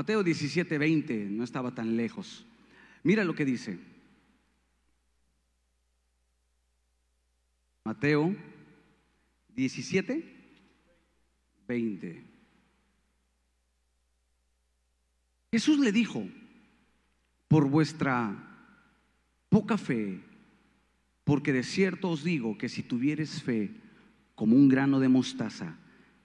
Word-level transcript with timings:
Mateo 0.00 0.22
17, 0.22 0.78
20, 0.78 1.26
no 1.26 1.44
estaba 1.44 1.74
tan 1.74 1.94
lejos. 1.94 2.46
Mira 3.02 3.22
lo 3.22 3.34
que 3.34 3.44
dice. 3.44 3.78
Mateo 7.84 8.34
17, 9.54 10.24
20. 11.68 12.24
Jesús 15.52 15.78
le 15.78 15.92
dijo, 15.92 16.26
por 17.46 17.68
vuestra 17.68 18.34
poca 19.50 19.76
fe, 19.76 20.18
porque 21.24 21.52
de 21.52 21.62
cierto 21.62 22.08
os 22.08 22.24
digo 22.24 22.56
que 22.56 22.70
si 22.70 22.82
tuvieres 22.82 23.42
fe 23.42 23.70
como 24.34 24.56
un 24.56 24.70
grano 24.70 24.98
de 24.98 25.10
mostaza, 25.10 25.76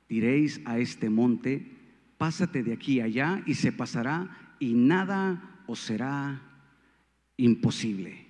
diréis 0.07 0.61
a 0.63 0.79
este 0.79 1.09
monte, 1.09 1.75
pásate 2.17 2.63
de 2.63 2.73
aquí 2.73 3.01
allá 3.01 3.43
y 3.45 3.55
se 3.55 3.71
pasará 3.71 4.55
y 4.59 4.73
nada 4.73 5.61
os 5.67 5.79
será 5.79 6.41
imposible. 7.37 8.25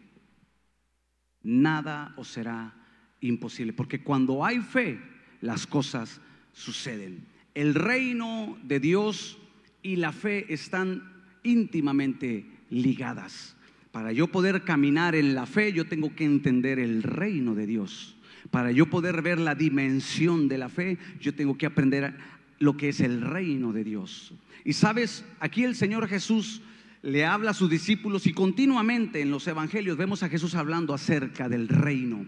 Nada 1.43 2.13
os 2.17 2.27
será 2.27 2.73
imposible, 3.21 3.73
porque 3.73 4.03
cuando 4.03 4.43
hay 4.43 4.59
fe, 4.59 4.99
las 5.41 5.67
cosas 5.67 6.21
suceden. 6.53 7.26
El 7.53 7.76
reino 7.76 8.57
de 8.63 8.79
Dios 8.79 9.38
y 9.81 9.98
la 9.98 10.12
fe 10.12 10.52
están 10.52 11.04
íntimamente 11.43 12.45
ligadas. 12.70 13.55
Para 13.91 14.12
yo 14.12 14.27
poder 14.27 14.63
caminar 14.63 15.15
en 15.15 15.35
la 15.35 15.45
fe, 15.45 15.71
yo 15.71 15.88
tengo 15.88 16.15
que 16.15 16.26
entender 16.26 16.79
el 16.79 17.04
reino 17.04 17.55
de 17.55 17.67
Dios. 17.67 18.17
Para 18.52 18.71
yo 18.71 18.90
poder 18.90 19.21
ver 19.21 19.40
la 19.40 19.55
dimensión 19.55 20.48
de 20.48 20.57
la 20.57 20.70
fe, 20.70 20.98
yo 21.20 21.34
tengo 21.34 21.57
que 21.57 21.65
aprender 21.65 22.17
lo 22.59 22.77
que 22.77 22.90
es 22.90 23.02
el 23.02 23.22
reino 23.22 23.73
de 23.73 23.84
Dios. 23.84 24.34
Y 24.63 24.73
sabes, 24.73 25.26
aquí 25.40 25.63
el 25.63 25.76
Señor 25.76 26.07
Jesús 26.07 26.62
le 27.02 27.26
habla 27.26 27.52
a 27.52 27.54
sus 27.55 27.70
discípulos 27.70 28.26
y 28.26 28.34
continuamente 28.34 29.21
en 29.21 29.29
los 29.29 29.48
evangelios 29.48 29.98
vemos 29.98 30.24
a 30.24 30.29
Jesús 30.29 30.55
hablando 30.55 30.94
acerca 30.94 31.48
del 31.48 31.68
reino, 31.68 32.26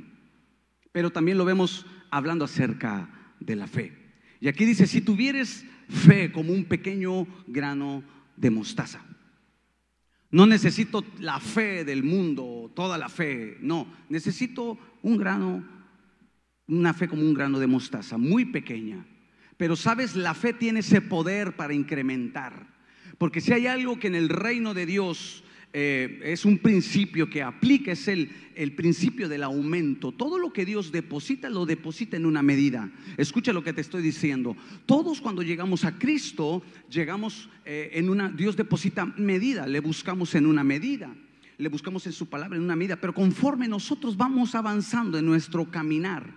pero 0.92 1.10
también 1.10 1.38
lo 1.38 1.46
vemos 1.46 1.86
hablando 2.12 2.46
acerca 2.46 3.10
de 3.40 3.56
la 3.56 3.68
fe. 3.68 3.92
Y 4.40 4.48
aquí 4.48 4.66
dice, 4.66 4.86
si 4.86 5.02
tuvieres 5.02 5.66
fe 5.88 6.32
como 6.32 6.54
un 6.54 6.66
pequeño 6.66 7.28
grano 7.48 8.04
de 8.36 8.52
mostaza. 8.52 9.02
No 10.30 10.46
necesito 10.46 11.06
la 11.20 11.40
fe 11.40 11.86
del 11.86 12.04
mundo, 12.04 12.72
toda 12.76 12.98
la 12.98 13.10
fe, 13.10 13.58
no, 13.62 13.88
necesito 14.10 14.78
un 15.02 15.18
grano, 15.18 15.66
una 16.68 16.94
fe 16.94 17.08
como 17.08 17.22
un 17.22 17.34
grano 17.34 17.60
de 17.60 17.68
mostaza, 17.68 18.18
muy 18.18 18.46
pequeña. 18.46 19.06
Pero 19.58 19.76
sabes, 19.76 20.16
la 20.16 20.34
fe 20.34 20.54
tiene 20.54 20.80
ese 20.80 21.02
poder 21.02 21.56
para 21.56 21.74
incrementar. 21.74 22.68
Porque 23.18 23.42
si 23.42 23.54
hay 23.54 23.68
algo 23.68 24.00
que 24.00 24.08
en 24.08 24.16
el 24.16 24.30
reino 24.30 24.74
de 24.76 24.86
Dios 24.86 25.44
eh, 25.74 26.22
es 26.24 26.46
un 26.46 26.60
principio 26.60 27.30
que 27.30 27.42
aplica, 27.42 27.92
es 27.92 28.08
el, 28.08 28.30
el 28.56 28.74
principio 28.74 29.28
del 29.28 29.44
aumento. 29.44 30.12
Todo 30.12 30.38
lo 30.38 30.54
que 30.54 30.66
Dios 30.66 30.92
deposita, 30.92 31.50
lo 31.50 31.66
deposita 31.66 32.16
en 32.16 32.26
una 32.28 32.44
medida. 32.44 32.92
Escucha 33.18 33.52
lo 33.52 33.64
que 33.64 33.74
te 33.74 33.82
estoy 33.82 34.04
diciendo. 34.04 34.56
Todos 34.86 35.20
cuando 35.20 35.42
llegamos 35.42 35.84
a 35.84 35.98
Cristo, 35.98 36.62
llegamos 36.90 37.50
eh, 37.66 37.90
en 37.94 38.10
una, 38.10 38.30
Dios 38.30 38.56
deposita 38.56 39.06
medida, 39.06 39.66
le 39.66 39.80
buscamos 39.80 40.36
en 40.36 40.46
una 40.46 40.64
medida 40.64 41.14
le 41.58 41.70
buscamos 41.70 42.06
en 42.06 42.14
su 42.14 42.28
palabra 42.28 42.56
en 42.56 42.64
una 42.64 42.76
medida, 42.76 42.98
pero 42.98 43.14
conforme 43.14 43.68
nosotros 43.68 44.16
vamos 44.16 44.54
avanzando 44.54 45.18
en 45.18 45.26
nuestro 45.26 45.70
caminar, 45.72 46.32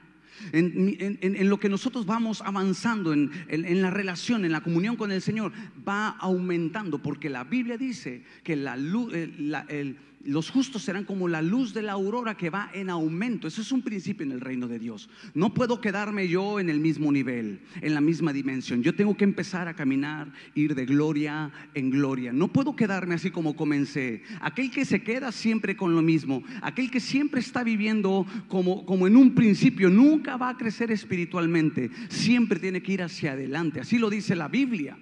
en, 0.52 1.48
lo 1.48 1.58
que 1.58 1.68
nosotros 1.68 2.06
vamos 2.06 2.42
avanzando 2.42 3.12
en, 3.12 3.82
la 3.82 3.90
relación, 3.90 4.44
en 4.44 4.52
la 4.52 4.62
comunión 4.62 4.96
con 4.96 5.12
el 5.12 5.22
Señor, 5.22 5.52
va 5.86 6.08
aumentando, 6.08 7.02
porque 7.02 7.30
la 7.30 7.44
Biblia 7.44 7.76
dice 7.76 8.24
que 8.42 8.56
la 8.56 8.76
luz, 8.76 9.12
el, 9.14 9.96
los 10.24 10.50
justos 10.50 10.82
serán 10.82 11.04
como 11.04 11.28
la 11.28 11.40
luz 11.40 11.72
de 11.72 11.82
la 11.82 11.92
aurora 11.92 12.36
que 12.36 12.50
va 12.50 12.70
en 12.74 12.90
aumento. 12.90 13.48
Eso 13.48 13.62
es 13.62 13.72
un 13.72 13.80
principio 13.80 14.24
en 14.24 14.32
el 14.32 14.40
reino 14.40 14.68
de 14.68 14.78
Dios. 14.78 15.08
No 15.32 15.54
puedo 15.54 15.80
quedarme 15.80 16.28
yo 16.28 16.60
en 16.60 16.68
el 16.68 16.78
mismo 16.78 17.10
nivel, 17.10 17.60
en 17.80 17.94
la 17.94 18.02
misma 18.02 18.32
dimensión. 18.32 18.82
Yo 18.82 18.94
tengo 18.94 19.16
que 19.16 19.24
empezar 19.24 19.66
a 19.66 19.74
caminar, 19.74 20.30
ir 20.54 20.74
de 20.74 20.84
gloria 20.84 21.50
en 21.74 21.90
gloria. 21.90 22.32
No 22.32 22.48
puedo 22.48 22.76
quedarme 22.76 23.14
así 23.14 23.30
como 23.30 23.56
comencé. 23.56 24.22
Aquel 24.40 24.70
que 24.70 24.84
se 24.84 25.02
queda 25.02 25.32
siempre 25.32 25.76
con 25.76 25.94
lo 25.94 26.02
mismo, 26.02 26.42
aquel 26.60 26.90
que 26.90 27.00
siempre 27.00 27.40
está 27.40 27.64
viviendo 27.64 28.26
como, 28.48 28.84
como 28.84 29.06
en 29.06 29.16
un 29.16 29.34
principio, 29.34 29.88
nunca 29.88 30.36
va 30.36 30.50
a 30.50 30.56
crecer 30.56 30.90
espiritualmente. 30.90 31.90
Siempre 32.08 32.58
tiene 32.58 32.82
que 32.82 32.92
ir 32.92 33.02
hacia 33.02 33.32
adelante. 33.32 33.80
Así 33.80 33.98
lo 33.98 34.10
dice 34.10 34.36
la 34.36 34.48
Biblia. 34.48 34.98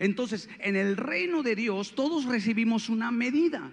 Entonces, 0.00 0.48
en 0.58 0.76
el 0.76 0.96
reino 0.96 1.42
de 1.42 1.54
Dios 1.54 1.94
todos 1.94 2.24
recibimos 2.24 2.88
una 2.88 3.10
medida. 3.10 3.70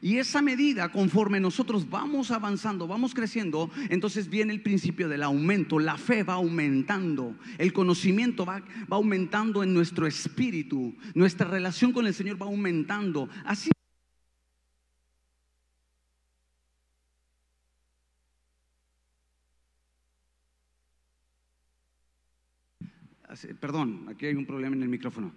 Y 0.00 0.18
esa 0.18 0.42
medida, 0.42 0.90
conforme 0.90 1.40
nosotros 1.40 1.88
vamos 1.88 2.30
avanzando, 2.30 2.86
vamos 2.86 3.14
creciendo, 3.14 3.70
entonces 3.90 4.28
viene 4.28 4.52
el 4.52 4.62
principio 4.62 5.08
del 5.08 5.22
aumento. 5.22 5.78
La 5.78 5.96
fe 5.96 6.22
va 6.22 6.34
aumentando, 6.34 7.36
el 7.58 7.72
conocimiento 7.72 8.46
va, 8.46 8.60
va 8.90 8.96
aumentando 8.96 9.62
en 9.62 9.74
nuestro 9.74 10.06
espíritu, 10.06 10.94
nuestra 11.14 11.48
relación 11.48 11.92
con 11.92 12.06
el 12.06 12.14
Señor 12.14 12.40
va 12.40 12.46
aumentando. 12.46 13.28
Así 13.44 13.70
Perdón, 23.60 24.06
aquí 24.10 24.26
hay 24.26 24.34
un 24.34 24.46
problema 24.46 24.76
en 24.76 24.82
el 24.82 24.88
micrófono. 24.88 25.32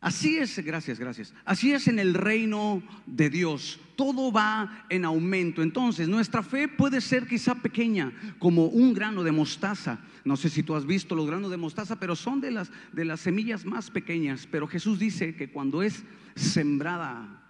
Así 0.00 0.38
es, 0.38 0.58
gracias, 0.64 0.98
gracias. 0.98 1.34
Así 1.44 1.72
es 1.72 1.86
en 1.86 1.98
el 1.98 2.14
reino 2.14 2.82
de 3.04 3.28
Dios. 3.28 3.78
Todo 3.96 4.32
va 4.32 4.86
en 4.88 5.04
aumento. 5.04 5.62
Entonces, 5.62 6.08
nuestra 6.08 6.42
fe 6.42 6.68
puede 6.68 7.02
ser 7.02 7.26
quizá 7.26 7.54
pequeña, 7.54 8.10
como 8.38 8.66
un 8.66 8.94
grano 8.94 9.22
de 9.22 9.32
mostaza. 9.32 10.00
No 10.24 10.38
sé 10.38 10.48
si 10.48 10.62
tú 10.62 10.74
has 10.74 10.86
visto 10.86 11.14
los 11.14 11.26
granos 11.26 11.50
de 11.50 11.58
mostaza, 11.58 12.00
pero 12.00 12.16
son 12.16 12.40
de 12.40 12.50
las, 12.50 12.70
de 12.92 13.04
las 13.04 13.20
semillas 13.20 13.66
más 13.66 13.90
pequeñas. 13.90 14.48
Pero 14.50 14.66
Jesús 14.66 14.98
dice 14.98 15.36
que 15.36 15.50
cuando 15.50 15.82
es 15.82 16.02
sembrada 16.34 17.42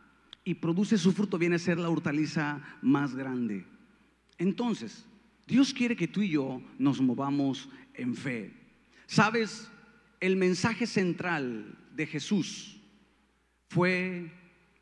y 0.43 0.55
produce 0.55 0.99
su 0.99 1.13
fruto, 1.13 1.39
viene 1.39 1.55
a 1.55 1.61
ser 1.61 1.79
la 1.79 1.89
hortaliza 1.89 2.61
más 2.83 3.15
grande. 3.15 3.65
Entonces, 4.39 5.07
Dios 5.47 5.73
quiere 5.73 5.95
que 5.95 6.09
tú 6.09 6.21
y 6.21 6.31
yo 6.31 6.61
nos 6.81 7.01
movamos 7.01 7.69
en 7.95 8.17
fe. 8.17 8.53
¿Sabes? 9.07 9.71
El 10.19 10.35
mensaje 10.37 10.89
central 10.89 11.77
de 11.95 12.07
Jesús 12.07 12.81
fue 13.69 14.33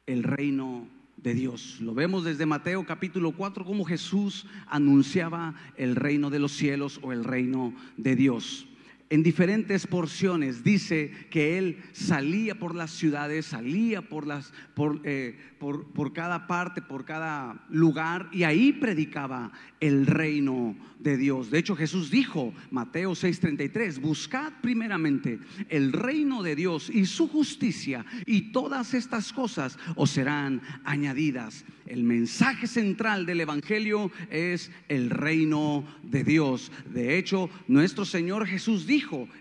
el 0.06 0.22
reino 0.22 0.88
de 1.16 1.34
Dios. 1.34 1.80
Lo 1.80 1.94
vemos 1.94 2.24
desde 2.24 2.46
Mateo 2.46 2.86
capítulo 2.86 3.32
4, 3.32 3.64
como 3.64 3.84
Jesús 3.84 4.46
anunciaba 4.68 5.54
el 5.76 5.96
reino 5.96 6.30
de 6.30 6.38
los 6.38 6.52
cielos 6.52 7.00
o 7.02 7.12
el 7.12 7.24
reino 7.24 7.74
de 7.96 8.14
Dios 8.14 8.67
en 9.10 9.22
diferentes 9.22 9.86
porciones. 9.86 10.62
Dice 10.64 11.10
que 11.30 11.58
él 11.58 11.82
salía 11.92 12.58
por 12.58 12.74
las 12.74 12.90
ciudades, 12.90 13.46
salía 13.46 14.02
por, 14.02 14.26
las, 14.26 14.52
por, 14.74 15.00
eh, 15.04 15.38
por, 15.58 15.86
por, 15.92 16.12
cada 16.12 16.46
parte, 16.46 16.82
por 16.82 17.04
cada 17.04 17.64
lugar, 17.70 18.28
y 18.32 18.42
ahí 18.42 18.72
predicaba 18.72 19.52
el 19.80 20.06
reino 20.06 20.76
de 20.98 21.16
Dios. 21.16 21.50
De 21.50 21.58
hecho, 21.58 21.76
Jesús 21.76 22.10
dijo, 22.10 22.52
Mateo 22.70 23.12
6:33, 23.12 24.00
buscad 24.00 24.52
primeramente 24.60 25.38
el 25.68 25.92
reino 25.92 26.42
de 26.42 26.56
Dios 26.56 26.90
y 26.90 27.06
su 27.06 27.28
justicia, 27.28 28.04
y 28.26 28.52
todas 28.52 28.94
estas 28.94 29.32
cosas 29.32 29.78
os 29.96 30.10
serán 30.10 30.60
añadidas. 30.84 31.64
El 31.86 32.04
mensaje 32.04 32.66
central 32.66 33.24
del 33.24 33.40
Evangelio 33.40 34.10
es 34.30 34.70
el 34.88 35.08
reino 35.08 35.84
de 36.02 36.22
Dios. 36.22 36.70
De 36.92 37.16
hecho, 37.16 37.48
nuestro 37.66 38.04
Señor 38.04 38.46
Jesús 38.46 38.86
dijo, 38.86 38.97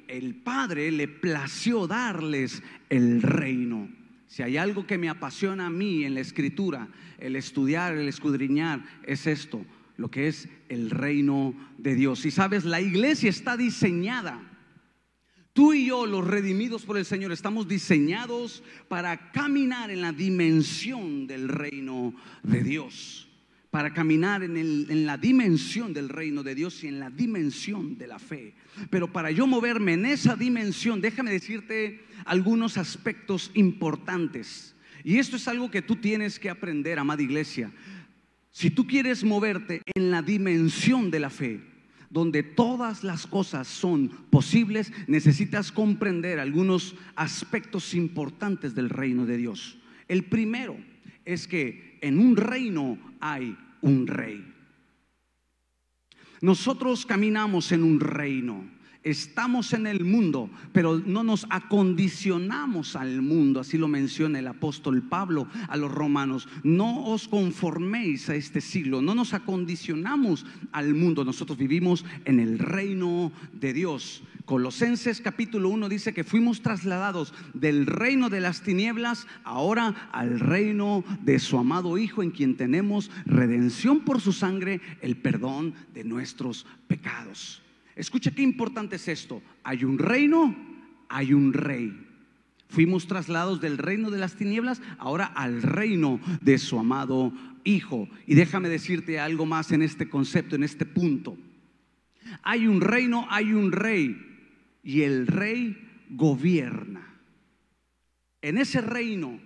el 0.07 0.35
Padre 0.35 0.91
le 0.91 1.07
plació 1.07 1.87
darles 1.87 2.63
el 2.89 3.21
reino. 3.21 3.89
Si 4.27 4.43
hay 4.43 4.57
algo 4.57 4.85
que 4.85 4.97
me 4.97 5.09
apasiona 5.09 5.67
a 5.67 5.69
mí 5.69 6.03
en 6.03 6.13
la 6.13 6.19
escritura, 6.21 6.87
el 7.17 7.35
estudiar, 7.35 7.95
el 7.95 8.07
escudriñar, 8.07 8.83
es 9.03 9.27
esto, 9.27 9.65
lo 9.95 10.11
que 10.11 10.27
es 10.27 10.49
el 10.69 10.89
reino 10.89 11.55
de 11.77 11.95
Dios. 11.95 12.25
Y 12.25 12.31
sabes, 12.31 12.65
la 12.65 12.81
iglesia 12.81 13.29
está 13.29 13.55
diseñada 13.55 14.41
Tú 15.57 15.73
y 15.73 15.87
yo, 15.87 16.05
los 16.05 16.23
redimidos 16.23 16.85
por 16.85 16.99
el 16.99 17.05
Señor, 17.05 17.31
estamos 17.31 17.67
diseñados 17.67 18.61
para 18.87 19.31
caminar 19.31 19.89
en 19.89 20.01
la 20.01 20.11
dimensión 20.11 21.25
del 21.25 21.49
reino 21.49 22.13
de 22.43 22.61
Dios, 22.61 23.26
para 23.77 23.93
caminar 23.93 24.41
en, 24.41 25.05
la 25.05 25.17
dimensión 25.19 25.93
del 25.93 26.09
reino 26.09 26.41
de 26.41 26.55
Dios 26.55 26.83
y 26.83 26.87
en 26.87 26.99
la 26.99 27.11
dimensión 27.11 27.95
de 27.95 28.07
la 28.07 28.17
fe. 28.17 28.55
Pero 28.89 29.13
para 29.13 29.29
yo 29.29 29.45
moverme 29.45 29.93
en 29.93 30.07
esa 30.07 30.35
dimensión, 30.35 30.99
déjame 30.99 31.29
decirte 31.29 32.03
algunos 32.25 32.79
aspectos 32.79 33.51
importantes. 33.53 34.73
Y 35.03 35.19
esto 35.19 35.35
es 35.35 35.47
algo 35.47 35.69
que 35.69 35.83
tú 35.83 35.97
tienes 35.97 36.39
que 36.39 36.49
aprender, 36.49 36.97
amada 36.97 37.21
iglesia. 37.21 37.71
Si 38.51 38.71
tú 38.71 38.87
quieres 38.87 39.23
moverte 39.23 39.83
en 39.93 40.09
la 40.09 40.23
dimensión 40.23 41.11
de 41.11 41.19
la 41.19 41.29
fe, 41.29 41.61
donde 42.09 42.41
todas 42.41 43.03
las 43.03 43.27
cosas 43.27 43.67
son 43.67 44.09
posibles, 44.31 44.91
necesitas 45.05 45.71
comprender 45.71 46.39
algunos 46.39 46.95
aspectos 47.15 47.93
importantes 47.93 48.73
del 48.73 48.89
reino 48.89 49.27
de 49.27 49.37
Dios. 49.37 49.77
El 50.07 50.23
primero 50.23 50.75
es 51.25 51.47
que 51.47 51.99
en 52.01 52.17
un 52.17 52.37
reino 52.37 52.97
hay 53.19 53.55
un 53.81 54.07
rey. 54.07 54.53
Nosotros 56.41 57.05
caminamos 57.05 57.71
en 57.71 57.83
un 57.83 57.99
reino. 57.99 58.76
Estamos 59.03 59.73
en 59.73 59.87
el 59.87 60.03
mundo, 60.03 60.49
pero 60.73 60.97
no 60.97 61.23
nos 61.23 61.45
acondicionamos 61.49 62.95
al 62.95 63.21
mundo, 63.21 63.59
así 63.59 63.77
lo 63.77 63.87
menciona 63.87 64.39
el 64.39 64.47
apóstol 64.47 65.03
Pablo 65.03 65.47
a 65.69 65.77
los 65.77 65.91
romanos. 65.91 66.47
No 66.63 67.05
os 67.05 67.27
conforméis 67.27 68.29
a 68.29 68.35
este 68.35 68.61
siglo, 68.61 69.01
no 69.01 69.15
nos 69.15 69.33
acondicionamos 69.33 70.45
al 70.71 70.93
mundo, 70.93 71.23
nosotros 71.23 71.57
vivimos 71.57 72.05
en 72.25 72.39
el 72.39 72.59
reino 72.59 73.31
de 73.53 73.73
Dios. 73.73 74.23
Colosenses 74.47 75.19
capítulo 75.19 75.67
1 75.67 75.89
dice 75.89 76.13
que 76.13 76.23
fuimos 76.23 76.61
trasladados 76.61 77.33
del 77.53 77.85
reino 77.85 78.29
de 78.29 78.39
las 78.39 78.61
tinieblas 78.61 79.27
ahora 79.43 80.09
al 80.13 80.39
reino 80.39 81.03
de 81.21 81.39
su 81.39 81.57
amado 81.57 81.97
Hijo 81.97 82.23
en 82.23 82.31
quien 82.31 82.55
tenemos 82.55 83.11
redención 83.25 83.99
por 83.99 84.21
su 84.21 84.31
sangre, 84.31 84.79
el 85.01 85.17
perdón 85.17 85.73
de 85.93 86.05
nuestros 86.05 86.65
pecados. 86.87 87.61
Escucha 87.97 88.29
qué 88.29 88.43
importante 88.43 88.97
es 88.97 89.07
esto. 89.07 89.41
Hay 89.63 89.83
un 89.83 89.97
reino, 89.97 90.55
hay 91.09 91.33
un 91.33 91.51
rey. 91.51 92.05
Fuimos 92.69 93.07
trasladados 93.07 93.59
del 93.59 93.79
reino 93.79 94.11
de 94.11 94.19
las 94.19 94.35
tinieblas 94.35 94.81
ahora 94.99 95.25
al 95.25 95.63
reino 95.63 96.19
de 96.41 96.59
su 96.59 96.79
amado 96.79 97.33
Hijo. 97.63 98.07
Y 98.27 98.35
déjame 98.35 98.69
decirte 98.69 99.19
algo 99.19 99.45
más 99.45 99.71
en 99.71 99.81
este 99.81 100.07
concepto, 100.07 100.55
en 100.55 100.63
este 100.63 100.85
punto. 100.85 101.37
Hay 102.43 102.67
un 102.67 102.81
reino, 102.81 103.25
hay 103.29 103.51
un 103.51 103.71
rey. 103.71 104.15
Y 104.83 105.01
el 105.01 105.25
rey 105.25 105.75
gobierna. 106.09 107.19
En 108.41 108.59
ese 108.59 108.79
reino, 108.79 109.39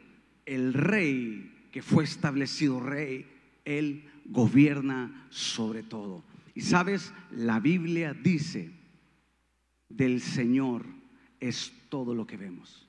el 0.46 0.74
rey 0.74 1.68
que 1.72 1.82
fue 1.82 2.04
establecido 2.04 2.82
rey, 2.82 3.26
él 3.64 4.04
gobierna 4.26 5.28
sobre 5.30 5.84
todo. 5.84 6.24
Y 6.54 6.62
sabes, 6.62 7.14
la 7.32 7.60
Biblia 7.60 8.14
dice, 8.14 8.72
del 9.90 10.22
Señor 10.22 10.86
es 11.40 11.72
todo 11.90 12.16
lo 12.16 12.26
que 12.26 12.38
vemos. 12.38 12.88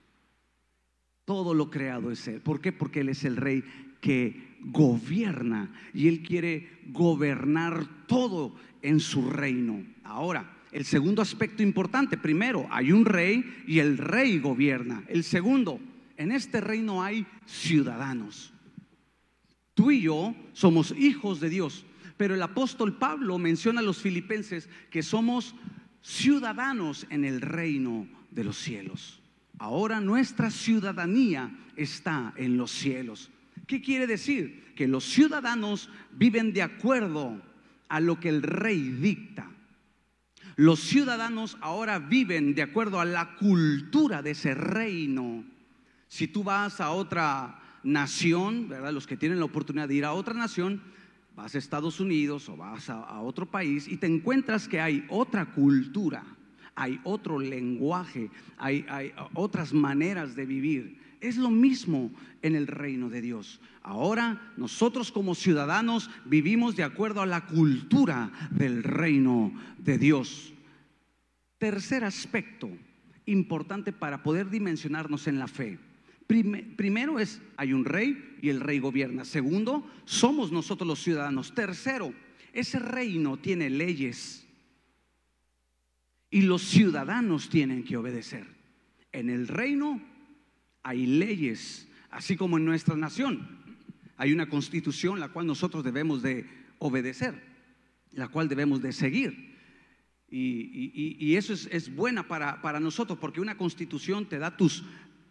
Todo 1.24 1.54
lo 1.54 1.70
creado 1.70 2.10
es 2.10 2.26
Él. 2.28 2.40
¿Por 2.40 2.60
qué? 2.60 2.72
Porque 2.72 3.00
Él 3.00 3.08
es 3.08 3.24
el 3.24 3.36
rey 3.36 3.64
que 4.00 4.56
gobierna 4.60 5.72
y 5.94 6.08
Él 6.08 6.22
quiere 6.22 6.80
gobernar 6.88 8.06
todo 8.06 8.54
en 8.82 9.00
su 9.00 9.30
reino. 9.30 9.84
Ahora, 10.02 10.58
el 10.72 10.84
segundo 10.84 11.22
aspecto 11.22 11.62
importante, 11.62 12.16
primero, 12.16 12.66
hay 12.70 12.92
un 12.92 13.04
rey 13.04 13.62
y 13.66 13.78
el 13.78 13.98
rey 13.98 14.38
gobierna. 14.38 15.04
El 15.06 15.22
segundo, 15.22 15.78
en 16.16 16.32
este 16.32 16.60
reino 16.60 17.02
hay 17.02 17.26
ciudadanos. 17.46 18.52
Tú 19.74 19.90
y 19.90 20.02
yo 20.02 20.34
somos 20.52 20.92
hijos 20.96 21.40
de 21.40 21.50
Dios. 21.50 21.84
Pero 22.22 22.36
el 22.36 22.42
apóstol 22.42 22.98
Pablo 22.98 23.36
menciona 23.36 23.80
a 23.80 23.82
los 23.82 24.00
filipenses 24.00 24.68
que 24.90 25.02
somos 25.02 25.56
ciudadanos 26.02 27.04
en 27.10 27.24
el 27.24 27.40
reino 27.40 28.06
de 28.30 28.44
los 28.44 28.58
cielos. 28.58 29.20
Ahora 29.58 30.00
nuestra 30.00 30.48
ciudadanía 30.52 31.50
está 31.74 32.32
en 32.36 32.56
los 32.56 32.70
cielos. 32.70 33.32
¿Qué 33.66 33.82
quiere 33.82 34.06
decir? 34.06 34.72
Que 34.76 34.86
los 34.86 35.02
ciudadanos 35.02 35.90
viven 36.12 36.52
de 36.52 36.62
acuerdo 36.62 37.42
a 37.88 37.98
lo 37.98 38.20
que 38.20 38.28
el 38.28 38.44
rey 38.44 38.78
dicta. 38.78 39.50
Los 40.54 40.78
ciudadanos 40.78 41.58
ahora 41.60 41.98
viven 41.98 42.54
de 42.54 42.62
acuerdo 42.62 43.00
a 43.00 43.04
la 43.04 43.34
cultura 43.34 44.22
de 44.22 44.30
ese 44.30 44.54
reino. 44.54 45.42
Si 46.06 46.28
tú 46.28 46.44
vas 46.44 46.80
a 46.80 46.92
otra 46.92 47.60
nación, 47.82 48.68
¿verdad? 48.68 48.92
Los 48.92 49.08
que 49.08 49.16
tienen 49.16 49.40
la 49.40 49.46
oportunidad 49.46 49.88
de 49.88 49.96
ir 49.96 50.04
a 50.04 50.12
otra 50.12 50.34
nación, 50.34 50.80
vas 51.34 51.54
a 51.54 51.58
Estados 51.58 52.00
Unidos 52.00 52.48
o 52.48 52.56
vas 52.56 52.90
a, 52.90 53.20
otro 53.20 53.46
país 53.46 53.88
y 53.88 53.96
te 53.96 54.06
encuentras 54.06 54.68
que 54.68 54.80
hay 54.80 55.04
otra 55.08 55.46
cultura, 55.46 56.24
hay 56.74 57.00
otro 57.04 57.38
lenguaje, 57.38 58.30
hay, 58.58 58.84
hay 58.88 59.12
otras 59.34 59.72
maneras 59.72 60.34
de 60.34 60.46
vivir. 60.46 61.00
Es 61.20 61.36
lo 61.36 61.50
mismo 61.50 62.10
en 62.42 62.56
el 62.56 62.66
reino 62.66 63.08
de 63.08 63.20
Dios. 63.20 63.60
Ahora 63.82 64.52
nosotros 64.56 65.12
como 65.12 65.34
ciudadanos 65.34 66.10
vivimos 66.24 66.76
de 66.76 66.82
acuerdo 66.82 67.22
a 67.22 67.26
la 67.26 67.46
cultura 67.46 68.32
del 68.50 68.82
reino 68.82 69.52
de 69.78 69.98
Dios. 69.98 70.52
Tercer 71.58 72.04
aspecto 72.04 72.68
importante 73.26 73.92
para 73.92 74.22
poder 74.24 74.50
dimensionarnos 74.50 75.28
en 75.28 75.38
la 75.38 75.46
fe 75.46 75.78
primero 76.76 77.18
es, 77.18 77.40
hay 77.56 77.72
un 77.72 77.84
rey 77.84 78.36
y 78.40 78.48
el 78.48 78.60
rey 78.60 78.78
gobierna. 78.78 79.24
Segundo, 79.24 79.88
somos 80.04 80.52
nosotros 80.52 80.86
los 80.86 81.02
ciudadanos. 81.02 81.54
Tercero, 81.54 82.14
ese 82.52 82.78
reino 82.78 83.36
tiene 83.36 83.70
leyes 83.70 84.46
y 86.30 86.42
los 86.42 86.62
ciudadanos 86.62 87.48
tienen 87.48 87.84
que 87.84 87.96
obedecer. 87.96 88.46
En 89.12 89.28
el 89.28 89.48
reino 89.48 90.00
hay 90.82 91.06
leyes, 91.06 91.88
así 92.10 92.36
como 92.36 92.56
en 92.56 92.64
nuestra 92.64 92.96
nación. 92.96 93.60
Hay 94.16 94.32
una 94.32 94.48
constitución 94.48 95.20
la 95.20 95.28
cual 95.28 95.46
nosotros 95.46 95.84
debemos 95.84 96.22
de 96.22 96.46
obedecer, 96.78 97.34
la 98.12 98.28
cual 98.28 98.48
debemos 98.48 98.80
de 98.82 98.92
seguir. 98.92 99.52
Y, 100.34 101.36
eso 101.36 101.52
es, 101.52 101.68
es 101.70 101.94
buena 101.94 102.26
para, 102.26 102.62
para, 102.62 102.80
nosotros 102.80 103.18
porque 103.18 103.42
una 103.42 103.58
constitución 103.58 104.24
te 104.24 104.38
da 104.38 104.56
tus 104.56 104.82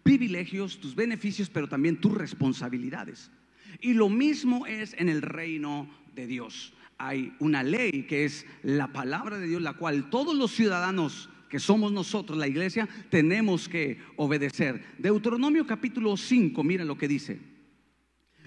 privilegios, 0.03 0.79
tus 0.79 0.95
beneficios, 0.95 1.49
pero 1.49 1.67
también 1.67 1.97
tus 1.97 2.13
responsabilidades. 2.13 3.31
Y 3.79 3.93
lo 3.93 4.09
mismo 4.09 4.65
es 4.65 4.93
en 4.97 5.09
el 5.09 5.21
reino 5.21 5.89
de 6.15 6.27
Dios. 6.27 6.73
Hay 6.97 7.33
una 7.39 7.63
ley 7.63 8.03
que 8.03 8.25
es 8.25 8.45
la 8.63 8.87
palabra 8.91 9.37
de 9.37 9.47
Dios, 9.47 9.61
la 9.61 9.73
cual 9.73 10.09
todos 10.09 10.35
los 10.35 10.51
ciudadanos 10.51 11.29
que 11.49 11.59
somos 11.59 11.91
nosotros, 11.91 12.37
la 12.37 12.47
iglesia, 12.47 12.87
tenemos 13.09 13.67
que 13.67 13.99
obedecer. 14.15 14.83
Deuteronomio 14.97 15.65
capítulo 15.65 16.15
5, 16.15 16.63
mira 16.63 16.85
lo 16.85 16.97
que 16.97 17.07
dice. 17.07 17.39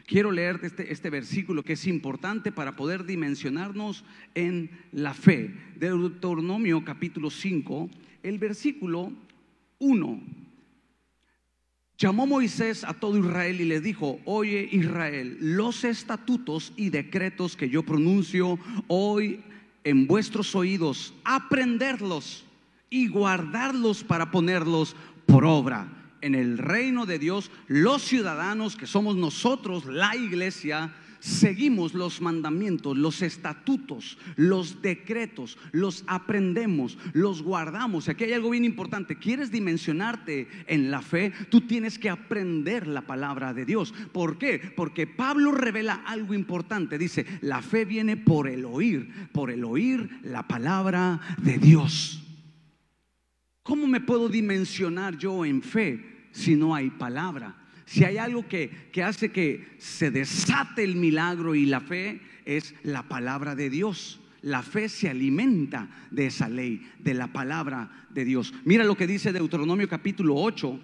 Quiero 0.06 0.31
leer 0.31 0.61
este, 0.62 0.93
este 0.93 1.11
versículo 1.11 1.62
que 1.62 1.75
es 1.75 1.87
importante 1.87 2.53
para 2.53 2.77
poder 2.77 3.05
dimensionarnos 3.05 4.05
en 4.35 4.71
la 4.93 5.15
fe. 5.15 5.55
Deuteronomio 5.77 6.85
capítulo 6.85 7.31
5, 7.31 7.91
el 8.23 8.39
versículo 8.39 9.12
1 9.79 10.44
Llamó 12.05 12.27
Moisés 12.27 12.84
a 12.84 12.93
todo 12.93 13.17
Israel 13.17 13.63
y 13.63 13.65
le 13.65 13.81
dijo, 13.81 14.20
oye 14.27 14.69
Israel, 14.70 15.39
los 15.41 15.84
estatutos 15.84 16.75
y 16.77 16.91
decretos 16.91 17.56
que 17.56 17.70
yo 17.70 17.82
pronuncio 17.82 18.58
hoy 18.89 19.41
en 19.84 20.06
vuestros 20.06 20.55
oídos, 20.55 21.15
aprenderlos 21.25 22.44
y 22.91 23.08
guardarlos 23.08 24.05
para 24.05 24.31
ponerlos 24.31 24.94
por 25.25 25.46
obra. 25.46 25.89
En 26.20 26.34
el 26.34 26.58
reino 26.58 27.06
de 27.06 27.19
Dios, 27.19 27.51
los 27.69 28.03
ciudadanos 28.03 28.77
que 28.77 28.87
somos 28.87 29.17
nosotros, 29.17 29.87
la 29.87 30.15
iglesia, 30.15 30.94
seguimos 31.25 31.95
los 31.95 32.21
mandamientos, 32.21 32.99
los 32.99 33.23
estatutos, 33.23 34.19
los 34.37 34.83
decretos, 34.83 35.57
los 35.73 36.05
aprendemos, 36.07 36.99
los 37.15 37.43
guardamos. 37.43 38.11
Aquí 38.11 38.25
hay 38.25 38.35
algo 38.35 38.51
bien 38.51 38.67
importante. 38.67 39.17
¿Quieres 39.17 39.51
dimensionarte 39.51 40.49
en 40.67 40.91
la 40.91 41.01
fe? 41.01 41.33
Tú 41.49 41.63
tienes 41.63 41.99
que 41.99 42.11
aprender 42.11 42.87
la 42.87 43.07
palabra 43.07 43.55
de 43.55 43.65
Dios. 43.65 43.95
¿Por 44.13 44.37
qué? 44.37 44.61
Porque 44.77 45.07
Pablo 45.07 45.53
revela 45.53 46.03
algo 46.07 46.35
importante. 46.35 46.99
Dice, 46.99 47.25
la 47.41 47.63
fe 47.63 47.87
viene 47.87 48.19
por 48.19 48.47
el 48.47 48.67
oír, 48.67 49.31
por 49.33 49.51
el 49.51 49.65
oír 49.65 50.21
la 50.25 50.47
palabra 50.47 51.21
de 51.39 51.57
Dios. 51.57 52.23
¿Cómo 53.63 53.87
me 53.87 54.03
puedo 54.03 54.29
dimensionar 54.29 55.17
yo 55.17 55.47
en 55.47 55.63
fe 55.63 56.29
si 56.33 56.55
no 56.55 56.75
hay 56.75 56.91
palabra? 56.91 57.64
Si 57.86 58.05
hay 58.05 58.17
algo 58.17 58.48
que, 58.48 58.70
hace 59.05 59.31
que 59.31 59.67
se 59.79 60.10
desate 60.10 60.84
el 60.84 60.96
milagro 60.96 61.55
y 61.55 61.67
la 61.67 61.81
fe, 61.81 62.20
es 62.44 62.74
la 62.82 63.05
palabra 63.05 63.55
de 63.55 63.70
Dios. 63.70 64.20
La 64.43 64.62
fe 64.62 64.88
se 64.88 65.08
alimenta 65.08 65.88
de 66.10 66.26
esa 66.26 66.48
ley, 66.48 66.86
de 66.98 67.14
la 67.14 67.32
palabra 67.32 68.06
de 68.10 68.24
Dios. 68.24 68.53
Mira 68.64 68.84
lo 68.84 68.96
que 68.96 69.06
dice 69.06 69.32
Deuteronomio 69.32 69.88
capítulo 69.88 70.36
8. 70.36 70.81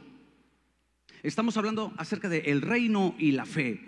Estamos 1.23 1.57
hablando 1.57 1.93
acerca 1.99 2.29
de 2.29 2.39
el 2.47 2.63
reino 2.63 3.15
y 3.19 3.33
la 3.33 3.45
fe. 3.45 3.81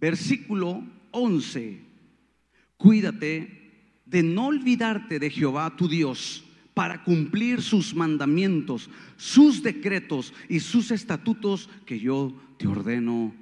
Versículo 0.00 0.84
11. 1.12 1.80
Cuídate 2.76 3.60
de 4.06 4.22
no 4.22 4.46
olvidarte 4.46 5.18
de 5.18 5.30
Jehová 5.30 5.76
tu 5.76 5.88
Dios 5.88 6.44
para 6.80 7.04
cumplir 7.04 7.60
sus 7.60 7.94
mandamientos, 7.94 8.88
sus 9.18 9.62
decretos 9.62 10.32
y 10.48 10.60
sus 10.60 10.90
estatutos 10.90 11.68
que 11.84 12.00
yo 12.00 12.34
te 12.56 12.66
ordeno 12.66 13.34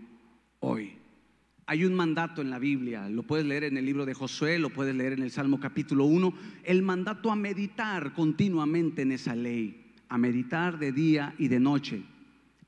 hoy. 0.58 0.94
Hay 1.66 1.84
un 1.84 1.94
mandato 1.94 2.42
en 2.42 2.50
la 2.50 2.58
Biblia, 2.58 3.08
lo 3.08 3.22
puedes 3.22 3.46
leer 3.46 3.62
en 3.62 3.76
el 3.76 3.84
libro 3.86 4.04
de 4.04 4.12
Josué, 4.12 4.58
lo 4.58 4.70
puedes 4.70 4.92
leer 4.92 5.12
en 5.12 5.22
el 5.22 5.30
Salmo 5.30 5.60
capítulo 5.60 6.06
1, 6.06 6.34
el 6.64 6.82
mandato 6.82 7.30
a 7.30 7.36
meditar 7.36 8.12
continuamente 8.12 9.02
en 9.02 9.12
esa 9.12 9.36
ley, 9.36 9.84
a 10.08 10.18
meditar 10.18 10.76
de 10.80 10.90
día 10.90 11.32
y 11.38 11.46
de 11.46 11.60
noche. 11.60 12.02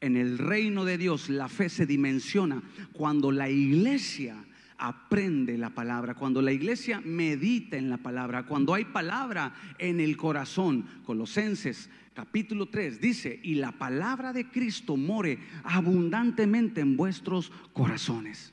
En 0.00 0.16
el 0.16 0.38
reino 0.38 0.84
de 0.84 0.98
Dios 0.98 1.30
la 1.30 1.48
fe 1.48 1.68
se 1.68 1.84
dimensiona 1.84 2.62
cuando 2.92 3.32
la 3.32 3.50
iglesia 3.50 4.36
aprende 4.80 5.58
la 5.58 5.70
palabra, 5.70 6.14
cuando 6.14 6.40
la 6.40 6.52
iglesia 6.52 7.00
medita 7.04 7.76
en 7.76 7.90
la 7.90 7.99
palabra, 7.99 8.46
cuando 8.46 8.75
hay 8.75 8.87
palabra 8.87 9.54
en 9.78 10.00
el 10.00 10.16
corazón. 10.16 10.87
Colosenses 11.04 11.90
capítulo 12.14 12.66
3 12.66 13.00
dice, 13.00 13.38
y 13.42 13.54
la 13.56 13.72
palabra 13.72 14.32
de 14.32 14.49
Cristo 14.49 14.96
more 14.96 15.38
abundantemente 15.64 16.80
en 16.80 16.96
vuestros 16.96 17.52
corazones 17.72 18.52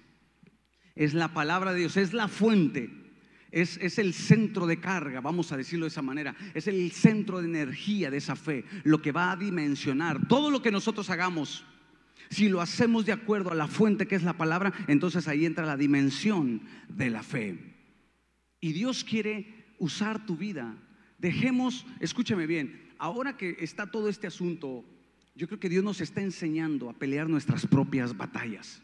es 0.98 1.14
la 1.14 1.34
palabra 1.34 1.74
de 1.74 1.80
Dios, 1.80 1.96
es 1.96 2.12
la 2.12 2.28
fuente, 2.28 2.90
es, 3.52 3.78
es, 3.78 4.00
el 4.00 4.14
centro 4.14 4.66
de 4.66 4.80
carga, 4.80 5.22
vamos 5.22 5.52
a 5.52 5.58
decirlo 5.58 5.86
de 5.86 5.90
esa 5.90 6.02
manera, 6.02 6.36
es 6.54 6.68
el 6.68 6.92
centro 6.92 7.40
de 7.40 7.48
energía 7.48 8.10
de 8.10 8.18
esa 8.18 8.36
fe, 8.36 8.66
lo 8.84 9.02
que 9.02 9.12
va 9.12 9.32
a 9.32 9.38
dimensionar 9.38 10.28
todo 10.28 10.50
lo 10.50 10.62
que 10.62 10.72
nosotros 10.72 11.10
hagamos. 11.10 11.66
Si 12.30 12.50
lo 12.50 12.62
hacemos 12.62 13.06
de 13.06 13.14
acuerdo 13.14 13.52
a 13.52 13.56
la 13.56 13.68
fuente 13.68 14.08
que 14.08 14.16
es 14.16 14.24
la 14.24 14.38
palabra, 14.38 14.74
entonces 14.88 15.28
ahí 15.28 15.46
entra 15.46 15.66
la 15.66 15.78
dimensión 15.78 16.62
de 16.90 17.10
la 17.10 17.24
fe. 17.24 17.58
Y 18.60 18.74
Dios 18.74 19.04
quiere 19.04 19.66
usar 19.80 20.26
tu 20.26 20.36
vida. 20.36 20.76
Dejemos, 21.18 21.86
escúcheme 22.00 22.48
bien, 22.48 22.92
ahora 22.98 23.38
que 23.38 23.58
está 23.60 23.90
todo 23.90 24.10
este 24.10 24.28
asunto, 24.28 24.84
yo 25.36 25.48
creo 25.48 25.60
que 25.60 25.70
Dios 25.70 25.84
nos 25.84 26.02
está 26.02 26.22
enseñando 26.22 26.90
a 26.90 26.94
pelear 26.94 27.30
nuestras 27.30 27.66
propias 27.66 28.18
batallas. 28.18 28.82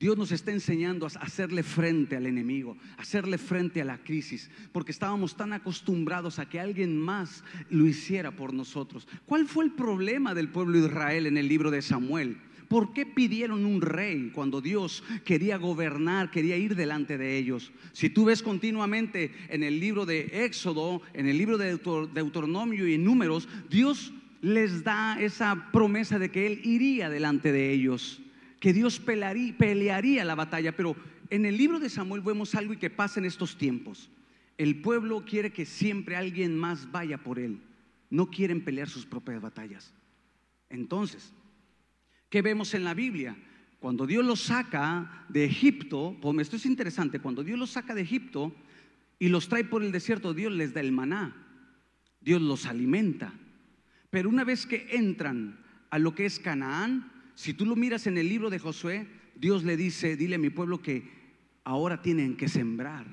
Dios 0.00 0.16
nos 0.16 0.32
está 0.32 0.50
enseñando 0.50 1.04
a 1.04 1.08
hacerle 1.08 1.62
frente 1.62 2.16
al 2.16 2.24
enemigo, 2.24 2.78
a 2.96 3.02
hacerle 3.02 3.36
frente 3.36 3.82
a 3.82 3.84
la 3.84 3.98
crisis, 3.98 4.50
porque 4.72 4.92
estábamos 4.92 5.36
tan 5.36 5.52
acostumbrados 5.52 6.38
a 6.38 6.48
que 6.48 6.58
alguien 6.58 6.96
más 6.96 7.44
lo 7.68 7.86
hiciera 7.86 8.30
por 8.30 8.54
nosotros. 8.54 9.06
¿Cuál 9.26 9.46
fue 9.46 9.66
el 9.66 9.72
problema 9.72 10.34
del 10.34 10.48
pueblo 10.48 10.80
de 10.80 10.86
Israel 10.86 11.26
en 11.26 11.36
el 11.36 11.48
libro 11.48 11.70
de 11.70 11.82
Samuel? 11.82 12.38
¿Por 12.66 12.94
qué 12.94 13.04
pidieron 13.04 13.66
un 13.66 13.82
rey 13.82 14.30
cuando 14.34 14.62
Dios 14.62 15.04
quería 15.22 15.58
gobernar, 15.58 16.30
quería 16.30 16.56
ir 16.56 16.76
delante 16.76 17.18
de 17.18 17.36
ellos? 17.36 17.70
Si 17.92 18.08
tú 18.08 18.24
ves 18.24 18.42
continuamente 18.42 19.34
en 19.50 19.62
el 19.62 19.80
libro 19.80 20.06
de 20.06 20.46
Éxodo, 20.46 21.02
en 21.12 21.26
el 21.26 21.36
libro 21.36 21.58
de 21.58 21.76
Deuteronomio 22.14 22.88
y 22.88 22.96
Números, 22.96 23.50
Dios 23.68 24.14
les 24.40 24.82
da 24.82 25.20
esa 25.20 25.68
promesa 25.72 26.18
de 26.18 26.30
que 26.30 26.46
Él 26.46 26.62
iría 26.64 27.10
delante 27.10 27.52
de 27.52 27.70
ellos 27.70 28.22
que 28.60 28.74
Dios 28.74 29.00
pelearía, 29.00 30.24
la 30.24 30.34
batalla, 30.34 30.76
pero 30.76 30.94
en 31.30 31.46
el 31.46 31.56
libro 31.56 31.80
de 31.80 31.88
Samuel 31.88 32.20
vemos 32.20 32.54
algo 32.54 32.74
y 32.74 32.76
que 32.76 32.90
pasa 32.90 33.18
en 33.18 33.24
estos 33.26 33.56
tiempos. 33.56 34.10
El 34.58 34.82
pueblo 34.82 35.24
quiere 35.24 35.50
que 35.50 35.64
siempre 35.64 36.14
alguien 36.14 36.58
más 36.58 36.92
vaya 36.92 37.18
por 37.18 37.38
él. 37.38 37.62
No 38.10 38.30
quieren 38.30 38.62
pelear 38.62 38.88
sus 38.88 39.06
propias 39.06 39.40
batallas. 39.40 39.94
Entonces, 40.68 41.32
¿qué 42.28 42.42
vemos 42.42 42.74
en 42.74 42.84
la 42.84 42.92
Biblia? 42.92 43.34
Cuando 43.80 44.06
Dios 44.06 44.24
los 44.24 44.42
saca 44.42 45.24
de 45.30 45.46
Egipto, 45.46 46.14
pues 46.20 46.38
esto 46.40 46.56
es 46.56 46.66
interesante, 46.66 47.18
cuando 47.18 47.42
Dios 47.42 47.58
los 47.58 47.70
saca 47.70 47.94
de 47.94 48.02
Egipto 48.02 48.54
y 49.18 49.28
los 49.28 49.48
trae 49.48 49.64
por 49.64 49.82
el 49.82 49.90
desierto, 49.90 50.34
Dios 50.34 50.52
les 50.52 50.74
da 50.74 50.80
el 50.80 50.92
maná, 50.92 51.34
Dios 52.20 52.42
los 52.42 52.66
alimenta. 52.66 53.32
Pero 54.10 54.28
una 54.28 54.44
vez 54.44 54.66
que 54.66 54.88
entran 54.90 55.58
a 55.88 55.98
lo 55.98 56.14
que 56.14 56.26
es 56.26 56.38
Canaán, 56.38 57.10
si 57.40 57.54
tú 57.54 57.64
lo 57.64 57.74
miras 57.74 58.06
en 58.06 58.18
el 58.18 58.28
libro 58.28 58.50
de 58.50 58.58
Josué, 58.58 59.06
Dios 59.34 59.64
le 59.64 59.78
dice, 59.78 60.14
dile 60.14 60.34
a 60.34 60.38
mi 60.38 60.50
pueblo 60.50 60.82
que 60.82 61.08
ahora 61.64 62.02
tienen 62.02 62.36
que 62.36 62.50
sembrar, 62.50 63.06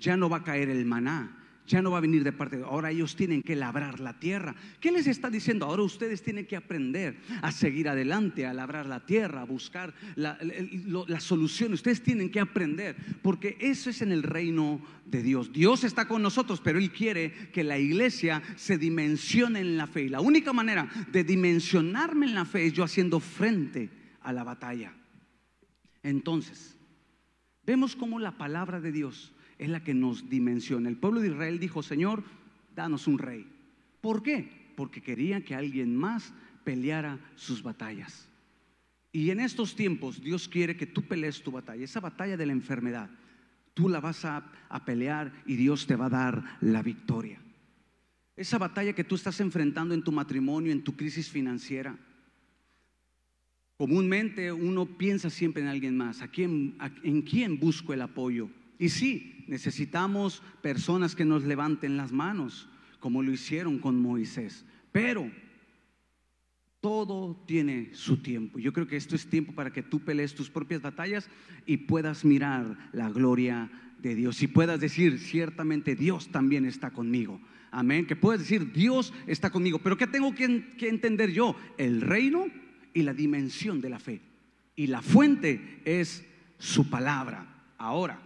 ya 0.00 0.16
no 0.16 0.28
va 0.28 0.38
a 0.38 0.42
caer 0.42 0.68
el 0.68 0.84
maná, 0.84 1.37
ya 1.68 1.82
no 1.82 1.90
va 1.90 1.98
a 1.98 2.00
venir 2.00 2.24
de 2.24 2.32
parte 2.32 2.56
de 2.56 2.64
ahora 2.64 2.90
ellos 2.90 3.14
tienen 3.14 3.42
que 3.42 3.54
labrar 3.54 4.00
la 4.00 4.18
tierra. 4.18 4.56
¿Qué 4.80 4.90
les 4.90 5.06
está 5.06 5.30
diciendo? 5.30 5.66
Ahora 5.66 5.82
ustedes 5.82 6.22
tienen 6.22 6.46
que 6.46 6.56
aprender 6.56 7.18
a 7.42 7.52
seguir 7.52 7.88
adelante, 7.88 8.46
a 8.46 8.54
labrar 8.54 8.86
la 8.86 9.04
tierra, 9.04 9.42
a 9.42 9.44
buscar 9.44 9.94
la, 10.16 10.38
solución. 11.20 11.74
Ustedes 11.74 12.02
tienen 12.02 12.30
que 12.30 12.40
aprender, 12.40 12.96
porque 13.22 13.56
eso 13.60 13.90
es 13.90 14.02
en 14.02 14.12
el 14.12 14.22
reino 14.22 14.80
de 15.04 15.22
Dios. 15.22 15.52
Dios 15.52 15.84
está 15.84 16.08
con 16.08 16.22
nosotros, 16.22 16.60
pero 16.62 16.78
Él 16.78 16.90
quiere 16.90 17.50
que 17.52 17.62
la 17.62 17.78
iglesia 17.78 18.42
se 18.56 18.78
dimensione 18.78 19.60
en 19.60 19.76
la 19.76 19.86
fe. 19.86 20.04
Y 20.04 20.08
la 20.08 20.20
única 20.20 20.52
manera 20.52 20.88
de 21.12 21.22
dimensionarme 21.22 22.26
en 22.26 22.34
la 22.34 22.46
fe 22.46 22.66
es 22.66 22.72
yo 22.72 22.82
haciendo 22.82 23.20
frente 23.20 23.90
a 24.22 24.32
la 24.32 24.42
batalla. 24.42 24.94
Entonces, 26.02 26.76
vemos 27.66 27.94
cómo 27.94 28.18
la 28.18 28.38
palabra 28.38 28.80
de 28.80 28.92
Dios 28.92 29.34
es 29.58 29.68
la 29.68 29.82
que 29.82 29.94
nos 29.94 30.28
dimensiona. 30.30 30.88
El 30.88 30.96
pueblo 30.96 31.20
de 31.20 31.28
Israel 31.28 31.58
dijo, 31.58 31.82
Señor, 31.82 32.22
danos 32.74 33.06
un 33.06 33.18
rey. 33.18 33.46
¿Por 34.00 34.22
qué? 34.22 34.72
Porque 34.76 35.02
querían 35.02 35.42
que 35.42 35.54
alguien 35.54 35.96
más 35.96 36.32
peleara 36.64 37.18
sus 37.34 37.62
batallas. 37.62 38.28
Y 39.10 39.30
en 39.30 39.40
estos 39.40 39.74
tiempos 39.74 40.22
Dios 40.22 40.48
quiere 40.48 40.76
que 40.76 40.86
tú 40.86 41.02
pelees 41.02 41.42
tu 41.42 41.50
batalla, 41.50 41.82
esa 41.82 42.00
batalla 42.00 42.36
de 42.36 42.46
la 42.46 42.52
enfermedad. 42.52 43.10
Tú 43.74 43.88
la 43.88 44.00
vas 44.00 44.24
a, 44.24 44.44
pelear 44.84 45.32
y 45.46 45.56
Dios 45.56 45.86
te 45.86 45.96
va 45.96 46.06
a 46.06 46.10
dar 46.10 46.58
la 46.60 46.82
victoria. 46.82 47.40
Esa 48.36 48.58
batalla 48.58 48.92
que 48.92 49.04
tú 49.04 49.14
estás 49.14 49.40
enfrentando 49.40 49.94
en 49.94 50.02
tu 50.02 50.12
matrimonio, 50.12 50.72
en 50.72 50.84
tu 50.84 50.94
crisis 50.94 51.30
financiera. 51.30 51.96
Comúnmente 53.76 54.52
uno 54.52 54.86
piensa 54.86 55.30
siempre 55.30 55.62
en 55.62 55.68
alguien 55.68 55.96
más. 55.96 56.22
¿A 56.22 56.28
quién, 56.28 56.76
¿En 57.02 57.22
quién 57.22 57.58
busco 57.58 57.92
el 57.92 58.02
apoyo? 58.02 58.50
Y 58.78 58.90
sí, 58.90 59.44
necesitamos 59.48 60.42
personas 60.62 61.14
que 61.14 61.24
nos 61.24 61.44
levanten 61.44 61.96
las 61.96 62.12
manos, 62.12 62.68
como 63.00 63.22
lo 63.22 63.32
hicieron 63.32 63.78
con 63.78 64.00
Moisés. 64.00 64.64
Pero 64.92 65.30
todo 66.80 67.42
tiene 67.46 67.90
su 67.92 68.18
tiempo. 68.18 68.58
Yo 68.58 68.72
creo 68.72 68.86
que 68.86 68.96
esto 68.96 69.16
es 69.16 69.28
tiempo 69.28 69.52
para 69.52 69.72
que 69.72 69.82
tú 69.82 70.00
pelees 70.00 70.34
tus 70.34 70.48
propias 70.48 70.80
batallas 70.80 71.28
y 71.66 71.78
puedas 71.78 72.24
mirar 72.24 72.90
la 72.92 73.10
gloria 73.10 73.70
de 74.00 74.14
Dios. 74.14 74.42
Y 74.42 74.46
puedas 74.46 74.78
decir, 74.78 75.18
ciertamente 75.18 75.96
Dios 75.96 76.28
también 76.28 76.64
está 76.64 76.90
conmigo. 76.90 77.40
Amén. 77.70 78.06
Que 78.06 78.16
puedas 78.16 78.40
decir, 78.40 78.72
Dios 78.72 79.12
está 79.26 79.50
conmigo. 79.50 79.80
Pero 79.80 79.96
¿qué 79.96 80.06
tengo 80.06 80.34
que 80.34 80.88
entender 80.88 81.32
yo? 81.32 81.56
El 81.76 82.00
reino 82.00 82.46
y 82.94 83.02
la 83.02 83.12
dimensión 83.12 83.80
de 83.80 83.90
la 83.90 83.98
fe. 83.98 84.20
Y 84.76 84.86
la 84.86 85.02
fuente 85.02 85.80
es 85.84 86.24
su 86.58 86.88
palabra. 86.88 87.72
Ahora, 87.76 88.22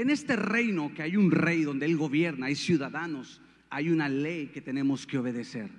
en 0.00 0.10
este 0.10 0.36
reino 0.36 0.92
que 0.94 1.02
hay 1.02 1.16
un 1.16 1.30
rey 1.30 1.62
donde 1.62 1.86
él 1.86 1.96
gobierna, 1.96 2.46
hay 2.46 2.54
ciudadanos, 2.54 3.42
hay 3.68 3.90
una 3.90 4.08
ley 4.08 4.46
que 4.48 4.60
tenemos 4.60 5.06
que 5.06 5.18
obedecer. 5.18 5.70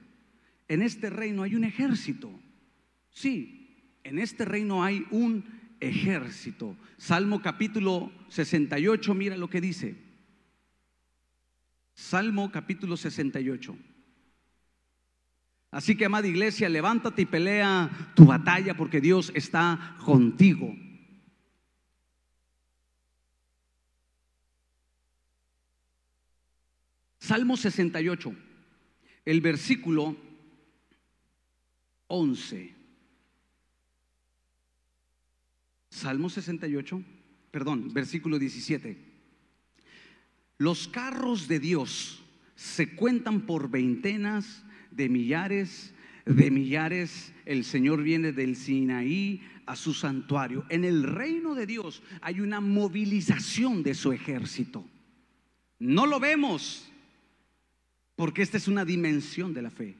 En 0.67 0.81
este 0.81 1.09
reino 1.09 1.43
hay 1.43 1.55
un 1.55 1.63
ejército. 1.63 2.31
Sí, 3.09 3.95
en 4.03 4.19
este 4.19 4.45
reino 4.45 4.83
hay 4.83 5.05
un 5.11 5.43
ejército. 5.79 6.77
Salmo 6.97 7.41
capítulo 7.41 8.11
68, 8.29 9.13
mira 9.13 9.35
lo 9.37 9.49
que 9.49 9.59
dice. 9.59 9.95
Salmo 11.93 12.51
capítulo 12.51 12.97
68. 12.97 13.75
Así 15.71 15.95
que, 15.95 16.05
amada 16.05 16.27
iglesia, 16.27 16.69
levántate 16.69 17.23
y 17.23 17.25
pelea 17.25 17.89
tu 18.13 18.25
batalla 18.25 18.75
porque 18.75 19.01
Dios 19.01 19.31
está 19.33 19.95
contigo. 20.03 20.75
Salmo 27.21 27.55
68, 27.55 28.33
el 29.25 29.41
versículo 29.41 30.17
11. 32.07 32.73
Salmo 35.87 36.29
68, 36.31 37.03
perdón, 37.51 37.93
versículo 37.93 38.39
17. 38.39 38.97
Los 40.57 40.87
carros 40.87 41.47
de 41.47 41.59
Dios 41.59 42.23
se 42.55 42.95
cuentan 42.95 43.41
por 43.41 43.69
veintenas 43.69 44.63
de 44.89 45.07
millares 45.07 45.93
de 46.25 46.49
millares. 46.49 47.33
El 47.45 47.63
Señor 47.65 48.01
viene 48.01 48.31
del 48.31 48.55
Sinaí 48.55 49.41
a 49.67 49.75
su 49.75 49.93
santuario. 49.93 50.65
En 50.69 50.83
el 50.85 51.03
reino 51.03 51.53
de 51.53 51.67
Dios 51.67 52.01
hay 52.21 52.41
una 52.41 52.61
movilización 52.61 53.83
de 53.83 53.93
su 53.93 54.11
ejército. 54.11 54.87
No 55.77 56.07
lo 56.07 56.19
vemos, 56.19 56.90
porque 58.21 58.43
esta 58.43 58.57
es 58.57 58.67
una 58.67 58.85
dimensión 58.85 59.51
de 59.51 59.63
la 59.63 59.71
fe. 59.71 59.95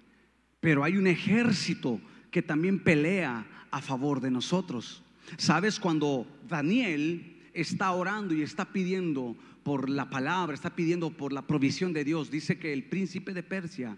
Pero 0.60 0.84
hay 0.84 0.96
un 0.96 1.08
ejército 1.08 2.00
que 2.30 2.44
también 2.44 2.78
pelea 2.78 3.66
a 3.72 3.82
favor 3.82 4.22
de 4.22 4.30
nosotros. 4.30 5.02
¿Sabes? 5.38 5.80
Cuando 5.80 6.28
Daniel 6.48 7.40
está 7.52 7.90
orando 7.94 8.36
y 8.36 8.44
está 8.44 8.72
pidiendo 8.72 9.36
por 9.64 9.90
la 9.90 10.12
palabra, 10.12 10.54
está 10.54 10.76
pidiendo 10.76 11.10
por 11.10 11.34
la 11.34 11.48
provisión 11.48 11.94
de 11.94 12.04
Dios, 12.04 12.30
dice 12.30 12.60
que 12.60 12.74
el 12.74 12.84
príncipe 12.84 13.34
de 13.34 13.42
Persia 13.42 13.98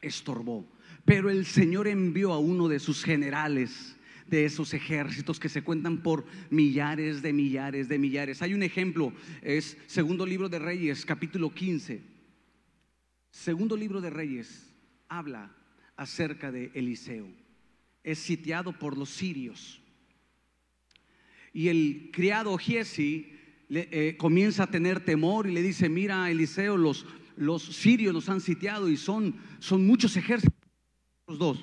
estorbó. 0.00 0.64
Pero 1.04 1.28
el 1.28 1.46
Señor 1.46 1.88
envió 1.88 2.32
a 2.32 2.38
uno 2.38 2.68
de 2.68 2.78
sus 2.78 3.02
generales 3.02 3.96
de 4.28 4.44
esos 4.44 4.72
ejércitos 4.72 5.40
que 5.40 5.48
se 5.48 5.64
cuentan 5.64 5.98
por 5.98 6.24
millares 6.50 7.22
de 7.22 7.32
millares 7.32 7.88
de 7.88 7.98
millares. 7.98 8.40
Hay 8.40 8.54
un 8.54 8.62
ejemplo, 8.62 9.12
es 9.42 9.76
segundo 9.88 10.24
libro 10.24 10.48
de 10.48 10.60
Reyes, 10.60 11.04
capítulo 11.04 11.52
15. 11.52 12.14
Segundo 13.36 13.76
libro 13.76 14.00
de 14.00 14.08
Reyes 14.08 14.72
habla 15.10 15.54
acerca 15.94 16.50
de 16.50 16.70
Eliseo. 16.72 17.28
Es 18.02 18.18
sitiado 18.18 18.72
por 18.72 18.96
los 18.96 19.10
sirios. 19.10 19.78
Y 21.52 21.68
el 21.68 22.08
criado 22.14 22.56
Giesi 22.56 23.30
eh, 23.68 24.16
comienza 24.18 24.62
a 24.62 24.70
tener 24.70 25.04
temor 25.04 25.46
y 25.46 25.52
le 25.52 25.60
dice, 25.60 25.90
mira 25.90 26.30
Eliseo, 26.30 26.78
los, 26.78 27.04
los 27.36 27.62
sirios 27.62 28.14
nos 28.14 28.30
han 28.30 28.40
sitiado 28.40 28.88
y 28.88 28.96
son, 28.96 29.36
son 29.58 29.86
muchos 29.86 30.16
ejércitos. 30.16 30.58
Dos. 31.26 31.62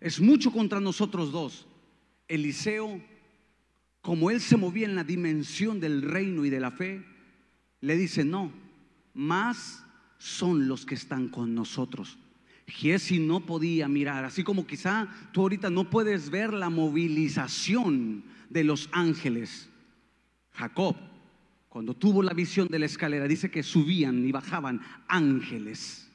Es 0.00 0.20
mucho 0.20 0.52
contra 0.52 0.80
nosotros 0.80 1.32
dos. 1.32 1.66
Eliseo, 2.28 3.00
como 4.02 4.30
él 4.30 4.42
se 4.42 4.58
movía 4.58 4.86
en 4.86 4.94
la 4.94 5.02
dimensión 5.02 5.80
del 5.80 6.02
reino 6.02 6.44
y 6.44 6.50
de 6.50 6.60
la 6.60 6.72
fe, 6.72 7.02
le 7.80 7.96
dice, 7.96 8.22
no, 8.22 8.52
más 9.14 9.85
son 10.18 10.68
los 10.68 10.86
que 10.86 10.94
están 10.94 11.28
con 11.28 11.54
nosotros. 11.54 12.18
Giesi 12.66 13.18
no 13.18 13.46
podía 13.46 13.88
mirar, 13.88 14.24
así 14.24 14.42
como 14.42 14.66
quizá 14.66 15.08
tú 15.32 15.42
ahorita 15.42 15.70
no 15.70 15.88
puedes 15.88 16.30
ver 16.30 16.52
la 16.52 16.68
movilización 16.68 18.24
de 18.50 18.64
los 18.64 18.88
ángeles. 18.92 19.68
Jacob, 20.52 20.96
cuando 21.68 21.94
tuvo 21.94 22.22
la 22.22 22.32
visión 22.32 22.68
de 22.68 22.78
la 22.78 22.86
escalera, 22.86 23.28
dice 23.28 23.50
que 23.50 23.62
subían 23.62 24.26
y 24.26 24.32
bajaban 24.32 24.80
ángeles. 25.06 26.10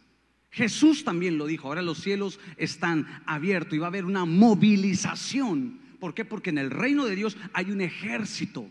Jesús 0.49 1.05
también 1.05 1.37
lo 1.37 1.45
dijo, 1.45 1.67
ahora 1.67 1.81
los 1.81 1.99
cielos 1.99 2.39
están 2.57 3.07
abiertos 3.25 3.73
y 3.73 3.77
va 3.77 3.85
a 3.85 3.89
haber 3.89 4.03
una 4.03 4.25
movilización. 4.25 5.79
¿Por 5.99 6.13
qué? 6.13 6.25
Porque 6.25 6.49
en 6.49 6.57
el 6.57 6.71
reino 6.71 7.05
de 7.05 7.15
Dios 7.15 7.37
hay 7.53 7.71
un 7.71 7.79
ejército. 7.79 8.67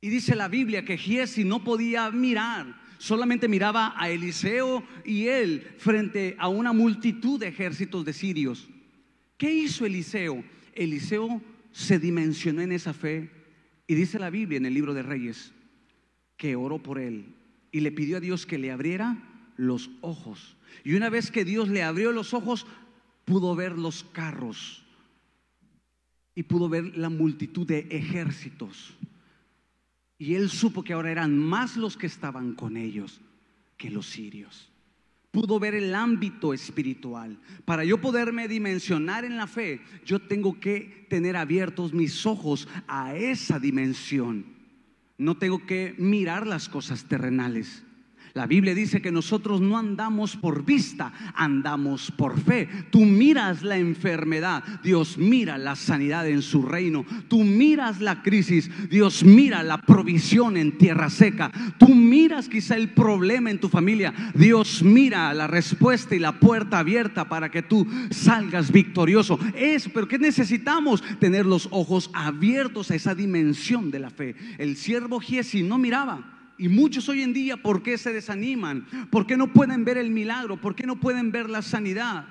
Y 0.00 0.08
dice 0.08 0.34
la 0.34 0.48
Biblia 0.48 0.84
que 0.84 0.98
Giesi 0.98 1.44
no 1.44 1.62
podía 1.62 2.10
mirar, 2.10 2.80
solamente 3.00 3.48
miraba 3.48 3.94
a 3.96 4.10
Eliseo 4.10 4.84
y 5.06 5.26
él 5.26 5.66
frente 5.78 6.36
a 6.38 6.48
una 6.48 6.74
multitud 6.74 7.40
de 7.40 7.48
ejércitos 7.48 8.04
de 8.04 8.12
sirios. 8.12 8.68
¿Qué 9.38 9.50
hizo 9.50 9.86
Eliseo? 9.86 10.44
Eliseo 10.74 11.40
se 11.72 11.98
dimensionó 11.98 12.60
en 12.60 12.72
esa 12.72 12.92
fe 12.92 13.30
y 13.86 13.94
dice 13.94 14.18
la 14.18 14.28
Biblia 14.28 14.58
en 14.58 14.66
el 14.66 14.74
libro 14.74 14.92
de 14.92 15.02
Reyes 15.02 15.54
que 16.36 16.56
oró 16.56 16.82
por 16.82 16.98
él 16.98 17.34
y 17.72 17.80
le 17.80 17.90
pidió 17.90 18.18
a 18.18 18.20
Dios 18.20 18.44
que 18.44 18.58
le 18.58 18.70
abriera 18.70 19.16
los 19.56 19.90
ojos. 20.02 20.58
Y 20.84 20.92
una 20.92 21.08
vez 21.08 21.30
que 21.30 21.46
Dios 21.46 21.70
le 21.70 21.82
abrió 21.82 22.12
los 22.12 22.34
ojos, 22.34 22.66
pudo 23.24 23.56
ver 23.56 23.78
los 23.78 24.04
carros 24.04 24.84
y 26.34 26.42
pudo 26.42 26.68
ver 26.68 26.98
la 26.98 27.08
multitud 27.08 27.66
de 27.66 27.86
ejércitos. 27.90 28.94
Y 30.20 30.34
él 30.34 30.50
supo 30.50 30.84
que 30.84 30.92
ahora 30.92 31.10
eran 31.10 31.34
más 31.36 31.78
los 31.78 31.96
que 31.96 32.06
estaban 32.06 32.54
con 32.54 32.76
ellos 32.76 33.22
que 33.78 33.88
los 33.88 34.04
sirios. 34.04 34.70
Pudo 35.30 35.58
ver 35.58 35.74
el 35.74 35.94
ámbito 35.94 36.52
espiritual. 36.52 37.38
Para 37.64 37.84
yo 37.84 38.02
poderme 38.02 38.46
dimensionar 38.46 39.24
en 39.24 39.38
la 39.38 39.46
fe, 39.46 39.80
yo 40.04 40.18
tengo 40.18 40.60
que 40.60 41.06
tener 41.08 41.38
abiertos 41.38 41.94
mis 41.94 42.26
ojos 42.26 42.68
a 42.86 43.16
esa 43.16 43.58
dimensión. 43.58 44.44
No 45.16 45.38
tengo 45.38 45.64
que 45.64 45.94
mirar 45.96 46.46
las 46.46 46.68
cosas 46.68 47.06
terrenales. 47.06 47.82
La 48.34 48.46
Biblia 48.46 48.74
dice 48.74 49.02
que 49.02 49.10
nosotros 49.10 49.60
no 49.60 49.76
andamos 49.76 50.36
por 50.36 50.64
vista, 50.64 51.12
andamos 51.34 52.12
por 52.12 52.40
fe. 52.40 52.68
Tú 52.90 53.04
miras 53.04 53.62
la 53.62 53.76
enfermedad, 53.76 54.62
Dios 54.84 55.18
mira 55.18 55.58
la 55.58 55.74
sanidad 55.74 56.28
en 56.28 56.42
su 56.42 56.62
reino. 56.62 57.04
Tú 57.28 57.42
miras 57.42 58.00
la 58.00 58.22
crisis, 58.22 58.70
Dios 58.88 59.24
mira 59.24 59.62
la 59.62 59.78
provisión 59.78 60.56
en 60.56 60.78
tierra 60.78 61.10
seca. 61.10 61.50
Tú 61.78 61.88
miras 61.88 62.48
quizá 62.48 62.76
el 62.76 62.90
problema 62.90 63.50
en 63.50 63.58
tu 63.58 63.68
familia, 63.68 64.14
Dios 64.34 64.82
mira 64.82 65.34
la 65.34 65.46
respuesta 65.46 66.14
y 66.14 66.20
la 66.20 66.38
puerta 66.38 66.78
abierta 66.78 67.28
para 67.28 67.50
que 67.50 67.62
tú 67.62 67.86
salgas 68.10 68.70
victorioso. 68.70 69.38
Es, 69.54 69.88
pero 69.88 70.06
¿qué 70.06 70.18
necesitamos? 70.18 71.02
Tener 71.18 71.46
los 71.46 71.68
ojos 71.72 72.10
abiertos 72.14 72.90
a 72.90 72.94
esa 72.94 73.14
dimensión 73.14 73.90
de 73.90 73.98
la 73.98 74.10
fe. 74.10 74.36
El 74.58 74.76
siervo 74.76 75.18
Giesi 75.20 75.62
no 75.62 75.78
miraba 75.78 76.39
y 76.60 76.68
muchos 76.68 77.08
hoy 77.08 77.22
en 77.22 77.32
día, 77.32 77.56
¿por 77.56 77.82
qué 77.82 77.96
se 77.96 78.12
desaniman? 78.12 78.86
¿Por 79.10 79.26
qué 79.26 79.38
no 79.38 79.50
pueden 79.50 79.82
ver 79.82 79.96
el 79.96 80.10
milagro? 80.10 80.60
¿Por 80.60 80.74
qué 80.74 80.86
no 80.86 81.00
pueden 81.00 81.32
ver 81.32 81.48
la 81.48 81.62
sanidad? 81.62 82.26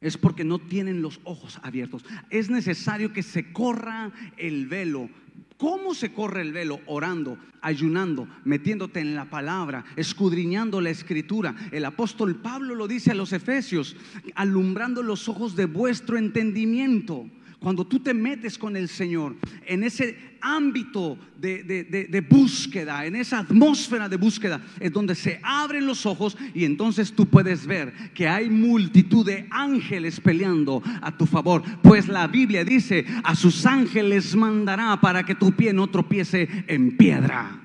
Es 0.00 0.16
porque 0.16 0.44
no 0.44 0.58
tienen 0.58 1.02
los 1.02 1.20
ojos 1.24 1.60
abiertos. 1.62 2.06
Es 2.30 2.48
necesario 2.48 3.12
que 3.12 3.22
se 3.22 3.52
corra 3.52 4.12
el 4.38 4.66
velo. 4.66 5.10
¿Cómo 5.58 5.92
se 5.92 6.14
corre 6.14 6.40
el 6.40 6.54
velo? 6.54 6.80
Orando, 6.86 7.36
ayunando, 7.60 8.26
metiéndote 8.46 9.00
en 9.00 9.14
la 9.14 9.28
palabra, 9.28 9.84
escudriñando 9.96 10.80
la 10.80 10.88
escritura. 10.88 11.54
El 11.70 11.84
apóstol 11.84 12.36
Pablo 12.36 12.74
lo 12.74 12.88
dice 12.88 13.10
a 13.10 13.14
los 13.14 13.34
efesios, 13.34 13.94
alumbrando 14.36 15.02
los 15.02 15.28
ojos 15.28 15.54
de 15.54 15.66
vuestro 15.66 16.16
entendimiento. 16.16 17.28
Cuando 17.60 17.84
tú 17.84 17.98
te 17.98 18.14
metes 18.14 18.56
con 18.56 18.76
el 18.76 18.88
Señor 18.88 19.34
en 19.66 19.82
ese 19.82 20.16
ámbito 20.40 21.18
de, 21.36 22.24
búsqueda, 22.28 23.04
en 23.04 23.16
esa 23.16 23.40
atmósfera 23.40 24.08
de 24.08 24.16
búsqueda, 24.16 24.60
es 24.78 24.92
donde 24.92 25.16
se 25.16 25.40
abren 25.42 25.84
los 25.84 26.06
ojos 26.06 26.36
y 26.54 26.64
entonces 26.64 27.12
tú 27.12 27.26
puedes 27.26 27.66
ver 27.66 27.92
que 28.14 28.28
hay 28.28 28.48
multitud 28.48 29.26
de 29.26 29.48
ángeles 29.50 30.20
peleando 30.20 30.82
a 31.02 31.16
tu 31.16 31.26
favor. 31.26 31.62
Pues 31.82 32.06
la 32.06 32.28
Biblia 32.28 32.64
dice, 32.64 33.04
a 33.24 33.34
sus 33.34 33.66
ángeles 33.66 34.36
mandará 34.36 35.00
para 35.00 35.24
que 35.24 35.34
tu 35.34 35.50
pie 35.52 35.72
no 35.72 35.88
tropiece 35.88 36.48
en 36.68 36.96
piedra. 36.96 37.60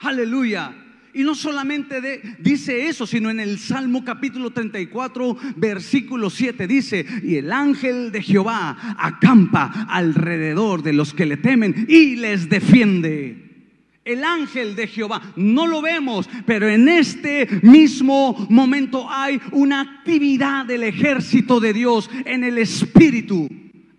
Aleluya. 0.00 0.83
Y 1.14 1.22
no 1.22 1.36
solamente 1.36 2.20
dice 2.40 2.88
eso, 2.88 3.06
sino 3.06 3.30
en 3.30 3.38
el 3.38 3.60
Salmo 3.60 4.04
capítulo 4.04 4.50
34, 4.50 5.36
versículo 5.54 6.28
7 6.28 6.66
dice, 6.66 7.06
y 7.22 7.36
el 7.36 7.52
ángel 7.52 8.10
de 8.10 8.20
Jehová 8.20 8.96
acampa 8.98 9.86
alrededor 9.88 10.82
de 10.82 10.92
los 10.92 11.14
que 11.14 11.24
le 11.24 11.36
temen 11.36 11.86
y 11.88 12.16
les 12.16 12.48
defiende. 12.48 13.70
El 14.04 14.24
ángel 14.24 14.74
de 14.74 14.88
Jehová, 14.88 15.22
no 15.36 15.68
lo 15.68 15.80
vemos, 15.80 16.28
pero 16.46 16.68
en 16.68 16.88
este 16.88 17.48
mismo 17.62 18.46
momento 18.50 19.08
hay 19.08 19.40
una 19.52 19.82
actividad 19.82 20.66
del 20.66 20.82
ejército 20.82 21.60
de 21.60 21.72
Dios 21.72 22.10
en 22.24 22.42
el 22.42 22.58
Espíritu, 22.58 23.48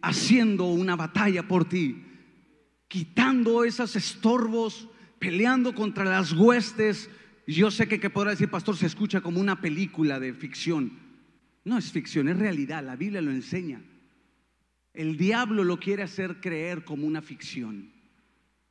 haciendo 0.01 0.65
una 0.65 0.97
batalla 0.97 1.47
por 1.47 1.63
ti, 1.63 1.95
quitando 2.89 3.63
esos 3.63 3.95
estorbos, 3.95 4.89
peleando 5.19 5.73
contra 5.73 6.05
las 6.05 6.33
huestes. 6.33 7.09
Yo 7.47 7.71
sé 7.71 7.87
que, 7.87 7.99
que 7.99 8.09
podrá 8.09 8.31
decir, 8.31 8.49
pastor, 8.49 8.75
se 8.75 8.85
escucha 8.85 9.21
como 9.21 9.39
una 9.39 9.61
película 9.61 10.19
de 10.19 10.33
ficción. 10.33 10.91
No 11.63 11.77
es 11.77 11.91
ficción, 11.91 12.29
es 12.29 12.37
realidad, 12.37 12.83
la 12.83 12.95
Biblia 12.95 13.21
lo 13.21 13.31
enseña. 13.31 13.81
El 14.93 15.17
diablo 15.17 15.63
lo 15.63 15.79
quiere 15.79 16.03
hacer 16.03 16.39
creer 16.39 16.85
como 16.85 17.05
una 17.05 17.21
ficción. 17.21 17.91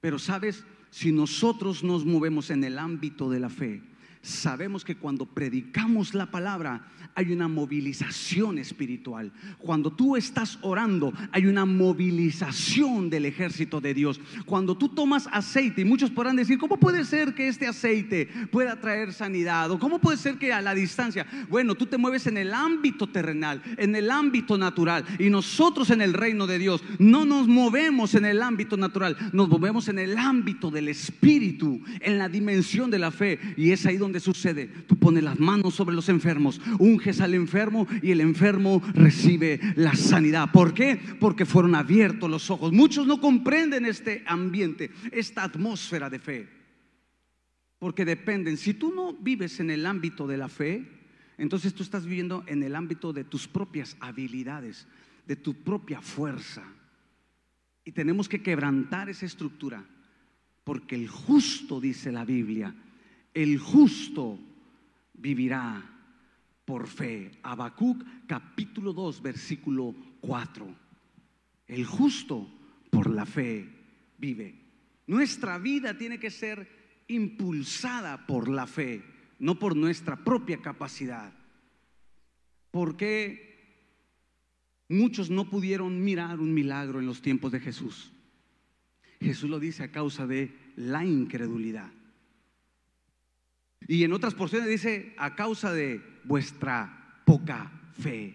Pero 0.01 0.19
sabes, 0.19 0.65
si 0.91 1.13
nosotros 1.13 1.83
nos 1.83 2.05
movemos 2.05 2.51
en 2.51 2.65
el 2.65 2.79
ámbito 2.79 3.29
de 3.31 3.41
la 3.41 3.51
fe, 3.51 3.83
sabemos 4.23 4.85
que 4.85 4.97
cuando 4.97 5.27
predicamos 5.27 6.15
la 6.15 6.31
palabra 6.31 6.91
hay 7.15 7.33
una 7.33 7.49
movilización 7.49 8.59
espiritual. 8.59 9.33
Cuando 9.59 9.91
tú 9.91 10.17
estás 10.17 10.59
orando 10.63 11.13
hay 11.33 11.47
una 11.47 11.65
movilización 11.65 13.11
del 13.11 13.27
ejército 13.27 13.81
de 13.81 13.95
Dios. 13.95 14.21
Cuando 14.47 14.77
tú 14.77 14.89
tomas 14.89 15.29
aceite, 15.33 15.83
y 15.83 15.85
muchos 15.85 16.11
podrán 16.11 16.37
decir, 16.37 16.59
¿cómo 16.59 16.79
puede 16.79 17.05
ser 17.05 17.35
que 17.35 17.49
este 17.49 17.67
aceite 17.67 18.29
pueda 18.51 18.81
traer 18.81 19.13
sanidad? 19.13 19.71
¿O 19.71 19.79
cómo 19.79 19.99
puede 19.99 20.19
ser 20.19 20.39
que 20.39 20.53
a 20.53 20.63
la 20.63 20.75
distancia? 20.75 21.27
Bueno, 21.49 21.75
tú 21.75 21.87
te 21.87 21.99
mueves 21.99 22.27
en 22.27 22.37
el 22.37 22.53
ámbito 22.53 23.09
terrenal, 23.09 23.63
en 23.77 23.95
el 23.95 24.11
ámbito 24.11 24.59
natural. 24.59 25.05
Y 25.19 25.31
nosotros 25.31 25.91
en 25.91 26.03
el 26.03 26.13
reino 26.13 26.47
de 26.47 26.59
Dios 26.59 26.83
no 26.99 27.25
nos 27.25 27.47
movemos 27.49 28.15
en 28.15 28.25
el 28.25 28.43
ámbito 28.43 28.77
natural, 28.77 29.17
nos 29.33 29.49
movemos 29.49 29.89
en 29.89 29.99
el 29.99 30.17
ámbito 30.19 30.71
del 30.71 30.89
espíritu, 30.89 31.81
en 32.01 32.19
la 32.19 32.29
dimensión 32.29 32.91
de 32.91 32.99
la 32.99 33.11
fe. 33.11 33.39
Y 33.57 33.71
es 33.71 33.87
ahí 33.87 33.97
donde 33.97 34.21
sucede? 34.21 34.67
Tú 34.67 34.97
pones 34.97 35.23
las 35.23 35.39
manos 35.39 35.75
sobre 35.75 35.95
los 35.95 36.09
enfermos, 36.09 36.61
al 37.21 37.35
enfermo 37.35 37.87
y 38.03 38.11
el 38.11 38.21
enfermo 38.21 38.83
recibe 38.95 39.61
la 39.77 39.95
sanidad. 39.95 40.51
¿Por 40.53 40.75
qué? 40.75 40.99
Porque 41.21 41.45
fueron 41.45 41.75
abiertos 41.75 42.31
los 42.31 42.51
ojos. 42.51 42.73
Muchos 42.73 43.07
no 43.07 43.21
comprenden 43.21 43.87
este 43.87 44.23
ambiente, 44.27 44.91
esta 45.13 45.45
atmósfera 45.45 46.11
de 46.11 46.19
fe. 46.19 46.49
Porque 47.79 48.05
dependen. 48.05 48.57
Si 48.57 48.75
tú 48.75 48.95
no 48.95 49.13
vives 49.13 49.61
en 49.61 49.71
el 49.71 49.87
ámbito 49.87 50.27
de 50.27 50.37
la 50.37 50.49
fe, 50.49 50.89
entonces 51.37 51.75
tú 51.75 51.83
estás 51.83 52.07
viviendo 52.07 52.45
en 52.47 52.63
el 52.63 52.75
ámbito 52.75 53.13
de 53.13 53.25
tus 53.25 53.47
propias 53.47 53.97
habilidades, 54.01 54.87
de 55.27 55.37
tu 55.37 55.55
propia 55.55 56.01
fuerza. 56.01 56.63
Y 57.85 57.93
tenemos 57.93 58.29
que 58.29 58.43
quebrantar 58.43 59.09
esa 59.09 59.27
estructura. 59.27 59.85
Porque 60.65 60.95
el 60.97 61.09
justo, 61.09 61.81
dice 61.81 62.11
la 62.11 62.25
Biblia, 62.25 62.75
el 63.35 63.59
justo 63.59 64.39
vivirá 65.13 65.94
por 66.65 66.87
fe. 66.87 67.31
Habacuc 67.43 68.03
capítulo 68.27 68.93
2, 68.93 69.23
versículo 69.23 69.95
4. 70.21 70.75
El 71.67 71.85
justo 71.85 72.49
por 72.91 73.11
la 73.11 73.27
fe 73.27 73.69
vive. 74.19 74.55
Nuestra 75.07 75.59
vida 75.59 75.97
tiene 75.97 76.19
que 76.19 76.31
ser 76.31 76.69
impulsada 77.09 78.27
por 78.27 78.49
la 78.49 78.67
fe, 78.67 79.03
no 79.39 79.59
por 79.59 79.77
nuestra 79.77 80.17
propia 80.17 80.63
capacidad. 80.63 81.33
Porque 82.71 83.55
muchos 84.89 85.31
no 85.31 85.49
pudieron 85.51 86.03
mirar 86.03 86.41
un 86.41 86.55
milagro 86.55 87.01
en 87.01 87.07
los 87.07 87.21
tiempos 87.21 87.53
de 87.53 87.61
Jesús? 87.61 88.13
Jesús 89.21 89.49
lo 89.49 89.59
dice 89.59 89.83
a 89.85 89.93
causa 89.93 90.27
de 90.27 90.55
la 90.77 91.05
incredulidad. 91.05 91.91
Y 93.87 94.05
en 94.05 94.13
otras 94.13 94.35
porciones 94.35 94.69
dice 94.69 95.15
a 95.19 95.35
causa 95.35 95.73
de 95.73 96.14
vuestra 96.25 97.21
poca 97.25 97.71
fe. 98.01 98.35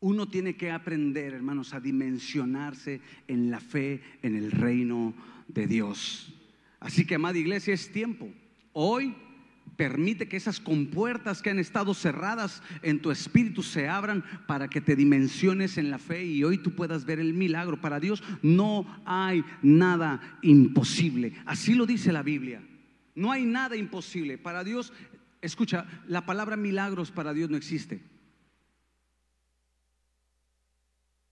Uno 0.00 0.28
tiene 0.28 0.56
que 0.56 0.70
aprender, 0.70 1.34
hermanos, 1.34 1.74
a 1.74 1.80
dimensionarse 1.80 3.00
en 3.28 3.50
la 3.50 3.60
fe 3.60 4.00
en 4.22 4.34
el 4.34 4.50
reino 4.50 5.14
de 5.48 5.66
Dios. 5.66 6.34
Así 6.78 7.06
que, 7.06 7.16
amada 7.16 7.38
iglesia, 7.38 7.74
es 7.74 7.92
tiempo. 7.92 8.30
Hoy 8.72 9.14
permite 9.76 10.28
que 10.28 10.36
esas 10.36 10.60
compuertas 10.60 11.42
que 11.42 11.50
han 11.50 11.58
estado 11.58 11.94
cerradas 11.94 12.62
en 12.82 13.00
tu 13.00 13.10
espíritu 13.10 13.62
se 13.62 13.88
abran 13.88 14.24
para 14.46 14.68
que 14.68 14.80
te 14.80 14.96
dimensiones 14.96 15.78
en 15.78 15.90
la 15.90 15.98
fe 15.98 16.24
y 16.24 16.44
hoy 16.44 16.58
tú 16.58 16.74
puedas 16.74 17.04
ver 17.04 17.18
el 17.18 17.34
milagro. 17.34 17.80
Para 17.80 18.00
Dios 18.00 18.22
no 18.42 18.86
hay 19.04 19.44
nada 19.62 20.38
imposible. 20.42 21.34
Así 21.44 21.74
lo 21.74 21.86
dice 21.86 22.12
la 22.12 22.22
Biblia. 22.22 22.62
No 23.14 23.32
hay 23.32 23.44
nada 23.44 23.76
imposible. 23.76 24.38
Para 24.38 24.64
Dios, 24.64 24.92
escucha, 25.40 25.86
la 26.06 26.26
palabra 26.26 26.56
milagros 26.56 27.10
para 27.10 27.32
Dios 27.32 27.50
no 27.50 27.56
existe. 27.56 28.02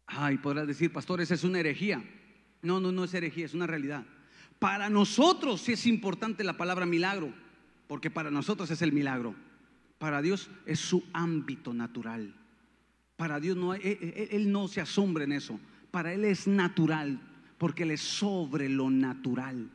Ay, 0.07 0.39
podrás 0.39 0.67
decir, 0.67 0.93
pastor, 0.93 1.21
esa 1.21 1.35
es 1.35 1.45
una 1.45 1.61
herejía. 1.61 2.03
No, 2.63 2.81
no, 2.81 2.91
no 2.93 3.05
es 3.05 3.15
herejía, 3.15 3.47
es 3.47 3.55
una 3.55 3.67
realidad. 3.67 4.05
Para 4.59 4.89
nosotros 4.91 5.61
sí 5.61 5.73
es 5.73 5.87
importante 5.87 6.43
la 6.43 6.57
palabra 6.57 6.87
milagro, 6.87 7.33
porque 7.87 8.11
para 8.11 8.31
nosotros 8.31 8.71
es 8.71 8.83
el 8.83 8.93
milagro. 8.93 9.35
Para 9.99 10.23
Dios 10.23 10.51
es 10.67 10.81
su 10.81 11.05
ámbito 11.13 11.75
natural. 11.75 12.35
Para 13.17 13.41
Dios 13.41 13.57
no 13.57 13.75
él, 13.75 14.29
él 14.31 14.51
no 14.51 14.69
se 14.69 14.81
asombra 14.81 15.25
en 15.25 15.33
eso. 15.33 15.61
Para 15.91 16.13
Él 16.13 16.25
es 16.25 16.47
natural, 16.47 17.21
porque 17.57 17.85
Él 17.85 17.93
es 17.93 18.01
sobre 18.01 18.69
lo 18.69 18.91
natural. 18.91 19.71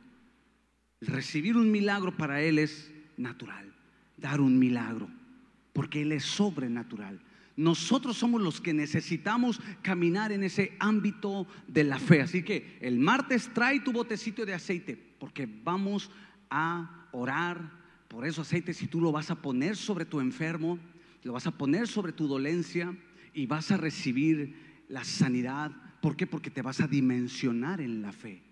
Recibir 1.00 1.56
un 1.56 1.70
milagro 1.70 2.16
para 2.16 2.40
Él 2.40 2.58
es 2.58 2.92
natural. 3.16 3.73
Dar 4.16 4.40
un 4.40 4.58
milagro, 4.58 5.08
porque 5.72 6.02
Él 6.02 6.12
es 6.12 6.24
sobrenatural. 6.24 7.20
Nosotros 7.56 8.16
somos 8.16 8.42
los 8.42 8.60
que 8.60 8.74
necesitamos 8.74 9.60
caminar 9.80 10.32
en 10.32 10.42
ese 10.42 10.76
ámbito 10.80 11.46
de 11.68 11.84
la 11.84 11.98
fe. 11.98 12.20
Así 12.20 12.42
que 12.42 12.78
el 12.80 12.98
martes 12.98 13.50
trae 13.54 13.80
tu 13.80 13.92
botecito 13.92 14.44
de 14.44 14.54
aceite, 14.54 14.96
porque 14.96 15.46
vamos 15.46 16.10
a 16.50 17.08
orar 17.12 17.84
por 18.08 18.26
eso 18.26 18.42
aceite. 18.42 18.74
Si 18.74 18.88
tú 18.88 19.00
lo 19.00 19.12
vas 19.12 19.30
a 19.30 19.40
poner 19.40 19.76
sobre 19.76 20.04
tu 20.04 20.20
enfermo, 20.20 20.78
lo 21.22 21.32
vas 21.32 21.46
a 21.46 21.52
poner 21.52 21.86
sobre 21.86 22.12
tu 22.12 22.26
dolencia 22.26 22.96
y 23.32 23.46
vas 23.46 23.70
a 23.70 23.76
recibir 23.76 24.84
la 24.88 25.04
sanidad. 25.04 25.72
¿Por 26.00 26.16
qué? 26.16 26.26
Porque 26.26 26.50
te 26.50 26.62
vas 26.62 26.80
a 26.80 26.88
dimensionar 26.88 27.80
en 27.80 28.02
la 28.02 28.12
fe. 28.12 28.42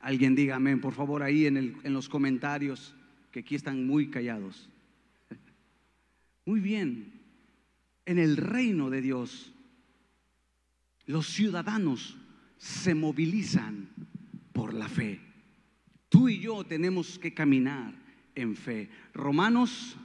Alguien 0.00 0.34
diga 0.34 0.56
amén, 0.56 0.80
por 0.80 0.92
favor, 0.92 1.22
ahí 1.22 1.46
en, 1.46 1.56
en 1.56 1.92
los 1.92 2.08
comentarios, 2.08 2.94
que 3.36 3.40
aquí 3.40 3.54
están 3.54 3.86
muy 3.86 4.08
callados. 4.08 4.66
Muy 6.46 6.58
bien, 6.58 7.20
en 8.06 8.18
el 8.18 8.38
reino 8.38 8.88
de 8.88 9.02
Dios, 9.02 9.52
los 11.04 11.26
ciudadanos 11.26 12.16
se 12.56 12.94
movilizan 12.94 13.90
por 14.54 14.72
la 14.72 14.88
fe. 14.88 15.20
Tú 16.08 16.30
y 16.30 16.40
yo 16.40 16.64
tenemos 16.64 17.18
que 17.18 17.34
caminar 17.34 17.92
en 18.34 18.56
fe. 18.56 18.88
Romanos 19.12 19.98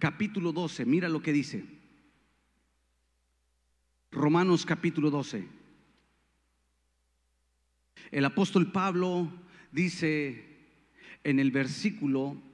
capítulo 0.00 0.52
12, 0.52 0.84
mira 0.84 1.08
lo 1.08 1.22
que 1.22 1.32
dice. 1.32 1.64
Romanos 4.10 4.66
capítulo 4.66 5.08
12. 5.08 5.46
El 8.10 8.24
apóstol 8.24 8.72
Pablo 8.72 9.30
dice 9.70 10.44
en 11.22 11.38
el 11.38 11.52
versículo 11.52 12.50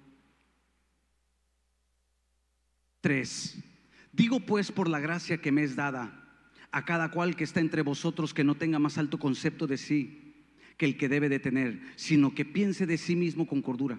3, 3.01 3.65
Digo 4.13 4.41
pues 4.41 4.73
por 4.73 4.89
la 4.89 4.99
gracia 4.99 5.41
que 5.41 5.53
me 5.53 5.63
es 5.63 5.77
dada 5.77 6.25
a 6.73 6.85
cada 6.85 7.11
cual 7.11 7.37
que 7.37 7.45
está 7.45 7.61
entre 7.61 7.83
vosotros 7.83 8.35
que 8.35 8.45
no 8.45 8.57
tenga 8.57 8.79
más 8.79 8.99
alto 8.99 9.19
concepto 9.19 9.67
de 9.67 9.77
sí 9.77 10.35
que 10.77 10.87
el 10.87 10.97
que 10.97 11.09
debe 11.09 11.29
de 11.29 11.39
tener, 11.39 11.81
sino 11.97 12.35
que 12.35 12.45
piense 12.45 12.87
de 12.87 12.99
sí 12.99 13.17
mismo 13.17 13.47
con 13.47 13.63
cordura. 13.63 13.99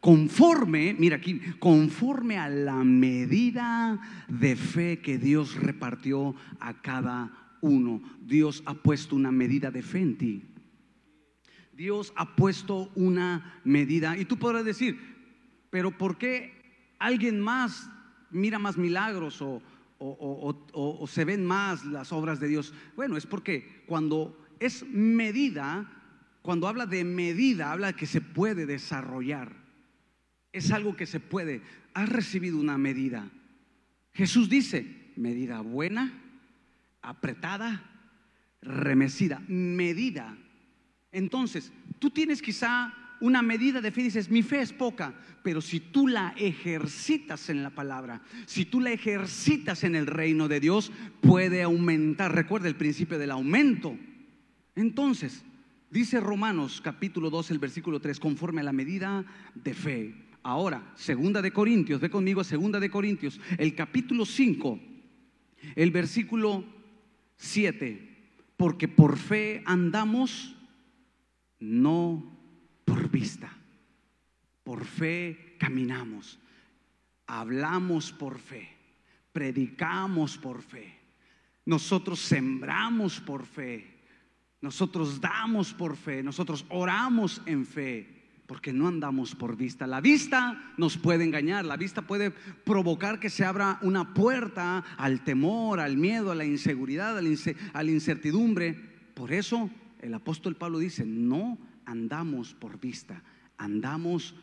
Conforme, 0.00 0.94
mira 0.98 1.16
aquí, 1.16 1.40
conforme 1.58 2.38
a 2.38 2.48
la 2.48 2.84
medida 2.84 4.00
de 4.28 4.54
fe 4.56 5.00
que 5.00 5.18
Dios 5.18 5.54
repartió 5.56 6.34
a 6.60 6.80
cada 6.80 7.56
uno. 7.60 8.02
Dios 8.20 8.62
ha 8.66 8.74
puesto 8.74 9.16
una 9.16 9.32
medida 9.32 9.70
de 9.70 9.82
fe 9.82 10.00
en 10.00 10.18
ti. 10.18 10.42
Dios 11.72 12.12
ha 12.14 12.36
puesto 12.36 12.90
una 12.94 13.60
medida. 13.64 14.16
Y 14.16 14.24
tú 14.24 14.38
podrás 14.38 14.64
decir, 14.64 14.98
pero 15.70 15.96
¿por 15.96 16.18
qué 16.18 16.52
alguien 16.98 17.40
más 17.40 17.90
mira 18.30 18.58
más 18.58 18.76
milagros 18.76 19.42
o, 19.42 21.06
se 21.08 21.24
ven 21.24 21.44
más 21.44 21.84
las 21.84 22.12
obras 22.12 22.40
de 22.40 22.48
Dios? 22.48 22.72
Bueno, 22.96 23.16
es 23.16 23.26
porque 23.26 23.84
cuando 23.86 24.46
es 24.60 24.86
medida, 24.88 25.90
cuando 26.42 26.68
habla 26.68 26.86
de 26.86 27.04
medida, 27.04 27.72
habla 27.72 27.92
que 27.92 28.06
se 28.06 28.20
puede 28.20 28.66
desarrollar. 28.66 29.52
Es 30.52 30.70
algo 30.72 30.96
que 30.96 31.06
se 31.06 31.20
puede. 31.20 31.62
Has 31.94 32.08
recibido 32.08 32.58
una 32.58 32.78
medida. 32.78 33.30
Jesús 34.12 34.48
dice, 34.48 35.12
medida 35.16 35.60
buena, 35.60 36.12
apretada, 37.02 37.82
remecida, 38.60 39.40
medida. 39.48 40.36
Entonces, 41.12 41.72
tú 41.98 42.10
tienes 42.10 42.42
quizá 42.42 42.92
una 43.20 43.42
medida 43.42 43.80
de 43.80 43.90
fe, 43.90 44.02
dices, 44.02 44.30
mi 44.30 44.42
fe 44.42 44.60
es 44.60 44.72
poca, 44.72 45.14
pero 45.42 45.60
si 45.60 45.80
tú 45.80 46.06
la 46.06 46.34
ejercitas 46.36 47.50
en 47.50 47.62
la 47.62 47.70
palabra, 47.70 48.22
si 48.46 48.64
tú 48.64 48.80
la 48.80 48.92
ejercitas 48.92 49.84
en 49.84 49.94
el 49.94 50.06
reino 50.06 50.48
de 50.48 50.60
Dios, 50.60 50.92
puede 51.20 51.62
aumentar. 51.62 52.34
Recuerda 52.34 52.68
el 52.68 52.76
principio 52.76 53.18
del 53.18 53.30
aumento. 53.30 53.96
Entonces, 54.76 55.44
dice 55.90 56.20
Romanos 56.20 56.80
capítulo 56.80 57.30
2, 57.30 57.50
el 57.50 57.58
versículo 57.58 58.00
3, 58.00 58.20
conforme 58.20 58.60
a 58.60 58.64
la 58.64 58.72
medida 58.72 59.24
de 59.54 59.74
fe. 59.74 60.14
Ahora, 60.42 60.92
segunda 60.94 61.42
de 61.42 61.52
Corintios, 61.52 62.00
ve 62.00 62.10
conmigo, 62.10 62.44
segunda 62.44 62.78
de 62.80 62.90
Corintios, 62.90 63.40
el 63.58 63.74
capítulo 63.74 64.24
5, 64.24 64.78
el 65.74 65.90
versículo 65.90 66.64
7, 67.36 68.16
porque 68.56 68.88
por 68.88 69.18
fe 69.18 69.62
andamos, 69.66 70.54
no 71.60 72.37
por 72.88 73.10
vista. 73.10 73.52
Por 74.64 74.84
fe 74.84 75.56
caminamos, 75.58 76.38
hablamos 77.26 78.12
por 78.12 78.38
fe, 78.38 78.68
predicamos 79.32 80.36
por 80.36 80.62
fe, 80.62 80.98
nosotros 81.64 82.20
sembramos 82.20 83.20
por 83.20 83.46
fe, 83.46 84.02
nosotros 84.60 85.20
damos 85.20 85.72
por 85.72 85.96
fe, 85.96 86.22
nosotros 86.22 86.64
oramos 86.68 87.42
en 87.46 87.66
fe. 87.66 88.14
Porque 88.46 88.72
no 88.72 88.88
andamos 88.88 89.34
por 89.34 89.58
vista. 89.58 89.86
La 89.86 90.00
vista 90.00 90.72
nos 90.78 90.96
puede 90.96 91.22
engañar, 91.22 91.66
la 91.66 91.76
vista 91.76 92.00
puede 92.00 92.30
provocar 92.30 93.20
que 93.20 93.28
se 93.28 93.44
abra 93.44 93.78
una 93.82 94.14
puerta 94.14 94.78
al 94.96 95.22
temor, 95.22 95.80
al 95.80 95.98
miedo, 95.98 96.30
a 96.30 96.34
la 96.34 96.46
inseguridad, 96.46 97.18
a 97.18 97.82
la 97.82 97.90
incertidumbre. 97.90 98.72
Por 99.12 99.34
eso 99.34 99.68
el 100.00 100.14
apóstol 100.14 100.56
Pablo 100.56 100.78
dice, 100.78 101.04
no 101.04 101.58
andamos 101.88 102.54
por 102.54 102.78
vista, 102.78 103.22
andamos 103.56 104.34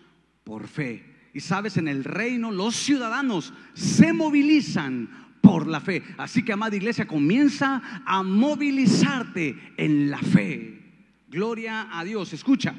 por 0.43 0.67
fe. 0.67 1.29
Y 1.33 1.39
sabes, 1.39 1.77
en 1.77 1.87
el 1.87 2.03
reino 2.03 2.51
los 2.51 2.75
ciudadanos 2.75 3.53
se 3.73 4.13
movilizan 4.13 5.37
por 5.41 5.67
la 5.67 5.79
fe. 5.79 6.01
Así 6.17 6.43
que, 6.43 6.53
amada 6.53 6.75
iglesia, 6.75 7.05
comienza 7.05 8.01
a 8.05 8.23
movilizarte 8.23 9.73
en 9.77 10.09
la 10.09 10.17
fe. 10.17 10.81
Gloria 11.27 11.87
a 11.91 12.03
Dios. 12.03 12.33
Escucha, 12.33 12.73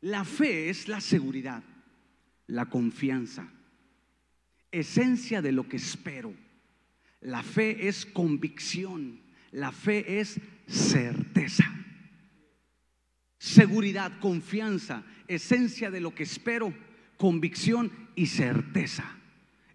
la 0.00 0.24
fe 0.24 0.70
es 0.70 0.88
la 0.88 1.00
seguridad, 1.00 1.62
la 2.46 2.66
confianza, 2.66 3.48
esencia 4.72 5.42
de 5.42 5.52
lo 5.52 5.68
que 5.68 5.76
espero. 5.76 6.32
La 7.20 7.42
fe 7.42 7.88
es 7.88 8.06
convicción, 8.06 9.20
la 9.50 9.72
fe 9.72 10.20
es 10.20 10.40
certeza 10.66 11.76
seguridad, 13.46 14.10
confianza, 14.18 15.04
esencia 15.28 15.88
de 15.90 16.00
lo 16.00 16.14
que 16.14 16.24
espero, 16.24 16.74
convicción 17.16 17.92
y 18.16 18.26
certeza. 18.26 19.04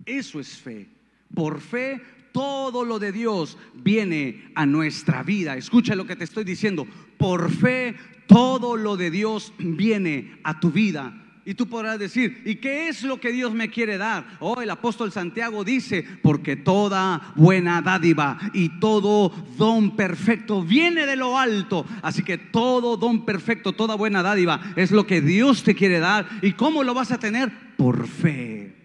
Eso 0.06 0.42
es 0.42 0.58
fe. 0.58 0.88
Por 1.34 1.62
fe, 1.62 2.02
todo 2.34 2.84
lo 2.84 3.00
de 3.00 3.14
Dios 3.14 3.58
viene 3.74 4.52
a 4.56 4.66
nuestra 4.66 5.24
vida. 5.24 5.56
Escucha 5.56 5.96
lo 5.96 6.06
que 6.06 6.18
te 6.18 6.26
estoy 6.26 6.44
diciendo. 6.44 6.86
Por 7.18 7.50
fe, 7.50 7.96
todo 8.28 8.76
lo 8.76 8.98
de 8.98 9.10
Dios 9.10 9.54
viene 9.58 10.38
a 10.44 10.60
tu 10.60 10.72
vida. 10.72 11.21
Y 11.44 11.56
tú 11.56 11.68
podrás 11.68 11.98
decir, 11.98 12.44
¿y 12.46 12.56
qué 12.56 12.88
es 12.88 13.02
lo 13.02 13.20
que 13.20 13.32
Dios 13.32 13.52
me 13.54 13.72
quiere 13.72 13.98
dar? 13.98 14.38
Oh, 14.40 14.62
el 14.62 14.70
apóstol 14.70 15.12
Santiago 15.12 15.64
dice, 15.64 16.06
porque 16.22 16.56
toda 16.56 17.34
buena 17.36 17.82
dádiva 17.82 18.38
y 18.54 18.80
todo 18.80 19.30
don 19.58 19.96
perfecto 19.96 20.62
viene 20.62 21.08
de 21.08 21.16
lo 21.16 21.40
alto. 21.40 21.84
Así 22.04 22.22
que 22.22 22.38
todo 22.38 22.96
don 22.96 23.26
perfecto, 23.26 23.74
toda 23.74 23.96
buena 23.96 24.22
dádiva 24.22 24.74
es 24.76 24.92
lo 24.92 25.08
que 25.08 25.22
Dios 25.22 25.64
te 25.64 25.74
quiere 25.74 26.00
dar. 26.00 26.30
¿Y 26.44 26.54
cómo 26.54 26.84
lo 26.84 26.94
vas 26.94 27.12
a 27.12 27.20
tener? 27.20 27.52
Por 27.76 28.08
fe. 28.08 28.76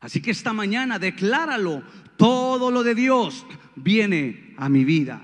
Así 0.00 0.20
que 0.20 0.32
esta 0.32 0.52
mañana 0.52 0.98
decláralo, 0.98 1.82
todo 2.18 2.70
lo 2.70 2.82
de 2.82 2.94
Dios 2.94 3.46
viene 3.74 4.54
a 4.58 4.68
mi 4.68 4.84
vida. 4.84 5.22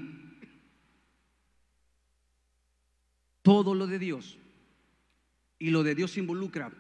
Todo 3.42 3.75
lo 3.75 3.87
de 3.87 3.99
Dios 3.99 4.38
y 5.59 5.71
lo 5.71 5.83
de 5.83 5.95
Dios 5.95 6.16
involucra 6.19 6.73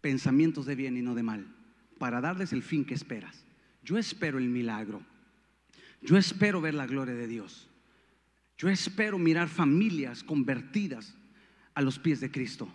pensamientos 0.00 0.66
de 0.66 0.76
bien 0.76 0.96
y 0.96 1.02
no 1.02 1.14
de 1.14 1.22
mal, 1.22 1.46
para 1.98 2.20
darles 2.20 2.52
el 2.52 2.62
fin 2.62 2.84
que 2.84 2.94
esperas. 2.94 3.44
Yo 3.82 3.98
espero 3.98 4.38
el 4.38 4.48
milagro. 4.48 5.02
Yo 6.02 6.16
espero 6.16 6.60
ver 6.60 6.74
la 6.74 6.86
gloria 6.86 7.14
de 7.14 7.26
Dios. 7.26 7.68
Yo 8.58 8.68
espero 8.68 9.18
mirar 9.18 9.48
familias 9.48 10.22
convertidas 10.22 11.16
a 11.74 11.82
los 11.82 11.98
pies 11.98 12.20
de 12.20 12.30
Cristo. 12.30 12.68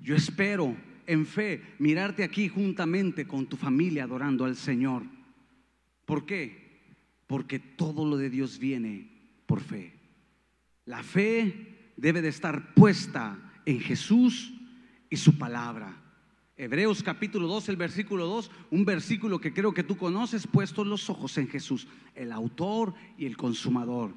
Yo 0.00 0.14
espero 0.14 0.76
en 1.06 1.26
fe 1.26 1.62
mirarte 1.78 2.24
aquí 2.24 2.48
juntamente 2.48 3.26
con 3.26 3.46
tu 3.46 3.56
familia 3.56 4.04
adorando 4.04 4.44
al 4.44 4.56
Señor. 4.56 5.02
¿Por 6.04 6.26
qué? 6.26 6.80
Porque 7.26 7.58
todo 7.58 8.04
lo 8.04 8.16
de 8.16 8.30
Dios 8.30 8.58
viene 8.58 9.08
por 9.46 9.60
fe. 9.60 9.92
La 10.84 11.02
fe 11.02 11.92
debe 11.96 12.22
de 12.22 12.28
estar 12.28 12.74
puesta 12.74 13.38
en 13.66 13.80
Jesús 13.80 14.52
y 15.10 15.16
su 15.16 15.36
palabra. 15.36 15.94
Hebreos 16.56 17.02
capítulo 17.02 17.48
2, 17.48 17.70
el 17.70 17.76
versículo 17.76 18.26
2, 18.26 18.50
un 18.70 18.84
versículo 18.84 19.40
que 19.40 19.52
creo 19.52 19.74
que 19.74 19.82
tú 19.82 19.96
conoces, 19.96 20.46
puestos 20.46 20.86
los 20.86 21.10
ojos 21.10 21.36
en 21.38 21.48
Jesús, 21.48 21.88
el 22.14 22.32
autor 22.32 22.94
y 23.18 23.26
el 23.26 23.36
consumador. 23.36 24.14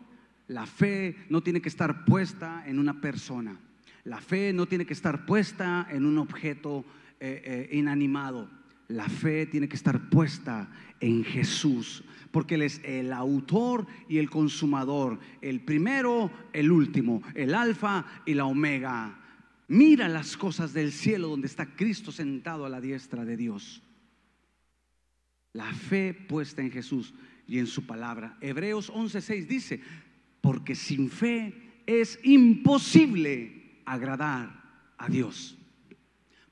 La 0.47 0.65
fe 0.65 1.15
no 1.29 1.41
tiene 1.41 1.61
que 1.61 1.69
estar 1.69 2.05
puesta 2.05 2.63
en 2.67 2.79
una 2.79 3.01
persona. 3.01 3.59
La 4.03 4.19
fe 4.19 4.51
no 4.53 4.65
tiene 4.65 4.85
que 4.85 4.93
estar 4.93 5.25
puesta 5.25 5.87
en 5.89 6.05
un 6.05 6.17
objeto 6.17 6.85
eh, 7.19 7.69
eh, 7.71 7.77
inanimado. 7.77 8.49
La 8.89 9.07
fe 9.07 9.45
tiene 9.45 9.69
que 9.69 9.77
estar 9.77 10.09
puesta 10.09 10.69
en 10.99 11.23
Jesús, 11.23 12.03
porque 12.31 12.55
Él 12.55 12.63
es 12.63 12.81
el 12.83 13.13
autor 13.13 13.87
y 14.09 14.17
el 14.17 14.29
consumador, 14.29 15.17
el 15.41 15.61
primero, 15.61 16.29
el 16.51 16.69
último, 16.69 17.23
el 17.33 17.55
alfa 17.55 18.05
y 18.25 18.33
la 18.33 18.45
omega. 18.45 19.22
Mira 19.73 20.07
las 20.07 20.37
cosas 20.37 20.71
del 20.71 20.91
cielo 20.91 21.29
donde 21.29 21.47
está 21.47 21.65
Cristo 21.65 22.11
sentado 22.11 22.63
a 22.63 22.69
la 22.69 22.79
diestra 22.79 23.25
de 23.25 23.35
Dios. 23.35 23.81
La 25.51 25.73
fe 25.73 26.13
puesta 26.13 26.61
en 26.61 26.69
Jesús 26.69 27.11
y 27.47 27.57
en 27.57 27.65
su 27.65 27.87
palabra. 27.87 28.37
Hebreos 28.39 28.91
11:6 28.91 29.47
dice, 29.47 29.81
porque 30.41 30.75
sin 30.75 31.09
fe 31.09 31.55
es 31.87 32.19
imposible 32.21 33.81
agradar 33.83 34.93
a 34.99 35.09
Dios. 35.09 35.57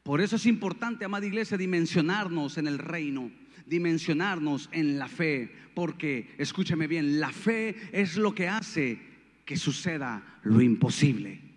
Por 0.02 0.20
eso 0.20 0.38
es 0.38 0.48
importante, 0.48 1.06
amada 1.06 1.28
iglesia, 1.28 1.58
dimensionarnos 1.58 2.58
en 2.58 2.66
el 2.66 2.80
reino, 2.80 3.32
dimensionarnos 3.68 4.68
en 4.72 4.98
la 4.98 5.08
fe, 5.08 5.54
porque, 5.76 6.34
escúchame 6.40 6.88
bien, 6.88 7.20
la 7.20 7.32
fe 7.32 7.76
es 7.92 8.18
lo 8.18 8.34
que 8.34 8.48
hace 8.48 9.00
que 9.46 9.58
suceda 9.58 10.40
lo 10.42 10.60
imposible. 10.60 11.51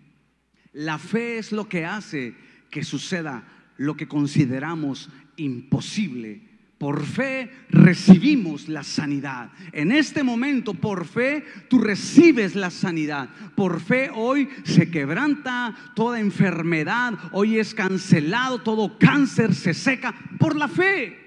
La 0.75 0.99
fe 0.99 1.37
es 1.37 1.53
lo 1.53 1.69
que 1.69 1.85
hace 1.85 2.35
que 2.69 2.83
suceda 2.83 3.43
lo 3.77 3.95
que 3.95 4.07
consideramos 4.07 5.09
imposible. 5.37 6.41
Por 6.77 7.05
fe 7.05 7.49
recibimos 7.69 8.67
la 8.67 8.83
sanidad. 8.83 9.51
En 9.71 9.93
este 9.93 10.21
momento, 10.21 10.73
por 10.73 11.05
fe, 11.05 11.45
tú 11.69 11.79
recibes 11.79 12.55
la 12.55 12.69
sanidad. 12.69 13.29
Por 13.55 13.79
fe 13.79 14.11
hoy 14.13 14.49
se 14.65 14.91
quebranta 14.91 15.73
toda 15.95 16.19
enfermedad, 16.19 17.13
hoy 17.31 17.57
es 17.57 17.73
cancelado, 17.73 18.61
todo 18.61 18.99
cáncer 18.99 19.55
se 19.55 19.73
seca 19.73 20.13
por 20.37 20.57
la 20.57 20.67
fe. 20.67 21.24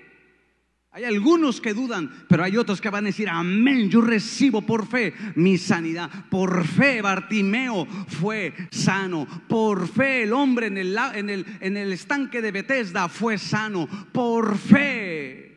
Hay 0.91 1.05
algunos 1.05 1.61
que 1.61 1.75
dudan, 1.75 2.11
pero 2.29 2.43
hay 2.43 2.57
otros 2.57 2.81
que 2.81 2.89
van 2.89 3.05
a 3.05 3.09
decir, 3.09 3.29
amén, 3.29 3.91
yo 3.91 4.01
recibo 4.01 4.63
por 4.63 4.87
fe 4.87 5.13
mi 5.35 5.59
sanidad. 5.59 6.11
Por 6.31 6.67
fe 6.67 7.03
Bartimeo 7.03 7.87
fue 7.87 8.55
sano. 8.71 9.27
Por 9.49 9.87
fe 9.87 10.23
el 10.23 10.33
hombre 10.33 10.69
en 10.69 10.79
el, 10.79 10.97
en 11.15 11.29
el, 11.29 11.47
en 11.61 11.77
el 11.77 11.93
estanque 11.93 12.41
de 12.41 12.53
Bethesda 12.53 13.09
fue 13.09 13.37
sano. 13.37 13.87
Por 14.13 14.57
fe, 14.57 15.57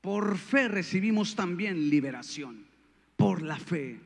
por 0.00 0.38
fe 0.38 0.68
recibimos 0.68 1.34
también 1.36 1.90
liberación. 1.90 2.64
Por 3.16 3.42
la 3.42 3.58
fe. 3.58 4.00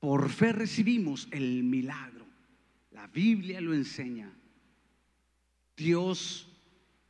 Por 0.00 0.30
fe 0.30 0.52
recibimos 0.52 1.28
el 1.30 1.62
milagro. 1.62 2.26
La 2.92 3.06
Biblia 3.08 3.60
lo 3.60 3.74
enseña. 3.74 4.30
Dios, 5.76 6.48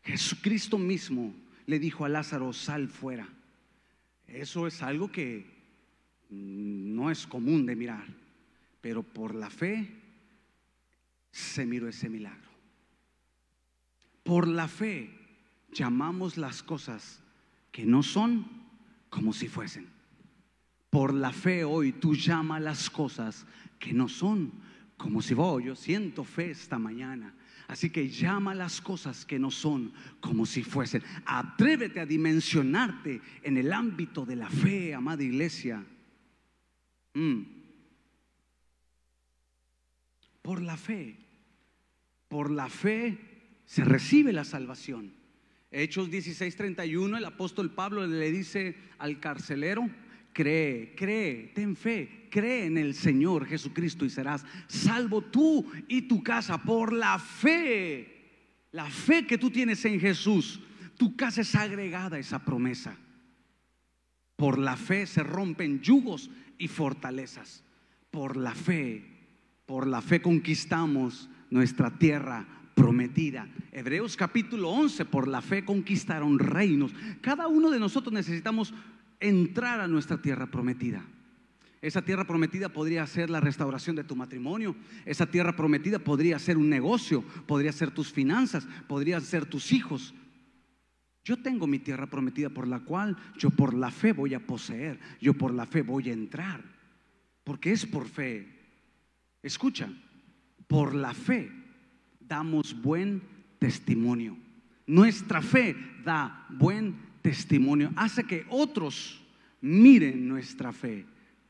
Jesucristo 0.02 0.78
mismo, 0.78 1.34
le 1.66 1.78
dijo 1.78 2.04
a 2.04 2.08
Lázaro, 2.08 2.52
sal 2.52 2.88
fuera. 2.88 3.28
Eso 4.26 4.66
es 4.66 4.82
algo 4.82 5.10
que 5.10 5.46
no 6.30 7.10
es 7.10 7.26
común 7.26 7.66
de 7.66 7.76
mirar, 7.76 8.04
pero 8.80 9.02
por 9.02 9.34
la 9.34 9.50
fe 9.50 9.90
se 11.30 11.66
miró 11.66 11.88
ese 11.88 12.08
milagro. 12.08 12.50
Por 14.22 14.48
la 14.48 14.68
fe 14.68 15.10
llamamos 15.72 16.36
las 16.36 16.62
cosas 16.62 17.20
que 17.70 17.84
no 17.84 18.02
son 18.02 18.46
como 19.10 19.32
si 19.32 19.48
fuesen. 19.48 19.88
Por 20.90 21.12
la 21.12 21.32
fe 21.32 21.64
hoy 21.64 21.92
tú 21.92 22.14
llamas 22.14 22.62
las 22.62 22.88
cosas 22.88 23.46
que 23.78 23.92
no 23.92 24.08
son 24.08 24.52
como 24.96 25.20
si 25.20 25.34
vos, 25.34 25.62
yo 25.62 25.74
siento 25.74 26.24
fe 26.24 26.52
esta 26.52 26.78
mañana 26.78 27.34
Así 27.66 27.90
que 27.90 28.08
llama 28.08 28.54
las 28.54 28.80
cosas 28.80 29.24
que 29.24 29.38
no 29.38 29.50
son 29.50 29.92
como 30.20 30.44
si 30.44 30.62
fuesen. 30.62 31.02
Atrévete 31.24 32.00
a 32.00 32.06
dimensionarte 32.06 33.20
en 33.42 33.56
el 33.56 33.72
ámbito 33.72 34.26
de 34.26 34.36
la 34.36 34.50
fe, 34.50 34.94
amada 34.94 35.22
iglesia. 35.22 35.84
Mm. 37.14 37.42
Por 40.42 40.60
la 40.60 40.76
fe, 40.76 41.16
por 42.28 42.50
la 42.50 42.68
fe 42.68 43.18
se 43.64 43.82
recibe 43.82 44.32
la 44.32 44.44
salvación. 44.44 45.14
Hechos 45.70 46.10
16:31, 46.10 47.16
el 47.16 47.24
apóstol 47.24 47.72
Pablo 47.72 48.06
le 48.06 48.30
dice 48.30 48.76
al 48.98 49.18
carcelero, 49.20 49.88
cree, 50.34 50.94
cree, 50.94 51.52
ten 51.54 51.74
fe, 51.76 52.28
cree 52.30 52.66
en 52.66 52.76
el 52.76 52.94
Señor 52.94 53.46
Jesucristo 53.46 54.04
y 54.04 54.10
serás 54.10 54.44
salvo 54.66 55.22
tú 55.22 55.64
y 55.88 56.02
tu 56.02 56.22
casa 56.22 56.58
por 56.58 56.92
la 56.92 57.18
fe. 57.18 58.10
La 58.72 58.90
fe 58.90 59.26
que 59.26 59.38
tú 59.38 59.50
tienes 59.50 59.84
en 59.84 60.00
Jesús, 60.00 60.60
tu 60.98 61.16
casa 61.16 61.40
es 61.40 61.54
agregada 61.54 62.16
a 62.16 62.20
esa 62.20 62.44
promesa. 62.44 62.98
Por 64.36 64.58
la 64.58 64.76
fe 64.76 65.06
se 65.06 65.22
rompen 65.22 65.80
yugos 65.80 66.28
y 66.58 66.68
fortalezas. 66.68 67.62
Por 68.10 68.36
la 68.36 68.54
fe, 68.54 69.04
por 69.64 69.86
la 69.86 70.02
fe 70.02 70.20
conquistamos 70.20 71.30
nuestra 71.50 71.96
tierra 71.98 72.46
prometida. 72.74 73.48
Hebreos 73.70 74.16
capítulo 74.16 74.70
11, 74.70 75.04
por 75.04 75.28
la 75.28 75.40
fe 75.40 75.64
conquistaron 75.64 76.38
reinos. 76.38 76.92
Cada 77.20 77.46
uno 77.46 77.70
de 77.70 77.78
nosotros 77.78 78.12
necesitamos 78.12 78.74
entrar 79.24 79.80
a 79.80 79.88
nuestra 79.88 80.20
tierra 80.20 80.46
prometida. 80.46 81.02
Esa 81.80 82.02
tierra 82.02 82.26
prometida 82.26 82.70
podría 82.70 83.06
ser 83.06 83.28
la 83.28 83.40
restauración 83.40 83.96
de 83.96 84.04
tu 84.04 84.16
matrimonio. 84.16 84.74
Esa 85.04 85.26
tierra 85.26 85.54
prometida 85.54 85.98
podría 85.98 86.38
ser 86.38 86.56
un 86.56 86.70
negocio, 86.70 87.22
podría 87.46 87.72
ser 87.72 87.90
tus 87.90 88.12
finanzas, 88.12 88.66
podrían 88.88 89.20
ser 89.20 89.44
tus 89.44 89.72
hijos. 89.72 90.14
Yo 91.24 91.42
tengo 91.42 91.66
mi 91.66 91.78
tierra 91.78 92.06
prometida 92.06 92.50
por 92.50 92.68
la 92.68 92.80
cual 92.80 93.16
yo 93.38 93.50
por 93.50 93.74
la 93.74 93.90
fe 93.90 94.12
voy 94.12 94.34
a 94.34 94.46
poseer, 94.46 94.98
yo 95.20 95.34
por 95.34 95.52
la 95.52 95.66
fe 95.66 95.82
voy 95.82 96.10
a 96.10 96.14
entrar, 96.14 96.62
porque 97.44 97.72
es 97.72 97.86
por 97.86 98.08
fe. 98.08 98.48
Escucha, 99.42 99.90
por 100.66 100.94
la 100.94 101.12
fe 101.12 101.50
damos 102.20 102.80
buen 102.80 103.22
testimonio. 103.58 104.36
Nuestra 104.86 105.40
fe 105.40 105.76
da 106.04 106.46
buen 106.50 107.13
testimonio, 107.24 107.90
hace 107.96 108.24
que 108.24 108.44
otros 108.50 109.18
miren 109.62 110.28
nuestra 110.28 110.74
fe, 110.74 111.06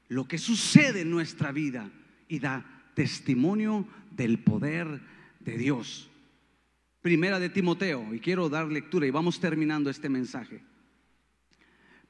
lo 0.06 0.28
que 0.28 0.38
sucede 0.38 1.00
en 1.00 1.10
nuestra 1.10 1.50
vida 1.50 1.90
y 2.28 2.38
da 2.38 2.64
testimonio 2.94 3.84
del 4.12 4.38
poder 4.38 5.00
de 5.40 5.58
Dios. 5.58 6.08
Primera 7.02 7.40
de 7.40 7.50
Timoteo, 7.50 8.14
y 8.14 8.20
quiero 8.20 8.48
dar 8.48 8.68
lectura 8.68 9.04
y 9.04 9.10
vamos 9.10 9.40
terminando 9.40 9.90
este 9.90 10.08
mensaje. 10.08 10.62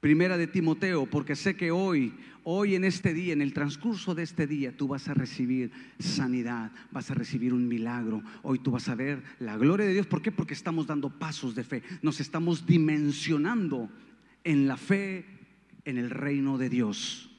Primera 0.04 0.36
de 0.36 0.46
Timoteo, 0.46 1.06
porque 1.06 1.34
sé 1.34 1.56
que 1.56 1.70
hoy, 1.70 2.12
hoy 2.42 2.74
en 2.74 2.84
este 2.84 3.14
día, 3.14 3.32
en 3.32 3.40
el 3.40 3.54
transcurso 3.54 4.14
de 4.14 4.22
este 4.22 4.46
día, 4.46 4.76
tú 4.76 4.86
vas 4.86 5.08
a 5.08 5.14
recibir 5.14 5.72
sanidad, 5.98 6.72
vas 6.90 7.10
a 7.10 7.14
recibir 7.14 7.54
un 7.54 7.66
milagro. 7.66 8.22
Hoy 8.42 8.58
tú 8.58 8.70
vas 8.72 8.86
a 8.90 8.94
ver 8.94 9.22
la 9.38 9.56
gloria 9.56 9.86
de 9.86 9.94
Dios. 9.94 10.06
¿Por 10.06 10.20
qué? 10.20 10.30
Porque 10.30 10.52
estamos 10.52 10.86
dando 10.86 11.08
pasos 11.08 11.54
de 11.54 11.64
fe. 11.64 11.82
Nos 12.02 12.20
estamos 12.20 12.66
dimensionando 12.66 13.88
en 14.44 14.68
la 14.68 14.76
fe 14.76 15.24
en 15.86 15.96
el 15.96 16.10
reino 16.10 16.58
de 16.58 16.68
Dios. 16.68 17.30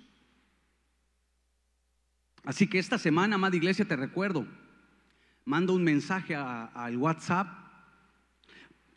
Así 2.45 2.65
que 2.65 2.79
esta 2.79 2.97
semana, 2.97 3.35
amada 3.35 3.55
iglesia, 3.55 3.85
te 3.85 3.95
recuerdo, 3.95 4.47
manda 5.45 5.71
un 5.71 5.83
mensaje 5.83 6.33
al 6.33 6.97
WhatsApp 6.97 7.47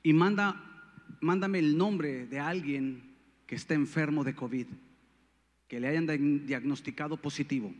y 0.02 0.14
manda, 0.14 0.88
mándame 1.20 1.58
el 1.58 1.76
nombre 1.76 2.26
de 2.26 2.40
alguien 2.40 3.07
que 3.48 3.54
esté 3.54 3.72
enfermo 3.72 4.24
de 4.24 4.34
COVID, 4.34 4.66
que 5.66 5.80
le 5.80 5.88
hayan 5.88 6.46
diagnosticado 6.46 7.16
positivo. 7.16 7.72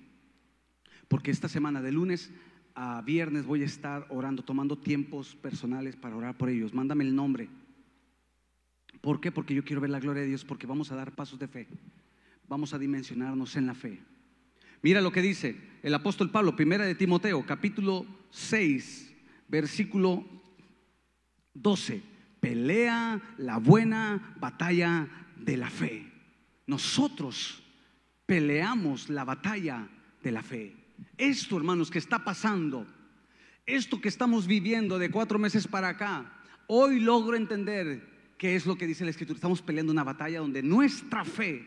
Porque 1.09 1.31
esta 1.31 1.47
semana, 1.47 1.83
de 1.83 1.93
lunes 1.93 2.31
a 2.75 3.03
viernes, 3.03 3.45
voy 3.45 3.63
a 3.63 3.67
estar 3.67 4.07
orando, 4.09 4.43
tomando 4.43 4.79
tiempos 4.79 5.37
personales 5.37 5.95
para 5.95 6.17
orar 6.17 6.39
por 6.39 6.49
ellos. 6.49 6.73
Mándame 6.73 7.05
el 7.05 7.15
nombre. 7.15 7.51
¿Por 9.03 9.21
qué? 9.21 9.31
Porque 9.31 9.55
yo 9.55 9.63
quiero 9.63 9.83
ver 9.83 9.91
la 9.91 10.01
gloria 10.01 10.23
de 10.23 10.29
Dios, 10.29 10.43
porque 10.43 10.67
vamos 10.67 10.91
a 10.91 10.97
dar 10.97 11.15
pasos 11.15 11.39
de 11.39 11.49
fe. 11.49 11.69
Vamos 12.49 12.73
a 12.73 12.79
dimensionarnos 12.79 13.55
en 13.57 13.67
la 13.67 13.75
fe. 13.75 14.01
Mira 14.81 15.03
lo 15.03 15.13
que 15.13 15.21
dice 15.21 15.55
el 15.83 15.93
apóstol 15.93 16.31
Pablo, 16.31 16.57
primera 16.57 16.87
de 16.87 16.95
Timoteo, 16.95 17.45
capítulo 17.45 18.07
6, 18.31 19.15
versículo 19.49 20.25
12. 21.53 22.01
Pelea 22.41 23.21
la 23.37 23.59
buena 23.59 24.35
batalla 24.41 25.28
de 25.41 25.57
la 25.57 25.71
fe. 25.71 26.11
Nosotros 26.67 27.63
peleamos 28.27 29.09
la 29.09 29.25
batalla 29.25 29.89
de 30.23 30.33
la 30.33 30.43
fe. 30.43 30.77
Esto, 31.17 31.57
hermanos, 31.57 31.91
que 31.91 31.99
está 31.99 32.25
pasando, 32.25 32.87
esto 33.67 34.01
que 34.01 34.09
estamos 34.09 34.47
viviendo 34.47 34.99
de 34.99 35.11
cuatro 35.11 35.39
meses 35.39 35.67
para 35.67 35.89
acá, 35.89 36.33
hoy 36.67 37.01
logro 37.01 37.37
entender 37.37 38.35
qué 38.37 38.55
es 38.55 38.67
lo 38.67 38.77
que 38.77 38.87
dice 38.87 39.05
la 39.05 39.11
Escritura. 39.11 39.37
Estamos 39.37 39.63
peleando 39.63 39.93
una 39.93 40.05
batalla 40.05 40.41
donde 40.41 40.63
nuestra 40.63 41.25
fe 41.25 41.67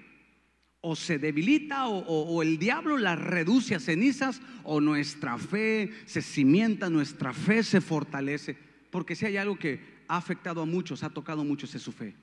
o 0.81 0.95
se 0.95 1.19
debilita 1.19 1.87
o, 1.87 1.99
o, 1.99 2.41
el 2.41 2.57
diablo 2.57 2.97
la 2.97 3.15
reduce 3.15 3.75
a 3.75 3.79
cenizas 3.79 4.41
o 4.63 4.81
nuestra 4.81 5.37
fe 5.37 5.91
se 6.05 6.23
cimienta, 6.23 6.89
nuestra 6.89 7.33
fe 7.33 7.63
se 7.63 7.81
fortalece. 7.81 8.57
Porque 8.89 9.15
si 9.15 9.25
hay 9.25 9.37
algo 9.37 9.57
que 9.57 10.03
ha 10.07 10.17
afectado 10.17 10.61
a 10.61 10.65
muchos, 10.65 11.03
ha 11.03 11.09
tocado 11.09 11.41
a 11.41 11.45
muchos 11.45 11.73
es 11.75 11.81
su 11.81 11.91
fe. 11.91 12.15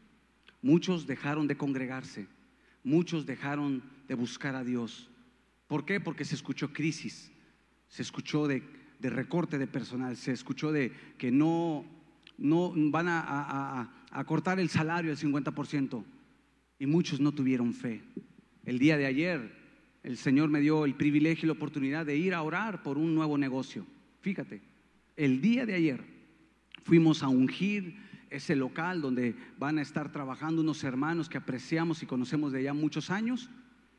Muchos 0.63 1.07
dejaron 1.07 1.47
de 1.47 1.57
congregarse, 1.57 2.27
muchos 2.83 3.27
dejaron 3.27 3.83
de 4.09 4.15
buscar 4.15 4.55
a 4.55 4.65
Dios. 4.65 5.11
¿Por 5.67 5.85
qué? 5.85 6.01
Porque 6.01 6.25
se 6.25 6.35
escuchó 6.35 6.73
crisis, 6.73 7.31
se 7.89 8.03
escuchó 8.03 8.49
de, 8.49 8.63
recorte 9.01 9.59
de 9.59 9.67
personal, 9.67 10.17
se 10.17 10.33
escuchó 10.33 10.73
de 10.73 10.93
que 11.17 11.31
no, 11.31 11.85
no 12.37 12.73
van 12.75 13.09
a, 13.09 13.91
a 14.11 14.25
cortar 14.25 14.59
el 14.59 14.69
salario 14.69 15.11
al 15.11 15.19
50% 15.19 16.05
y 16.79 16.87
muchos 16.87 17.21
no 17.21 17.33
tuvieron 17.33 17.73
fe. 17.73 18.03
El 18.65 18.79
día 18.79 18.97
de 18.97 19.07
ayer 19.07 19.59
el 20.03 20.17
Señor 20.17 20.49
me 20.49 20.61
dio 20.61 20.85
el 20.85 20.95
privilegio 20.95 21.47
y 21.47 21.49
la 21.49 21.53
oportunidad 21.53 22.07
de 22.07 22.17
ir 22.17 22.35
a 22.35 22.43
orar 22.43 22.83
por 22.83 22.99
un 22.99 23.15
nuevo 23.15 23.37
negocio. 23.37 23.87
Fíjate, 24.21 24.63
el 25.17 25.41
día 25.41 25.67
de 25.67 25.75
ayer 25.75 26.01
fuimos 26.85 27.23
a 27.23 27.29
ungir 27.29 27.97
ese 28.31 28.57
local 28.57 29.01
donde 29.01 29.35
van 29.59 29.79
a 29.79 29.83
estar 29.83 30.13
trabajando 30.13 30.63
unos 30.63 30.85
hermanos 30.85 31.29
que 31.29 31.39
apreciamos 31.39 32.03
y 32.03 32.07
conocemos 32.07 32.53
de 32.53 32.63
ya 32.63 32.75
muchos 32.75 33.11
años 33.11 33.51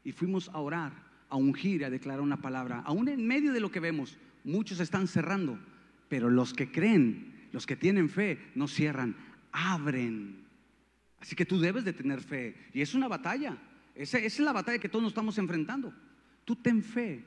y 0.03 0.11
fuimos 0.11 0.49
a 0.49 0.59
orar, 0.59 0.93
a 1.29 1.35
ungir, 1.35 1.83
a 1.85 1.89
declarar 1.89 2.21
una 2.21 2.41
palabra. 2.41 2.81
Aún 2.85 3.07
en 3.09 3.25
medio 3.25 3.53
de 3.53 3.59
lo 3.59 3.71
que 3.71 3.79
vemos, 3.79 4.17
muchos 4.43 4.79
están 4.79 5.07
cerrando, 5.07 5.59
pero 6.07 6.29
los 6.29 6.53
que 6.53 6.71
creen, 6.71 7.47
los 7.51 7.65
que 7.65 7.75
tienen 7.75 8.09
fe, 8.09 8.39
no 8.55 8.67
cierran, 8.67 9.15
abren. 9.51 10.45
Así 11.19 11.35
que 11.35 11.45
tú 11.45 11.59
debes 11.59 11.83
de 11.83 11.93
tener 11.93 12.21
fe 12.21 12.55
y 12.73 12.81
es 12.81 12.93
una 12.93 13.07
batalla. 13.07 13.57
Esa, 13.95 14.19
es 14.19 14.39
la 14.39 14.53
batalla 14.53 14.79
que 14.79 14.89
todos 14.89 15.03
nos 15.03 15.11
estamos 15.11 15.37
enfrentando. 15.37 15.93
Tú 16.45 16.55
ten 16.55 16.81
fe, 16.81 17.23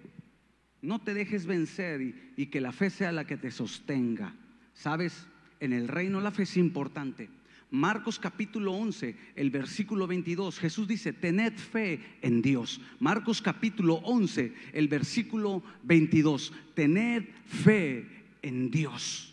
no 0.80 1.00
te 1.00 1.14
dejes 1.14 1.46
vencer 1.46 2.00
y, 2.00 2.32
y 2.36 2.46
que 2.46 2.60
la 2.60 2.72
fe 2.72 2.90
sea 2.90 3.12
la 3.12 3.26
que 3.26 3.36
te 3.36 3.50
sostenga. 3.50 4.34
¿Sabes? 4.72 5.26
En 5.62 5.72
el 5.72 5.86
reino 5.86 6.20
la 6.20 6.32
fe 6.32 6.42
es 6.42 6.56
importante. 6.56 7.30
Marcos 7.70 8.18
capítulo 8.18 8.72
11, 8.72 9.16
el 9.36 9.50
versículo 9.50 10.08
22, 10.08 10.58
Jesús 10.58 10.88
dice, 10.88 11.12
tened 11.12 11.54
fe 11.54 12.00
en 12.20 12.42
Dios. 12.42 12.80
Marcos 12.98 13.40
capítulo 13.40 13.94
11, 13.94 14.52
el 14.72 14.88
versículo 14.88 15.62
22, 15.84 16.52
tened 16.74 17.24
fe 17.46 18.06
en 18.42 18.70
Dios. 18.72 19.32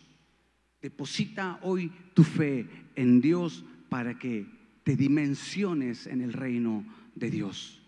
Deposita 0.80 1.58
hoy 1.62 1.92
tu 2.14 2.22
fe 2.22 2.66
en 2.94 3.20
Dios 3.20 3.64
para 3.88 4.16
que 4.16 4.46
te 4.84 4.94
dimensiones 4.94 6.06
en 6.06 6.22
el 6.22 6.32
reino 6.32 6.86
de 7.16 7.30
Dios. 7.30 7.82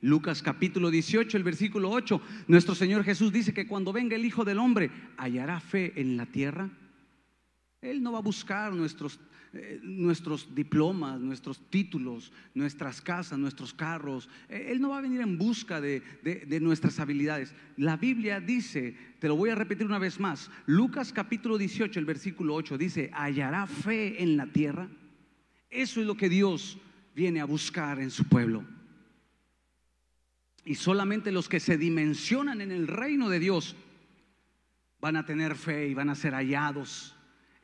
Lucas 0.00 0.42
capítulo 0.42 0.90
18, 0.92 1.36
el 1.36 1.42
versículo 1.42 1.90
8, 1.90 2.22
nuestro 2.46 2.76
Señor 2.76 3.02
Jesús 3.02 3.32
dice 3.32 3.52
que 3.52 3.66
cuando 3.66 3.92
venga 3.92 4.14
el 4.14 4.24
Hijo 4.24 4.44
del 4.44 4.60
Hombre, 4.60 4.90
hallará 5.16 5.58
fe 5.60 5.92
en 5.96 6.16
la 6.16 6.26
tierra. 6.26 6.70
Él 7.84 8.02
no 8.02 8.12
va 8.12 8.18
a 8.18 8.22
buscar 8.22 8.72
nuestros, 8.72 9.20
eh, 9.52 9.78
nuestros 9.82 10.54
diplomas, 10.54 11.20
nuestros 11.20 11.60
títulos, 11.68 12.32
nuestras 12.54 13.00
casas, 13.00 13.38
nuestros 13.38 13.74
carros. 13.74 14.28
Eh, 14.48 14.68
Él 14.70 14.80
no 14.80 14.88
va 14.88 14.98
a 14.98 15.02
venir 15.02 15.20
en 15.20 15.36
busca 15.36 15.80
de, 15.80 16.00
de 16.22 16.60
nuestras 16.60 16.98
habilidades. 16.98 17.54
La 17.76 17.96
Biblia 17.96 18.40
dice, 18.40 18.96
te 19.18 19.28
lo 19.28 19.36
voy 19.36 19.50
a 19.50 19.54
repetir 19.54 19.86
una 19.86 19.98
vez 19.98 20.18
más, 20.18 20.50
Lucas 20.66 21.12
capítulo 21.12 21.58
18, 21.58 21.98
el 22.00 22.06
versículo 22.06 22.54
8 22.54 22.78
dice, 22.78 23.10
¿hallará 23.12 23.66
fe 23.66 24.22
en 24.22 24.36
la 24.36 24.46
tierra? 24.46 24.88
Eso 25.70 26.00
es 26.00 26.06
lo 26.06 26.16
que 26.16 26.28
Dios 26.28 26.78
viene 27.14 27.40
a 27.40 27.44
buscar 27.44 28.00
en 28.00 28.10
su 28.10 28.24
pueblo. 28.24 28.64
Y 30.64 30.76
solamente 30.76 31.30
los 31.30 31.48
que 31.48 31.60
se 31.60 31.76
dimensionan 31.76 32.62
en 32.62 32.72
el 32.72 32.86
reino 32.86 33.28
de 33.28 33.38
Dios 33.38 33.76
van 35.00 35.16
a 35.16 35.26
tener 35.26 35.54
fe 35.54 35.88
y 35.88 35.94
van 35.94 36.08
a 36.08 36.14
ser 36.14 36.32
hallados 36.32 37.14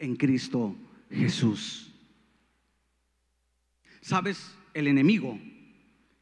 en 0.00 0.16
Cristo 0.16 0.74
Jesús. 1.10 1.92
¿Sabes? 4.00 4.56
El 4.74 4.88
enemigo 4.88 5.38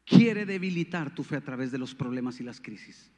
quiere 0.05 0.45
debilitar 0.45 1.15
tu 1.15 1.23
fe 1.23 1.37
a 1.37 1.41
través 1.41 1.71
de 1.71 1.77
los 1.77 1.95
problemas 1.95 2.39
y 2.39 2.43
las 2.43 2.61
crisis. 2.61 3.11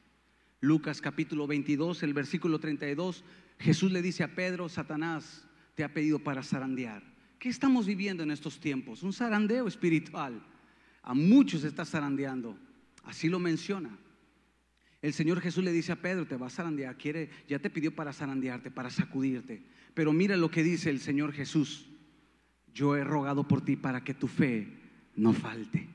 Lucas 0.60 1.00
capítulo 1.00 1.46
22, 1.46 2.02
el 2.04 2.14
versículo 2.14 2.60
32, 2.60 3.24
Jesús 3.58 3.90
le 3.90 4.00
dice 4.00 4.22
a 4.22 4.34
Pedro, 4.34 4.68
Satanás 4.68 5.44
te 5.74 5.82
ha 5.82 5.92
pedido 5.92 6.20
para 6.20 6.42
zarandear. 6.42 7.02
¿Qué 7.38 7.48
estamos 7.48 7.86
viviendo 7.86 8.22
en 8.22 8.30
estos 8.30 8.60
tiempos? 8.60 9.02
Un 9.02 9.12
zarandeo 9.12 9.66
espiritual. 9.66 10.40
A 11.02 11.14
muchos 11.14 11.64
está 11.64 11.84
zarandeando. 11.84 12.56
Así 13.02 13.28
lo 13.28 13.40
menciona. 13.40 13.98
El 15.02 15.12
Señor 15.12 15.40
Jesús 15.40 15.64
le 15.64 15.72
dice 15.72 15.90
a 15.90 15.96
Pedro, 15.96 16.26
te 16.26 16.36
va 16.36 16.46
a 16.46 16.50
zarandear, 16.50 16.96
quiere, 16.96 17.28
ya 17.48 17.58
te 17.58 17.70
pidió 17.70 17.92
para 17.92 18.12
zarandearte, 18.12 18.70
para 18.70 18.88
sacudirte. 18.88 19.60
Pero 19.94 20.12
mira 20.12 20.36
lo 20.36 20.48
que 20.48 20.62
dice 20.62 20.90
el 20.90 21.00
Señor 21.00 21.32
Jesús. 21.32 21.90
Yo 22.72 22.96
he 22.96 23.02
rogado 23.02 23.46
por 23.46 23.64
ti 23.64 23.74
para 23.74 24.04
que 24.04 24.14
tu 24.14 24.28
fe 24.28 24.68
no 25.16 25.32
falte. 25.32 25.88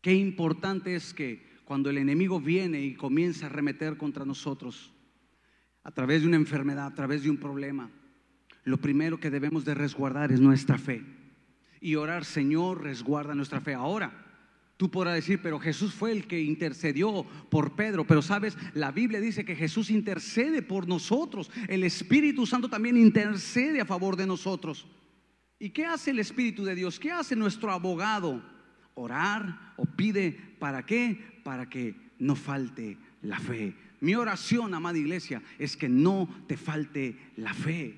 Qué 0.00 0.14
importante 0.14 0.94
es 0.94 1.12
que 1.12 1.44
cuando 1.64 1.90
el 1.90 1.98
enemigo 1.98 2.40
viene 2.40 2.80
y 2.80 2.94
comienza 2.94 3.46
a 3.46 3.48
remeter 3.48 3.96
contra 3.96 4.24
nosotros, 4.24 4.92
a 5.82 5.90
través 5.90 6.22
de 6.22 6.28
una 6.28 6.36
enfermedad, 6.36 6.86
a 6.86 6.94
través 6.94 7.24
de 7.24 7.30
un 7.30 7.38
problema, 7.38 7.90
lo 8.62 8.78
primero 8.78 9.18
que 9.18 9.30
debemos 9.30 9.64
de 9.64 9.74
resguardar 9.74 10.30
es 10.30 10.40
nuestra 10.40 10.78
fe. 10.78 11.02
Y 11.80 11.96
orar, 11.96 12.24
Señor, 12.24 12.82
resguarda 12.84 13.34
nuestra 13.34 13.60
fe. 13.60 13.74
Ahora, 13.74 14.25
Tú 14.76 14.90
podrás 14.90 15.14
decir, 15.14 15.40
pero 15.42 15.58
Jesús 15.58 15.94
fue 15.94 16.12
el 16.12 16.26
que 16.26 16.42
intercedió 16.42 17.24
por 17.48 17.74
Pedro. 17.76 18.06
Pero 18.06 18.20
sabes, 18.20 18.58
la 18.74 18.92
Biblia 18.92 19.20
dice 19.20 19.44
que 19.44 19.56
Jesús 19.56 19.90
intercede 19.90 20.60
por 20.60 20.86
nosotros. 20.86 21.50
El 21.68 21.82
Espíritu 21.82 22.44
Santo 22.44 22.68
también 22.68 22.98
intercede 22.98 23.80
a 23.80 23.86
favor 23.86 24.16
de 24.16 24.26
nosotros. 24.26 24.86
¿Y 25.58 25.70
qué 25.70 25.86
hace 25.86 26.10
el 26.10 26.18
Espíritu 26.18 26.64
de 26.64 26.74
Dios? 26.74 27.00
¿Qué 27.00 27.10
hace 27.10 27.34
nuestro 27.34 27.72
abogado? 27.72 28.42
Orar 28.94 29.74
o 29.76 29.86
pide 29.86 30.32
para 30.58 30.84
qué? 30.84 31.40
Para 31.42 31.70
que 31.70 31.94
no 32.18 32.36
falte 32.36 32.98
la 33.22 33.38
fe. 33.38 33.74
Mi 34.00 34.14
oración, 34.14 34.74
amada 34.74 34.98
iglesia, 34.98 35.42
es 35.58 35.76
que 35.76 35.88
no 35.88 36.28
te 36.46 36.58
falte 36.58 37.16
la 37.36 37.54
fe. 37.54 37.94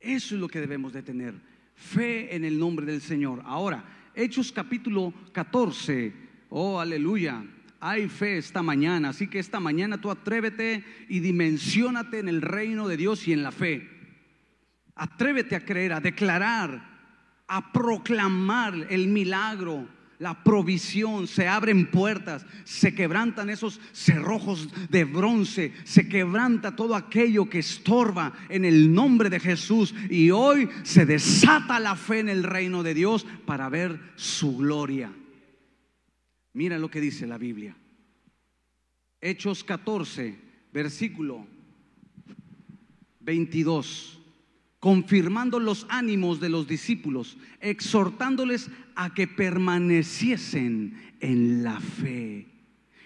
Eso 0.00 0.34
es 0.34 0.40
lo 0.40 0.48
que 0.48 0.60
debemos 0.60 0.94
de 0.94 1.02
tener. 1.02 1.34
Fe 1.74 2.34
en 2.34 2.44
el 2.44 2.58
nombre 2.58 2.86
del 2.86 3.02
Señor. 3.02 3.42
Ahora, 3.44 3.84
Hechos 4.14 4.52
capítulo 4.52 5.12
14. 5.32 6.12
Oh, 6.50 6.80
aleluya. 6.80 7.44
Hay 7.80 8.08
fe 8.08 8.38
esta 8.38 8.62
mañana, 8.62 9.10
así 9.10 9.28
que 9.28 9.38
esta 9.38 9.60
mañana 9.60 10.00
tú 10.00 10.10
atrévete 10.10 10.84
y 11.08 11.20
dimensionate 11.20 12.18
en 12.18 12.28
el 12.28 12.40
reino 12.40 12.88
de 12.88 12.96
Dios 12.96 13.26
y 13.28 13.32
en 13.32 13.42
la 13.42 13.52
fe. 13.52 13.90
Atrévete 14.94 15.56
a 15.56 15.64
creer, 15.64 15.92
a 15.92 16.00
declarar 16.00 16.94
a 17.46 17.72
proclamar 17.72 18.86
el 18.90 19.08
milagro, 19.08 19.86
la 20.18 20.42
provisión, 20.42 21.26
se 21.26 21.48
abren 21.48 21.90
puertas, 21.90 22.46
se 22.64 22.94
quebrantan 22.94 23.50
esos 23.50 23.80
cerrojos 23.92 24.68
de 24.88 25.04
bronce, 25.04 25.72
se 25.84 26.08
quebranta 26.08 26.76
todo 26.76 26.94
aquello 26.94 27.48
que 27.48 27.58
estorba 27.58 28.32
en 28.48 28.64
el 28.64 28.92
nombre 28.92 29.30
de 29.30 29.40
Jesús 29.40 29.94
y 30.10 30.30
hoy 30.30 30.68
se 30.82 31.06
desata 31.06 31.80
la 31.80 31.96
fe 31.96 32.20
en 32.20 32.28
el 32.28 32.42
reino 32.42 32.82
de 32.82 32.94
Dios 32.94 33.26
para 33.44 33.68
ver 33.68 34.00
su 34.16 34.56
gloria. 34.56 35.12
Mira 36.52 36.78
lo 36.78 36.90
que 36.90 37.00
dice 37.00 37.26
la 37.26 37.38
Biblia. 37.38 37.76
Hechos 39.20 39.64
14, 39.64 40.38
versículo 40.72 41.46
22 43.20 44.20
confirmando 44.84 45.60
los 45.60 45.86
ánimos 45.88 46.40
de 46.40 46.50
los 46.50 46.68
discípulos, 46.68 47.38
exhortándoles 47.58 48.68
a 48.94 49.14
que 49.14 49.26
permaneciesen 49.26 51.14
en 51.20 51.62
la 51.62 51.80
fe 51.80 52.46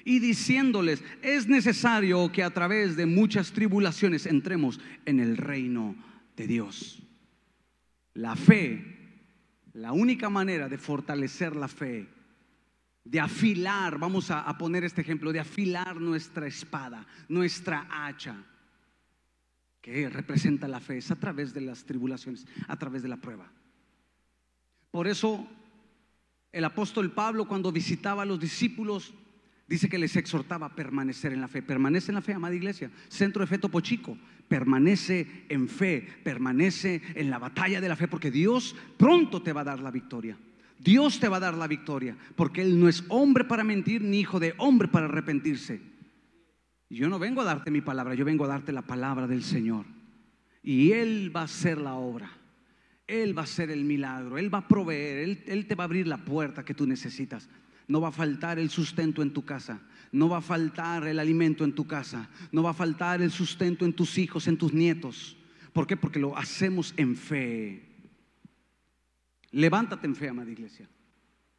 y 0.05 0.19
diciéndoles, 0.19 1.05
es 1.23 1.47
necesario 1.47 2.33
que 2.33 2.43
a 2.43 2.51
través 2.51 2.97
de 2.97 3.07
muchas 3.07 3.53
tribulaciones 3.53 4.27
entremos 4.27 4.81
en 5.07 5.21
el 5.21 5.37
reino 5.37 5.95
de 6.37 6.49
Dios. 6.49 7.01
La 8.15 8.35
fe, 8.35 8.85
la 9.73 9.93
única 9.93 10.29
manera 10.29 10.69
de 10.69 10.79
fortalecer 10.79 11.55
la 11.55 11.69
fe, 11.69 12.09
de 13.05 13.21
afilar, 13.21 14.01
vamos 14.01 14.33
a, 14.33 14.59
poner 14.59 14.83
este 14.83 15.03
ejemplo, 15.03 15.33
de 15.33 15.39
afilar 15.39 16.01
nuestra 16.01 16.49
espada, 16.49 17.07
nuestra 17.29 17.87
hacha 17.89 18.45
que 19.81 20.09
representa 20.09 20.69
la 20.69 20.81
fe, 20.81 20.99
es 20.99 21.11
a 21.11 21.17
través 21.17 21.55
de 21.55 21.61
las 21.61 21.85
tribulaciones, 21.85 22.47
a 22.67 22.77
través 22.77 23.03
de 23.03 23.09
la 23.09 23.17
prueba. 23.17 23.51
Por 24.91 25.07
eso 25.07 25.47
el 26.53 26.65
apóstol 26.65 27.13
Pablo 27.13 27.47
cuando 27.47 27.71
visitaba 27.71 28.23
a 28.23 28.27
los 28.27 28.41
discípulos 28.41 29.15
dice 29.67 29.89
que 29.89 29.99
les 29.99 30.17
exhortaba 30.17 30.67
a 30.67 30.75
permanecer 30.75 31.33
en 31.33 31.41
la 31.41 31.49
fe. 31.49 31.63
Permanece 31.63 32.11
en 32.11 32.17
la 32.17 32.23
fe, 32.23 32.33
amada 32.33 32.55
iglesia. 32.55 32.91
Centro 33.09 33.41
de 33.41 33.47
Fe 33.47 33.59
Topo 33.59 33.81
Chico. 33.81 34.17
Permanece 34.49 35.45
en 35.51 35.69
fe, 35.69 36.07
permanece 36.25 37.03
en 37.15 37.29
la 37.29 37.39
batalla 37.39 37.83
de 37.83 37.89
la 37.89 37.97
fe, 37.97 38.09
porque 38.09 38.31
Dios 38.31 38.75
pronto 38.97 39.43
te 39.43 39.53
va 39.53 39.61
a 39.61 39.65
dar 39.65 39.81
la 39.81 39.91
victoria. 39.91 40.39
Dios 40.79 41.21
te 41.21 41.29
va 41.29 41.37
a 41.37 41.41
dar 41.41 41.55
la 41.55 41.67
victoria, 41.67 42.17
porque 42.35 42.63
Él 42.63 42.81
no 42.81 42.89
es 42.89 43.05
hombre 43.09 43.45
para 43.45 43.63
mentir, 43.63 44.01
ni 44.01 44.21
hijo 44.21 44.41
de 44.41 44.55
hombre 44.57 44.89
para 44.89 45.05
arrepentirse. 45.05 45.83
Yo 46.91 47.09
no 47.09 47.19
vengo 47.19 47.43
a 47.43 47.45
darte 47.45 47.71
mi 47.71 47.81
palabra, 47.81 48.15
yo 48.15 48.25
vengo 48.25 48.45
a 48.45 48.49
darte 48.49 48.73
la 48.73 48.83
palabra 48.83 49.27
del 49.27 49.43
Señor. 49.43 49.85
Y 50.63 50.93
Él 50.93 51.33
va 51.35 51.43
a 51.43 51.45
hacer 51.45 51.79
la 51.79 51.95
obra. 51.95 52.31
Él 53.07 53.37
va 53.37 53.43
a 53.43 53.45
hacer 53.45 53.71
el 53.71 53.85
milagro, 53.85 54.37
Él 54.37 54.53
va 54.53 54.59
a 54.59 54.69
proveer, 54.69 55.41
él, 55.47 55.67
te 55.67 55.75
va 55.75 55.85
a 55.85 55.87
abrir 55.87 56.07
la 56.07 56.19
puerta 56.19 56.63
que 56.63 56.75
tú 56.75 56.87
necesitas. 56.87 57.49
No 57.87 58.03
va 58.03 58.09
a 58.09 58.13
faltar 58.13 58.59
el 58.59 58.69
sustento 58.69 59.23
en 59.23 59.33
tu 59.33 59.47
casa, 59.47 59.81
no 60.13 60.29
va 60.29 60.39
a 60.39 60.43
faltar 60.43 61.07
el 61.07 61.19
alimento 61.19 61.65
en 61.65 61.75
tu 61.75 61.87
casa, 61.87 62.29
no 62.53 62.63
va 62.63 62.71
a 62.71 62.75
faltar 62.75 63.23
el 63.23 63.31
sustento 63.31 63.87
en 63.87 63.95
tus 63.95 64.19
hijos, 64.19 64.47
en 64.47 64.59
tus 64.59 64.75
nietos. 64.75 65.39
¿Por 65.73 65.87
qué? 65.87 65.97
Porque 65.97 66.19
lo 66.19 66.37
hacemos 66.37 66.93
en 66.99 67.17
fe. 67.17 67.83
Levántate 69.53 70.07
en 70.07 70.15
fe, 70.15 70.29
amada 70.29 70.51
iglesia. 70.51 70.87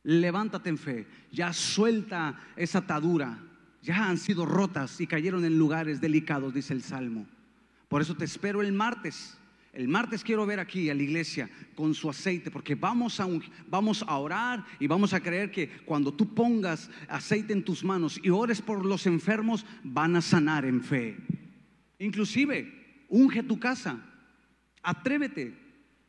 Levántate 0.04 0.70
en 0.70 0.78
fe. 0.78 1.08
Ya 1.32 1.52
suelta 1.52 2.40
esa 2.56 2.78
atadura 2.78 3.49
ya 3.82 4.10
han 4.10 4.18
sido 4.18 4.46
rotas 4.46 5.00
y 5.00 5.08
cayeron 5.08 5.46
en 5.46 5.58
lugares 5.58 6.02
delicados, 6.02 6.54
dice 6.54 6.74
el 6.74 6.84
Salmo. 6.84 7.26
Por 7.88 8.02
eso 8.02 8.16
te 8.16 8.26
espero 8.26 8.62
el 8.62 8.72
martes. 8.72 9.38
El 9.72 9.88
martes 9.88 10.24
quiero 10.24 10.46
ver 10.46 10.60
aquí 10.60 10.90
a 10.90 10.96
la 10.96 11.04
iglesia 11.04 11.50
con 11.76 11.94
su 11.94 12.10
aceite, 12.10 12.50
porque 12.50 12.76
vamos 12.76 13.20
a, 13.20 13.28
vamos 13.68 14.04
a 14.08 14.18
orar 14.18 14.66
y 14.80 14.88
vamos 14.88 15.14
a 15.14 15.20
creer 15.20 15.52
que 15.52 15.70
cuando 15.86 16.14
tú 16.14 16.34
pongas 16.34 16.90
aceite 17.08 17.54
en 17.54 17.64
tus 17.64 17.84
manos 17.84 18.20
y 18.24 18.30
ores 18.30 18.62
por 18.62 18.84
los 18.86 19.06
enfermos, 19.06 19.66
van 19.84 20.16
a 20.16 20.22
sanar 20.22 20.66
en 20.66 20.84
fe. 20.84 21.18
Inclusive, 22.00 23.06
unge 23.10 23.44
tu 23.44 23.60
casa. 23.60 24.00
Atrévete. 24.82 25.56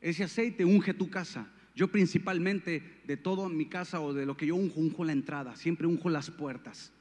Ese 0.01 0.25
aceite 0.25 0.64
unge 0.64 0.95
tu 0.95 1.11
casa. 1.11 1.47
Yo 1.75 1.89
principalmente 1.89 3.03
de 3.07 3.16
todo 3.16 3.49
mi 3.49 3.66
casa 3.66 4.01
o 4.01 4.14
de 4.14 4.25
lo 4.25 4.37
que 4.37 4.47
yo 4.47 4.57
unjo, 4.57 4.81
unjo 4.81 5.05
la 5.05 5.12
entrada. 5.12 5.55
Siempre 5.57 5.87
unjo 5.87 6.09
las 6.09 6.31
puertas. 6.31 6.93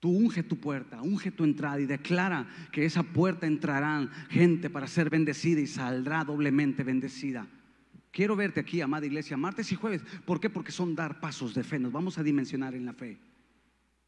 Tú 0.00 0.08
unge 0.08 0.42
tu 0.42 0.58
puerta, 0.58 1.02
unge 1.02 1.30
tu 1.30 1.44
entrada 1.44 1.78
y 1.78 1.84
declara 1.84 2.48
que 2.72 2.86
esa 2.86 3.02
puerta 3.02 3.46
entrarán 3.46 4.10
gente 4.30 4.70
para 4.70 4.86
ser 4.86 5.10
bendecida 5.10 5.60
y 5.60 5.66
saldrá 5.66 6.24
doblemente 6.24 6.82
bendecida. 6.82 7.46
Quiero 8.10 8.34
verte 8.34 8.60
aquí, 8.60 8.80
amada 8.80 9.04
iglesia, 9.04 9.36
martes 9.36 9.70
y 9.72 9.76
jueves. 9.76 10.02
¿Por 10.24 10.40
qué? 10.40 10.48
Porque 10.48 10.72
son 10.72 10.94
dar 10.94 11.20
pasos 11.20 11.54
de 11.54 11.62
fe. 11.62 11.78
Nos 11.78 11.92
vamos 11.92 12.16
a 12.16 12.22
dimensionar 12.22 12.74
en 12.74 12.86
la 12.86 12.94
fe. 12.94 13.20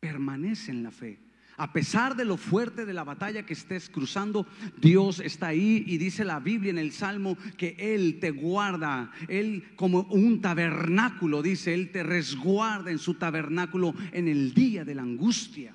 Permanece 0.00 0.72
en 0.72 0.82
la 0.82 0.90
fe. 0.90 1.20
A 1.58 1.74
pesar 1.74 2.16
de 2.16 2.24
lo 2.24 2.38
fuerte 2.38 2.86
de 2.86 2.94
la 2.94 3.04
batalla 3.04 3.44
que 3.44 3.52
estés 3.52 3.90
cruzando, 3.90 4.46
Dios 4.80 5.20
está 5.20 5.48
ahí 5.48 5.84
y 5.86 5.98
dice 5.98 6.24
la 6.24 6.40
Biblia 6.40 6.70
en 6.70 6.78
el 6.78 6.92
Salmo 6.92 7.36
que 7.58 7.76
Él 7.78 8.18
te 8.18 8.30
guarda, 8.30 9.12
Él 9.28 9.72
como 9.76 10.00
un 10.10 10.40
tabernáculo, 10.40 11.42
dice, 11.42 11.74
Él 11.74 11.90
te 11.90 12.02
resguarda 12.02 12.90
en 12.90 12.98
su 12.98 13.14
tabernáculo 13.14 13.94
en 14.12 14.28
el 14.28 14.54
día 14.54 14.86
de 14.86 14.94
la 14.94 15.02
angustia. 15.02 15.74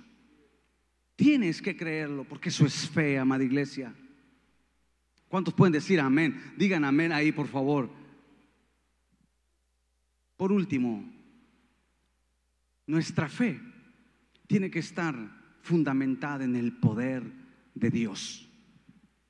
Tienes 1.18 1.64
que 1.64 1.76
creerlo 1.76 2.24
porque 2.24 2.50
eso 2.50 2.66
es 2.66 2.88
fe, 2.88 3.18
amada 3.18 3.44
iglesia. 3.44 3.94
¿Cuántos 5.28 5.54
pueden 5.54 5.74
decir 5.74 6.00
amén? 6.00 6.54
Digan 6.56 6.86
amén 6.86 7.12
ahí, 7.12 7.32
por 7.32 7.48
favor. 7.48 7.90
Por 10.38 10.52
último, 10.52 11.04
nuestra 12.86 13.28
fe 13.28 13.60
tiene 14.46 14.70
que 14.70 14.78
estar 14.78 15.16
fundamentada 15.64 16.46
en 16.46 16.56
el 16.56 16.74
poder 16.74 17.24
de 17.74 17.90
Dios, 17.90 18.48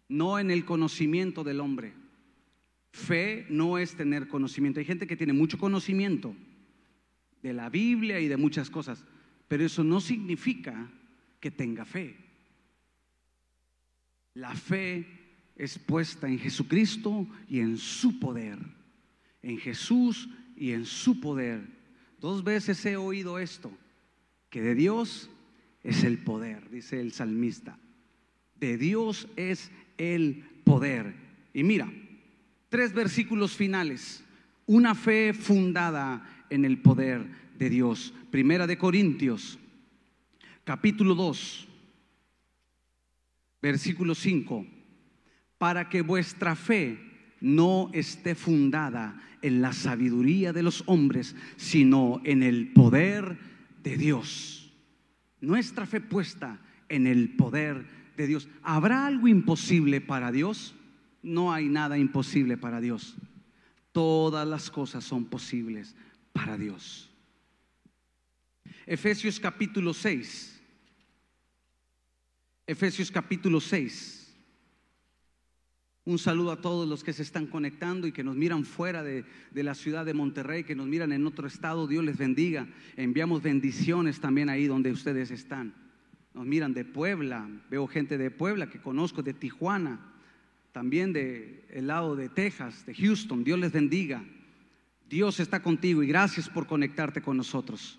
no 0.09 0.39
en 0.39 0.51
el 0.51 0.65
conocimiento 0.65 1.45
del 1.45 1.61
hombre. 1.61 1.93
Fe 2.91 3.47
no 3.49 3.77
es 3.77 3.95
tener 3.95 4.27
conocimiento. 4.27 4.81
Hay 4.81 4.85
gente 4.85 5.07
que 5.07 5.15
tiene 5.15 5.31
mucho 5.31 5.57
conocimiento 5.57 6.35
de 7.41 7.53
la 7.53 7.69
Biblia 7.69 8.19
y 8.19 8.27
de 8.27 8.35
muchas 8.35 8.69
cosas, 8.69 9.05
pero 9.47 9.63
eso 9.63 9.85
no 9.85 10.01
significa 10.01 10.91
que 11.39 11.51
tenga 11.51 11.85
fe. 11.85 12.15
La 14.33 14.53
fe 14.55 15.05
es 15.55 15.79
puesta 15.79 16.27
en 16.27 16.39
Jesucristo 16.39 17.27
y 17.49 17.59
en 17.59 17.77
su 17.77 18.19
poder. 18.19 18.59
En 19.41 19.57
Jesús 19.57 20.29
y 20.55 20.71
en 20.71 20.85
su 20.85 21.19
poder. 21.19 21.61
Dos 22.19 22.43
veces 22.43 22.83
he 22.85 22.97
oído 22.97 23.39
esto, 23.39 23.71
que 24.49 24.61
de 24.61 24.75
Dios 24.75 25.29
es 25.83 26.03
el 26.03 26.17
poder, 26.19 26.69
dice 26.69 26.99
el 26.99 27.13
salmista. 27.13 27.77
De 28.59 28.77
Dios 28.77 29.27
es 29.35 29.71
el 29.97 30.43
poder. 30.63 31.15
Y 31.53 31.63
mira, 31.63 31.91
tres 32.69 32.93
versículos 32.93 33.55
finales. 33.55 34.23
Una 34.65 34.95
fe 34.95 35.33
fundada 35.33 36.45
en 36.49 36.65
el 36.65 36.79
poder 36.81 37.25
de 37.57 37.69
Dios. 37.69 38.13
Primera 38.31 38.67
de 38.67 38.77
Corintios 38.77 39.59
capítulo 40.68 41.15
2, 41.15 41.65
versículo 43.61 44.13
5, 44.13 44.68
para 45.57 45.88
que 45.88 46.01
vuestra 46.01 46.57
fe 46.57 46.99
no 47.39 47.89
esté 47.93 48.36
fundada 48.36 49.18
en 49.41 49.61
la 49.61 49.72
sabiduría 49.72 50.51
de 50.51 50.63
los 50.63 50.84
hombres, 50.88 51.38
sino 51.55 52.20
en 52.26 52.43
el 52.43 52.74
poder 52.74 53.38
de 53.82 53.95
Dios. 53.95 54.74
Nuestra 55.39 55.86
fe 55.86 56.01
puesta 56.01 56.59
en 56.89 57.07
el 57.07 57.30
poder 57.38 57.86
de 58.18 58.28
Dios. 58.28 58.49
¿Habrá 58.61 59.07
algo 59.07 59.30
imposible 59.30 60.01
para 60.01 60.34
Dios? 60.34 60.76
No 61.24 61.53
hay 61.53 61.70
nada 61.70 61.97
imposible 61.97 62.57
para 62.57 62.82
Dios. 62.82 63.15
Todas 63.93 64.45
las 64.45 64.70
cosas 64.70 65.05
son 65.05 65.24
posibles 65.24 65.95
para 66.34 66.57
Dios. 66.57 67.09
Efesios 68.86 69.39
capítulo 69.39 69.93
6 69.93 70.55
Efesios 72.68 73.09
capítulo 73.09 73.61
6. 73.61 74.28
Un 76.03 76.20
saludo 76.20 76.51
a 76.51 76.59
todos 76.59 76.86
los 76.86 77.01
que 77.01 77.13
se 77.13 77.24
están 77.24 77.47
conectando 77.47 78.07
y 78.07 78.11
que 78.11 78.26
nos 78.26 78.36
miran 78.36 78.65
fuera 78.65 79.03
de, 79.03 79.24
la 79.53 79.74
ciudad 79.74 80.05
de 80.05 80.13
Monterrey, 80.13 80.65
que 80.65 80.76
nos 80.76 80.86
miran 80.86 81.13
en 81.13 81.26
otro 81.26 81.47
estado. 81.47 81.88
Dios 81.88 82.03
les 82.03 82.18
bendiga. 82.18 82.68
Enviamos 82.97 83.41
bendiciones 83.41 84.20
también 84.20 84.49
ahí 84.49 84.68
donde 84.68 84.91
ustedes 84.91 85.32
están. 85.32 85.74
Nos 86.34 86.45
miran 86.45 86.74
de 86.74 86.84
Puebla. 86.84 87.49
Veo 87.70 87.88
gente 87.88 88.18
de 88.18 88.32
Puebla 88.32 88.70
que 88.70 88.82
conozco, 88.82 89.24
de 89.24 89.34
Tijuana, 89.34 90.01
también 90.74 91.13
de 91.13 91.65
el 91.70 91.88
lado 91.88 92.18
de 92.18 92.28
Texas, 92.28 92.86
de 92.86 92.93
Houston. 92.95 93.45
Dios 93.45 93.59
les 93.59 93.72
bendiga. 93.72 94.26
Dios 95.09 95.39
está 95.39 95.63
contigo 95.63 96.03
y 96.03 96.07
gracias 96.07 96.49
por 96.49 96.68
conectarte 96.68 97.22
con 97.22 97.38
nosotros. 97.38 97.97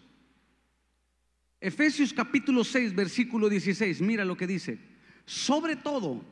Efesios 1.61 2.13
capítulo 2.13 2.63
6, 2.63 2.95
versículo 2.95 3.49
16, 3.49 4.01
mira 4.01 4.25
lo 4.25 4.37
que 4.37 4.47
dice. 4.47 4.79
Sobre 5.25 5.77
todo, 5.77 6.25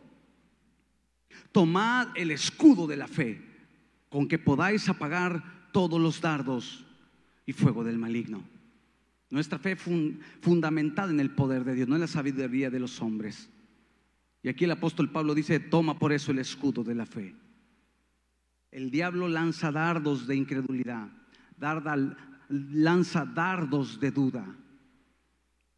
tomad 1.52 2.08
el 2.16 2.30
escudo 2.30 2.86
de 2.86 2.96
la 2.96 3.08
fe. 3.08 3.42
con 4.08 4.28
que 4.28 4.38
podáis 4.38 4.88
apagar 4.88 5.68
todos 5.72 6.00
los 6.00 6.20
dardos 6.20 6.86
y 7.44 7.52
fuego 7.52 7.84
del 7.84 7.98
maligno. 7.98 8.42
Nuestra 9.28 9.58
fe 9.58 9.76
fundamentada 9.76 11.10
en 11.10 11.20
el 11.20 11.30
poder 11.30 11.64
de 11.64 11.74
Dios, 11.74 11.88
no 11.88 11.96
en 11.96 12.00
la 12.00 12.06
sabiduría 12.06 12.70
de 12.70 12.80
los 12.80 13.02
hombres. 13.02 13.50
Y 14.42 14.48
aquí 14.48 14.64
el 14.64 14.70
apóstol 14.70 15.10
Pablo 15.10 15.34
dice, 15.34 15.58
toma 15.58 15.98
por 15.98 16.12
eso 16.12 16.30
el 16.30 16.38
escudo 16.38 16.84
de 16.84 16.94
la 16.94 17.04
fe. 17.04 17.34
El 18.70 18.90
diablo 18.90 19.28
lanza 19.28 19.72
dardos 19.72 20.26
de 20.26 20.36
incredulidad, 20.36 21.08
lanza 22.48 23.24
dardos 23.24 23.98
de 23.98 24.10
duda, 24.12 24.46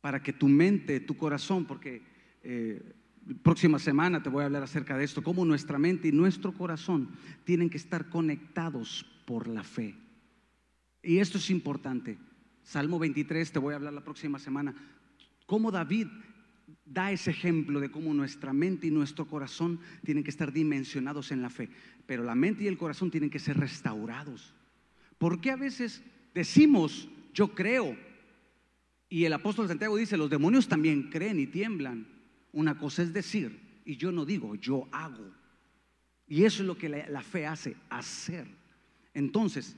para 0.01 0.23
que 0.23 0.33
tu 0.33 0.49
mente, 0.49 1.01
tu 1.01 1.17
corazón, 1.17 1.65
porque 1.65 2.03
eh, 2.43 2.95
próxima 3.43 3.79
semana 3.79 4.23
te 4.23 4.31
voy 4.31 4.43
a 4.43 4.47
hablar 4.47 4.63
acerca 4.63 4.97
de 4.97 5.05
esto, 5.05 5.23
cómo 5.23 5.45
nuestra 5.45 5.79
mente 5.79 6.09
y 6.09 6.13
nuestro 6.13 6.53
corazón 6.53 7.11
tienen 7.45 7.69
que 7.69 7.77
estar 7.77 8.09
conectados 8.09 9.05
por 9.27 9.49
la 9.49 9.63
fe. 9.63 9.95
Y 11.03 11.19
esto 11.19 11.39
es 11.39 11.51
importante. 11.51 12.19
Salmo 12.63 12.99
23, 12.99 13.53
te 13.53 13.59
voy 13.59 13.73
a 13.73 13.77
hablar 13.77 13.93
la 13.93 14.05
próxima 14.05 14.39
semana, 14.39 14.75
cómo 15.47 15.71
David 15.71 16.09
da 16.85 17.13
ese 17.13 17.31
ejemplo 17.31 17.81
de 17.81 17.91
cómo 17.91 18.13
nuestra 18.15 18.53
mente 18.53 18.87
y 18.87 18.91
nuestro 18.91 19.27
corazón 19.27 19.81
tienen 20.05 20.25
que 20.25 20.31
estar 20.31 20.53
dimensionados 20.53 21.33
en 21.33 21.43
la 21.43 21.51
fe, 21.51 21.69
pero 22.07 22.23
la 22.25 22.35
mente 22.35 22.65
y 22.65 22.67
el 22.67 22.79
corazón 22.79 23.11
tienen 23.11 23.31
que 23.31 23.39
ser 23.39 23.59
restaurados. 23.59 24.55
¿Por 25.19 25.41
qué 25.41 25.51
a 25.51 25.57
veces 25.57 26.03
decimos, 26.35 27.09
yo 27.35 27.55
creo? 27.55 27.97
Y 29.09 29.25
el 29.25 29.33
apóstol 29.33 29.69
Santiago 29.69 29.97
dice, 29.97 30.17
los 30.17 30.31
demonios 30.31 30.69
también 30.69 31.11
creen 31.11 31.41
y 31.41 31.47
tiemblan. 31.47 32.07
Una 32.53 32.79
cosa 32.79 33.03
es 33.03 33.13
decir, 33.13 33.59
y 33.85 33.97
yo 33.97 34.13
no 34.13 34.25
digo, 34.25 34.55
yo 34.57 34.87
hago. 34.93 35.33
Y 36.27 36.45
eso 36.45 36.63
es 36.63 36.67
lo 36.67 36.77
que 36.77 36.89
la, 36.89 37.23
fe 37.23 37.47
hace, 37.47 37.77
hacer. 37.89 38.47
Entonces, 39.15 39.77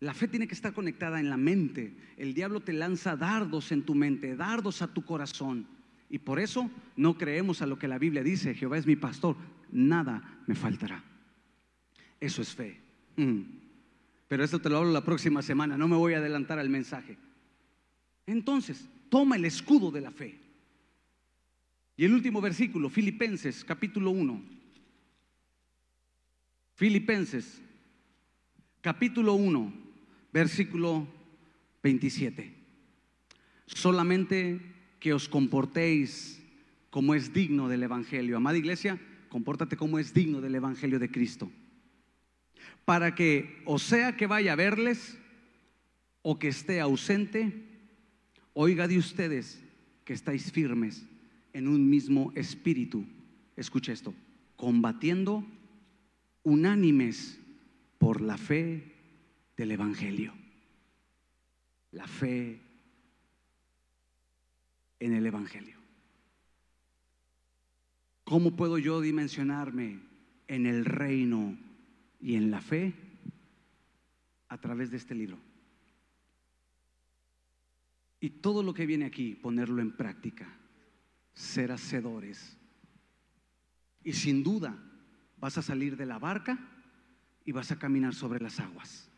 la 0.00 0.14
fe 0.14 0.26
tiene 0.26 0.48
que 0.48 0.54
estar 0.54 0.72
conectada 0.72 1.20
en 1.20 1.28
la 1.28 1.36
mente. 1.36 1.94
El 2.16 2.32
diablo 2.32 2.60
te 2.60 2.72
lanza 2.72 3.16
dardos 3.16 3.72
en 3.72 3.82
tu 3.82 3.94
mente, 3.94 4.36
dardos 4.36 4.80
a 4.80 4.88
tu 4.88 5.04
corazón. 5.04 5.66
Y 6.08 6.18
por 6.18 6.40
eso 6.40 6.70
no 6.96 7.18
creemos 7.18 7.60
a 7.60 7.66
lo 7.66 7.78
que 7.78 7.88
la 7.88 7.98
Biblia 7.98 8.22
dice, 8.22 8.54
Jehová 8.54 8.78
es 8.78 8.86
mi 8.86 8.96
pastor, 8.96 9.36
nada 9.70 10.42
me 10.46 10.54
faltará. 10.54 11.04
Eso 12.18 12.40
es 12.40 12.54
fe. 12.54 12.80
Mm. 13.16 13.42
Pero 14.28 14.44
eso 14.44 14.60
te 14.60 14.70
lo 14.70 14.78
hablo 14.78 14.92
la 14.92 15.04
próxima 15.04 15.42
semana, 15.42 15.76
no 15.76 15.88
me 15.88 15.96
voy 15.96 16.14
a 16.14 16.18
adelantar 16.18 16.58
al 16.58 16.70
mensaje. 16.70 17.18
Entonces, 18.26 18.86
toma 19.08 19.36
el 19.36 19.44
escudo 19.44 19.90
de 19.90 20.00
la 20.00 20.10
fe. 20.10 20.38
Y 21.96 22.04
el 22.04 22.14
último 22.14 22.40
versículo, 22.40 22.88
Filipenses 22.88 23.64
capítulo 23.64 24.10
1. 24.10 24.42
Filipenses 26.74 27.60
capítulo 28.80 29.34
1, 29.34 29.72
versículo 30.32 31.06
27. 31.82 32.54
Solamente 33.66 34.60
que 34.98 35.12
os 35.12 35.28
comportéis 35.28 36.40
como 36.90 37.14
es 37.14 37.32
digno 37.32 37.68
del 37.68 37.82
Evangelio. 37.82 38.36
Amada 38.36 38.58
iglesia, 38.58 38.98
compórtate 39.28 39.76
como 39.76 39.98
es 39.98 40.14
digno 40.14 40.40
del 40.40 40.54
Evangelio 40.54 40.98
de 40.98 41.10
Cristo. 41.10 41.50
Para 42.84 43.14
que, 43.14 43.62
o 43.66 43.78
sea 43.78 44.16
que 44.16 44.26
vaya 44.26 44.54
a 44.54 44.56
verles, 44.56 45.18
o 46.22 46.38
que 46.38 46.48
esté 46.48 46.80
ausente, 46.80 47.69
oiga 48.54 48.88
de 48.88 48.98
ustedes 48.98 49.60
que 50.04 50.12
estáis 50.12 50.50
firmes 50.50 51.04
en 51.52 51.68
un 51.68 51.88
mismo 51.88 52.32
espíritu. 52.34 53.04
Escuche 53.56 53.92
esto, 53.92 54.14
combatiendo 54.56 55.44
unánimes 56.42 57.38
por 57.98 58.20
la 58.20 58.36
fe 58.36 58.94
del 59.56 59.72
Evangelio. 59.72 60.32
La 61.92 62.06
fe 62.06 62.60
en 65.00 65.14
el 65.14 65.26
Evangelio. 65.26 65.78
¿Cómo 68.24 68.54
puedo 68.54 68.78
yo 68.78 69.00
dimensionarme 69.00 69.98
en 70.46 70.66
el 70.66 70.84
reino 70.84 71.58
y 72.20 72.36
en 72.36 72.50
la 72.50 72.60
fe? 72.60 72.94
A 74.48 74.58
través 74.58 74.90
de 74.90 74.98
este 74.98 75.14
libro. 75.14 75.49
Y 78.20 78.30
todo 78.30 78.62
lo 78.62 78.74
que 78.74 78.86
viene 78.86 79.06
aquí, 79.06 79.34
ponerlo 79.34 79.80
en 79.80 79.96
práctica 79.96 80.60
ser 81.34 81.72
hacedores. 81.72 82.56
Y 84.04 84.12
sin 84.12 84.42
duda 84.42 84.78
vas 85.38 85.58
a 85.58 85.62
salir 85.62 85.96
de 85.96 86.06
la 86.06 86.18
barca 86.18 86.58
y 87.44 87.52
vas 87.52 87.70
a 87.72 87.78
caminar 87.78 88.14
sobre 88.14 88.40
las 88.40 88.60
aguas. 88.60 89.08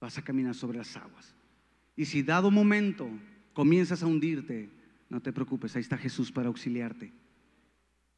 Vas 0.00 0.18
a 0.18 0.22
caminar 0.22 0.54
sobre 0.54 0.78
las 0.78 0.96
aguas. 0.96 1.34
Y 1.96 2.06
si 2.06 2.22
dado 2.22 2.50
momento 2.50 3.10
comienzas 3.52 4.02
a 4.02 4.06
hundirte, 4.06 4.70
no 5.08 5.20
te 5.20 5.32
preocupes, 5.32 5.74
ahí 5.76 5.82
está 5.82 5.98
Jesús 5.98 6.30
para 6.30 6.48
auxiliarte. 6.48 7.12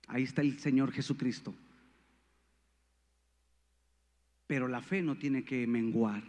Ahí 0.07 0.25
está 0.25 0.43
el 0.43 0.59
Señor 0.59 0.93
Jesucristo. 0.93 1.55
Pero 4.47 4.69
la 4.69 4.83
fe 4.83 5.03
no 5.03 5.17
tiene 5.17 5.45
que 5.45 5.67
menguar. 5.67 6.23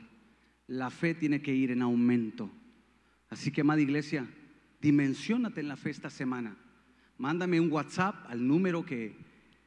La 0.68 0.90
fe 0.90 1.14
tiene 1.14 1.42
que 1.42 1.54
ir 1.54 1.72
en 1.72 1.82
aumento. 1.82 2.50
Así 3.34 3.50
que, 3.50 3.62
amada 3.62 3.82
iglesia, 3.82 4.28
dimensionate 4.80 5.60
en 5.60 5.68
la 5.68 5.76
fe 5.76 5.90
esta 5.90 6.12
semana. 6.12 6.56
Mándame 7.18 7.60
un 7.60 7.72
WhatsApp 7.72 8.30
al 8.30 8.48
número 8.48 8.86
que, 8.86 9.16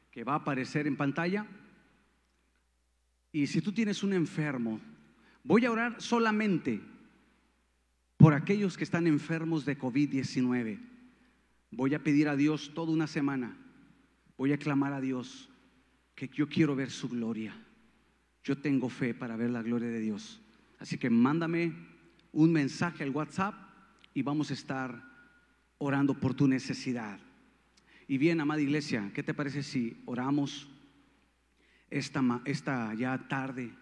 que 0.09 0.23
va 0.23 0.33
a 0.33 0.37
aparecer 0.37 0.87
en 0.87 0.95
pantalla. 0.95 1.45
Y 3.33 3.45
si 3.47 3.59
tú 3.59 3.73
tienes 3.73 4.03
un 4.03 4.13
enfermo, 4.13 4.79
voy 5.43 5.65
a 5.65 5.71
orar 5.71 6.01
solamente 6.01 6.79
por 8.15 8.33
aquellos 8.33 8.77
que 8.77 8.85
están 8.85 9.05
enfermos 9.05 9.65
de 9.65 9.77
COVID-19. 9.77 10.79
Voy 11.71 11.93
a 11.93 12.01
pedir 12.01 12.29
a 12.29 12.37
Dios 12.37 12.71
toda 12.73 12.93
una 12.93 13.07
semana. 13.07 13.57
Voy 14.37 14.53
a 14.53 14.57
clamar 14.57 14.93
a 14.93 15.01
Dios 15.01 15.49
que 16.15 16.29
yo 16.29 16.47
quiero 16.47 16.73
ver 16.73 16.89
su 16.89 17.09
gloria. 17.09 17.53
Yo 18.45 18.57
tengo 18.57 18.87
fe 18.87 19.13
para 19.13 19.35
ver 19.35 19.49
la 19.49 19.61
gloria 19.61 19.89
de 19.89 19.99
Dios. 19.99 20.39
Así 20.79 20.97
que 20.97 21.09
mándame 21.09 21.96
un 22.37 22.51
mensaje 22.51 23.03
al 23.03 23.09
WhatsApp 23.09 23.55
y 24.13 24.21
vamos 24.21 24.51
a 24.51 24.53
estar 24.53 25.03
orando 25.79 26.13
por 26.13 26.35
tu 26.35 26.47
necesidad. 26.47 27.19
Y 28.07 28.19
bien, 28.19 28.39
amada 28.39 28.61
iglesia, 28.61 29.09
¿qué 29.15 29.23
te 29.23 29.33
parece 29.33 29.63
si 29.63 30.03
oramos 30.05 30.69
esta, 31.89 32.21
esta 32.45 32.93
ya 32.93 33.27
tarde 33.27 33.73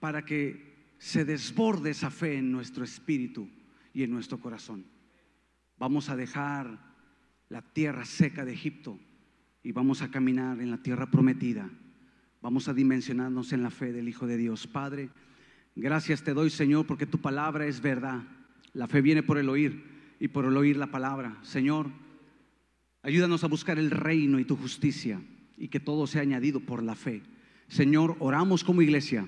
para 0.00 0.24
que 0.24 0.94
se 0.96 1.26
desborde 1.26 1.90
esa 1.90 2.10
fe 2.10 2.38
en 2.38 2.50
nuestro 2.50 2.84
espíritu 2.84 3.50
y 3.92 4.02
en 4.02 4.12
nuestro 4.12 4.40
corazón? 4.40 4.86
Vamos 5.76 6.08
a 6.08 6.16
dejar 6.16 6.78
la 7.50 7.60
tierra 7.60 8.06
seca 8.06 8.46
de 8.46 8.54
Egipto 8.54 8.98
y 9.62 9.72
vamos 9.72 10.00
a 10.00 10.10
caminar 10.10 10.58
en 10.62 10.70
la 10.70 10.82
tierra 10.82 11.10
prometida. 11.10 11.68
Vamos 12.40 12.66
a 12.66 12.72
dimensionarnos 12.72 13.52
en 13.52 13.62
la 13.62 13.70
fe 13.70 13.92
del 13.92 14.08
Hijo 14.08 14.26
de 14.26 14.38
Dios. 14.38 14.66
Padre, 14.66 15.10
gracias 15.74 16.22
te 16.22 16.34
doy, 16.34 16.50
Señor, 16.50 16.86
porque 16.86 17.06
tu 17.06 17.18
palabra 17.18 17.66
es 17.66 17.80
verdad. 17.80 18.22
La 18.72 18.88
fe 18.88 19.00
viene 19.00 19.22
por 19.22 19.38
el 19.38 19.48
oír 19.48 19.84
y 20.20 20.28
por 20.28 20.44
el 20.44 20.56
oír 20.56 20.76
la 20.76 20.88
palabra. 20.88 21.38
Señor, 21.42 21.90
ayúdanos 23.02 23.44
a 23.44 23.48
buscar 23.48 23.78
el 23.78 23.90
reino 23.90 24.38
y 24.38 24.44
tu 24.44 24.56
justicia 24.56 25.20
y 25.56 25.68
que 25.68 25.80
todo 25.80 26.06
sea 26.06 26.22
añadido 26.22 26.60
por 26.60 26.82
la 26.82 26.94
fe. 26.94 27.22
Señor, 27.68 28.16
oramos 28.18 28.64
como 28.64 28.82
iglesia 28.82 29.26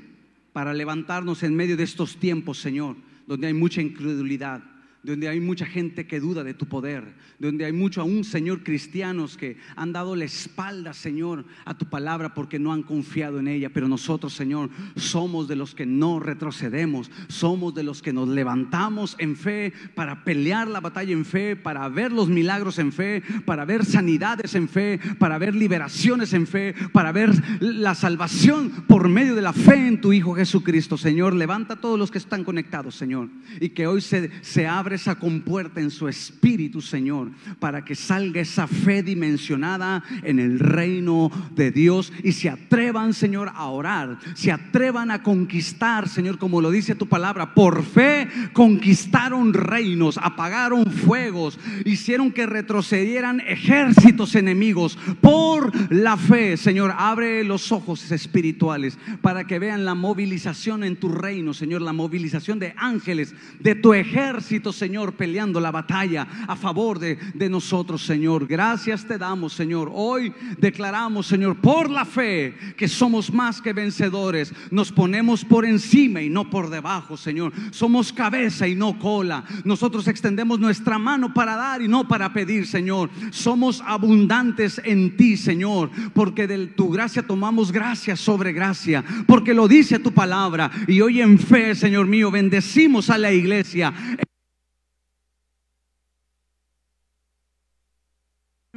para 0.53 0.75
levantarnos 0.75 1.43
en 1.43 1.55
medio 1.55 1.77
de 1.77 1.85
estos 1.85 2.17
tiempos, 2.17 2.59
Señor, 2.59 2.97
donde 3.27 3.47
hay 3.49 3.55
mucha 3.55 3.83
incredulidad, 3.83 4.63
donde 5.07 5.29
hay 5.29 5.39
mucha 5.39 5.65
gente 5.65 6.05
que 6.07 6.19
duda 6.19 6.43
de 6.43 6.53
tu 6.53 6.67
poder, 6.67 7.15
donde 7.39 7.65
hay 7.65 7.73
mucho 7.73 8.01
aún, 8.01 8.25
Señor, 8.25 8.65
cristianos 8.65 9.37
que 9.37 9.57
han 9.77 9.93
dado 9.93 10.17
la 10.17 10.25
espalda, 10.25 10.93
Señor, 10.93 11.45
a 11.65 11.79
tu 11.79 11.87
palabra 11.87 12.35
porque 12.35 12.59
no 12.59 12.73
han 12.73 12.83
confiado 12.83 13.39
en 13.39 13.47
ella. 13.47 13.71
Pero 13.73 13.87
nosotros, 13.87 14.35
Señor, 14.35 14.69
somos 14.97 15.47
de 15.47 15.55
los 15.55 15.77
que 15.77 15.87
no 15.87 16.19
retrocedemos, 16.19 17.13
somos 17.29 17.73
de 17.73 17.85
los 17.85 18.03
que 18.03 18.13
nos 18.13 18.29
levantamos 18.29 19.15
en 19.19 19.37
fe 19.37 19.73
para 19.95 20.25
pelear 20.25 20.67
la 20.67 20.81
batalla 20.81 21.13
en 21.13 21.25
fe, 21.25 21.55
para 21.55 21.89
ver 21.89 22.11
los 22.11 22.29
milagros 22.29 22.81
en 22.81 22.91
fe, 22.91 23.23
para 23.45 23.65
ver 23.65 23.85
sanidades 23.85 24.57
en 24.57 24.69
fe, 24.69 24.99
para 25.21 25.39
ver 25.39 25.55
liberaciones 25.55 26.33
en 26.33 26.49
fe, 26.49 26.75
para 26.93 27.13
ver 27.13 27.31
la 27.61 27.95
salvación 27.95 28.71
por 28.89 29.09
medio 29.09 29.37
de 29.37 29.43
la 29.43 29.53
fe 29.53 29.87
en 29.87 30.01
tu 30.01 30.13
Hijo 30.13 30.35
Jesucristo. 30.35 30.99
Señor, 30.99 31.33
levanta 31.33 31.75
a 31.75 31.81
todos 31.81 31.97
los 31.97 32.11
que 32.11 32.19
están 32.19 32.43
conectados, 32.43 32.97
Señor, 32.97 33.29
y 33.61 33.69
que 33.69 33.87
hoy 33.87 34.01
se, 34.01 34.33
se 34.43 34.67
abre 34.67 34.96
esa 34.97 35.15
compuerta 35.15 35.81
en 35.81 35.91
su 35.91 36.09
espíritu, 36.09 36.81
Señor, 36.81 37.31
para 37.59 37.85
que 37.85 37.95
salga 37.95 38.41
esa 38.41 38.67
fe 38.67 39.03
dimensionada 39.03 40.03
en 40.23 40.39
el 40.39 40.59
reino 40.59 41.31
de 41.55 41.71
Dios 41.71 42.13
y 42.23 42.33
se 42.33 42.51
atrevan, 42.51 43.15
Señor, 43.15 43.51
a 43.55 43.67
orar, 43.67 44.19
se 44.35 44.53
atrevan 44.53 45.11
a 45.11 45.23
conquistar, 45.23 46.09
Señor, 46.09 46.39
como 46.39 46.61
lo 46.61 46.71
dice 46.71 46.95
tu 46.95 47.07
palabra. 47.07 47.55
Por 47.55 47.85
fe 47.85 48.29
conquistaron 48.53 49.55
reinos, 49.55 50.19
apagaron 50.21 50.87
fuegos, 50.87 51.59
hicieron 51.85 52.33
que 52.33 52.47
retrocedieran 52.47 53.41
ejércitos 53.41 54.35
enemigos. 54.35 54.99
Por 55.21 55.73
la 55.93 56.17
fe, 56.17 56.57
Señor, 56.57 56.95
abre 56.97 57.45
los 57.45 57.73
ojos 57.73 58.11
espirituales 58.11 58.99
para 59.21 59.47
que 59.47 59.59
vean 59.59 59.85
la 59.85 59.95
movilización 59.95 60.85
en 60.85 60.97
tu 60.97 61.09
reino, 61.09 61.55
Señor, 61.55 61.83
la 61.83 61.93
movilización 61.93 62.59
de 62.59 62.75
ángeles, 62.77 63.35
de 63.61 63.75
tu 63.75 63.95
ejército, 63.95 64.73
Señor, 64.77 65.15
peleando 65.15 65.61
la 65.61 65.71
batalla 65.71 66.27
a 66.47 66.57
favor 66.57 66.99
de, 66.99 67.17
de 67.35 67.49
nosotros, 67.49 68.05
Señor. 68.05 68.47
Gracias 68.47 69.07
te 69.07 69.19
damos, 69.19 69.53
Señor. 69.53 69.91
Hoy 69.93 70.33
declaramos, 70.59 71.27
Señor, 71.27 71.57
por 71.57 71.91
la 71.91 72.05
fe 72.05 72.55
que 72.77 72.89
somos 72.89 73.33
más 73.33 73.61
que 73.61 73.73
vencedores. 73.73 74.53
Nos 74.71 74.93
ponemos 74.93 75.45
por 75.45 75.65
encima 75.65 76.23
y 76.23 76.29
no 76.29 76.49
por 76.51 76.71
debajo, 76.71 77.17
Señor. 77.17 77.53
Somos 77.71 78.13
cabeza 78.13 78.67
y 78.69 78.75
no 78.75 78.99
cola. 78.99 79.45
Nosotros 79.65 80.09
extendemos 80.09 80.61
nuestra 80.61 80.99
mano 80.99 81.33
para 81.33 81.57
dar 81.57 81.83
y 81.83 81.89
no 81.89 82.07
para 82.07 82.33
pedir, 82.33 82.67
Señor. 82.67 83.11
Somos 83.31 83.83
abundantes 83.85 84.81
en 84.85 85.17
ti, 85.17 85.37
Señor, 85.37 85.91
porque 86.15 86.47
de 86.47 86.67
tu 86.69 86.91
gracia 86.91 87.27
tomamos 87.27 87.73
gracia 87.73 88.17
sobre 88.17 88.53
gracia, 88.53 89.05
porque 89.27 89.55
lo 89.55 89.69
dice 89.69 89.99
tu 89.99 90.13
palabra. 90.13 90.71
Y 90.87 91.01
hoy 91.01 91.21
en 91.21 91.39
fe, 91.39 91.75
Señor 91.75 92.07
mío, 92.07 92.31
bendecimos 92.31 93.11
a 93.11 93.19
la 93.19 93.33
iglesia. 93.33 93.93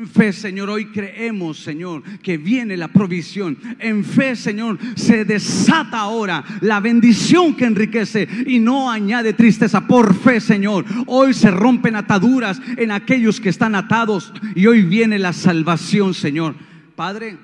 Fe, 0.08 0.32
Señor, 0.32 0.70
hoy 0.70 0.86
creemos, 0.86 1.60
Señor, 1.60 2.04
que 2.20 2.38
viene 2.38 2.78
la 2.78 2.88
provisión. 2.88 3.58
En 3.80 4.04
fe, 4.04 4.36
Señor, 4.36 4.78
se 4.96 5.26
desata 5.26 6.00
ahora 6.00 6.44
la 6.62 6.80
bendición 6.80 7.56
que 7.56 7.66
enriquece 7.66 8.28
y 8.48 8.60
no 8.60 8.90
añade 8.90 9.34
tristeza. 9.34 9.88
Por 9.88 10.16
fe, 10.16 10.40
Señor, 10.40 10.86
hoy 11.08 11.34
se 11.34 11.52
rompen 11.52 11.96
ataduras 11.96 12.62
en 12.78 12.92
aquellos 12.92 13.40
que 13.40 13.50
están 13.50 13.76
atados 13.76 14.34
y 14.56 14.68
hoy 14.68 14.84
viene 14.84 15.20
la 15.20 15.34
salvación, 15.34 16.14
Señor. 16.14 16.56
Padre, 16.96 17.38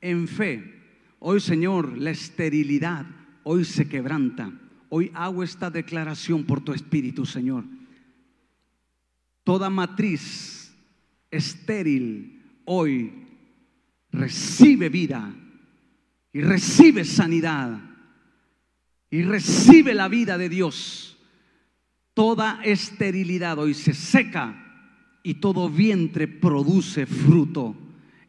en 0.00 0.28
fe, 0.28 0.82
hoy, 1.18 1.40
Señor, 1.40 1.96
la 1.98 2.10
esterilidad 2.10 3.06
hoy 3.44 3.64
se 3.64 3.88
quebranta. 3.88 4.50
Hoy 4.90 5.10
hago 5.14 5.42
esta 5.42 5.70
declaración 5.70 6.44
por 6.44 6.60
tu 6.60 6.72
Espíritu, 6.72 7.24
Señor. 7.24 7.64
Toda 9.44 9.70
matriz 9.70 10.57
estéril 11.30 12.42
hoy 12.64 13.12
recibe 14.12 14.88
vida 14.88 15.34
y 16.32 16.40
recibe 16.40 17.04
sanidad 17.04 17.80
y 19.10 19.22
recibe 19.22 19.94
la 19.94 20.08
vida 20.08 20.38
de 20.38 20.48
Dios. 20.48 21.16
Toda 22.14 22.60
esterilidad 22.64 23.58
hoy 23.58 23.74
se 23.74 23.94
seca 23.94 24.64
y 25.22 25.34
todo 25.34 25.68
vientre 25.68 26.28
produce 26.28 27.06
fruto. 27.06 27.76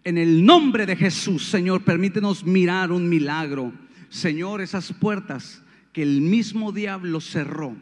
En 0.04 0.18
el 0.18 0.46
nombre 0.46 0.86
de 0.86 0.96
Jesús, 0.96 1.46
Señor, 1.46 1.84
permítenos 1.84 2.46
mirar 2.46 2.92
un 2.92 3.10
milagro. 3.10 3.74
Señor, 4.10 4.62
esas 4.62 4.94
puertas 4.94 5.62
que 5.92 6.04
el 6.04 6.22
mismo 6.22 6.72
diablo 6.72 7.20
cerró 7.20 7.76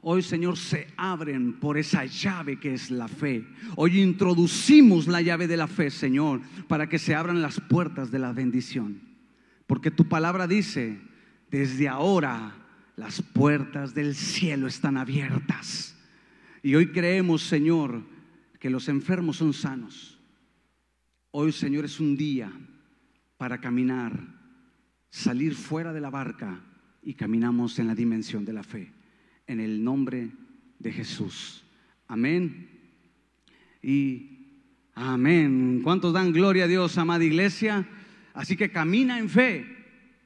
Hoy, 0.00 0.22
Señor, 0.22 0.56
se 0.56 0.86
abren 0.96 1.54
por 1.54 1.76
esa 1.76 2.04
llave 2.04 2.60
que 2.60 2.74
es 2.74 2.90
la 2.90 3.08
fe. 3.08 3.44
Hoy 3.74 4.00
introducimos 4.00 5.08
la 5.08 5.20
llave 5.20 5.48
de 5.48 5.56
la 5.56 5.66
fe, 5.66 5.90
Señor, 5.90 6.40
para 6.68 6.88
que 6.88 6.98
se 6.98 7.14
abran 7.14 7.42
las 7.42 7.60
puertas 7.60 8.10
de 8.10 8.20
la 8.20 8.32
bendición. 8.32 9.00
Porque 9.66 9.90
tu 9.90 10.08
palabra 10.08 10.46
dice, 10.46 11.00
desde 11.50 11.88
ahora 11.88 12.54
las 12.96 13.22
puertas 13.22 13.92
del 13.92 14.14
cielo 14.14 14.68
están 14.68 14.96
abiertas. 14.96 15.96
Y 16.62 16.76
hoy 16.76 16.92
creemos, 16.92 17.42
Señor, 17.42 18.02
que 18.60 18.70
los 18.70 18.88
enfermos 18.88 19.36
son 19.36 19.52
sanos. 19.52 20.20
Hoy, 21.32 21.50
Señor, 21.50 21.84
es 21.84 21.98
un 21.98 22.16
día 22.16 22.52
para 23.36 23.60
caminar, 23.60 24.12
salir 25.10 25.54
fuera 25.54 25.92
de 25.92 26.00
la 26.00 26.10
barca 26.10 26.60
y 27.02 27.14
caminamos 27.14 27.78
en 27.78 27.88
la 27.88 27.94
dimensión 27.94 28.44
de 28.44 28.52
la 28.52 28.62
fe 28.62 28.97
en 29.48 29.58
el 29.58 29.82
nombre 29.82 30.30
de 30.78 30.92
Jesús. 30.92 31.64
Amén. 32.06 32.70
Y 33.82 34.46
amén. 34.94 35.80
¿Cuántos 35.82 36.12
dan 36.12 36.32
gloria 36.32 36.64
a 36.64 36.68
Dios, 36.68 36.96
amada 36.98 37.24
iglesia? 37.24 37.88
Así 38.34 38.56
que 38.56 38.70
camina 38.70 39.18
en 39.18 39.28
fe 39.28 39.77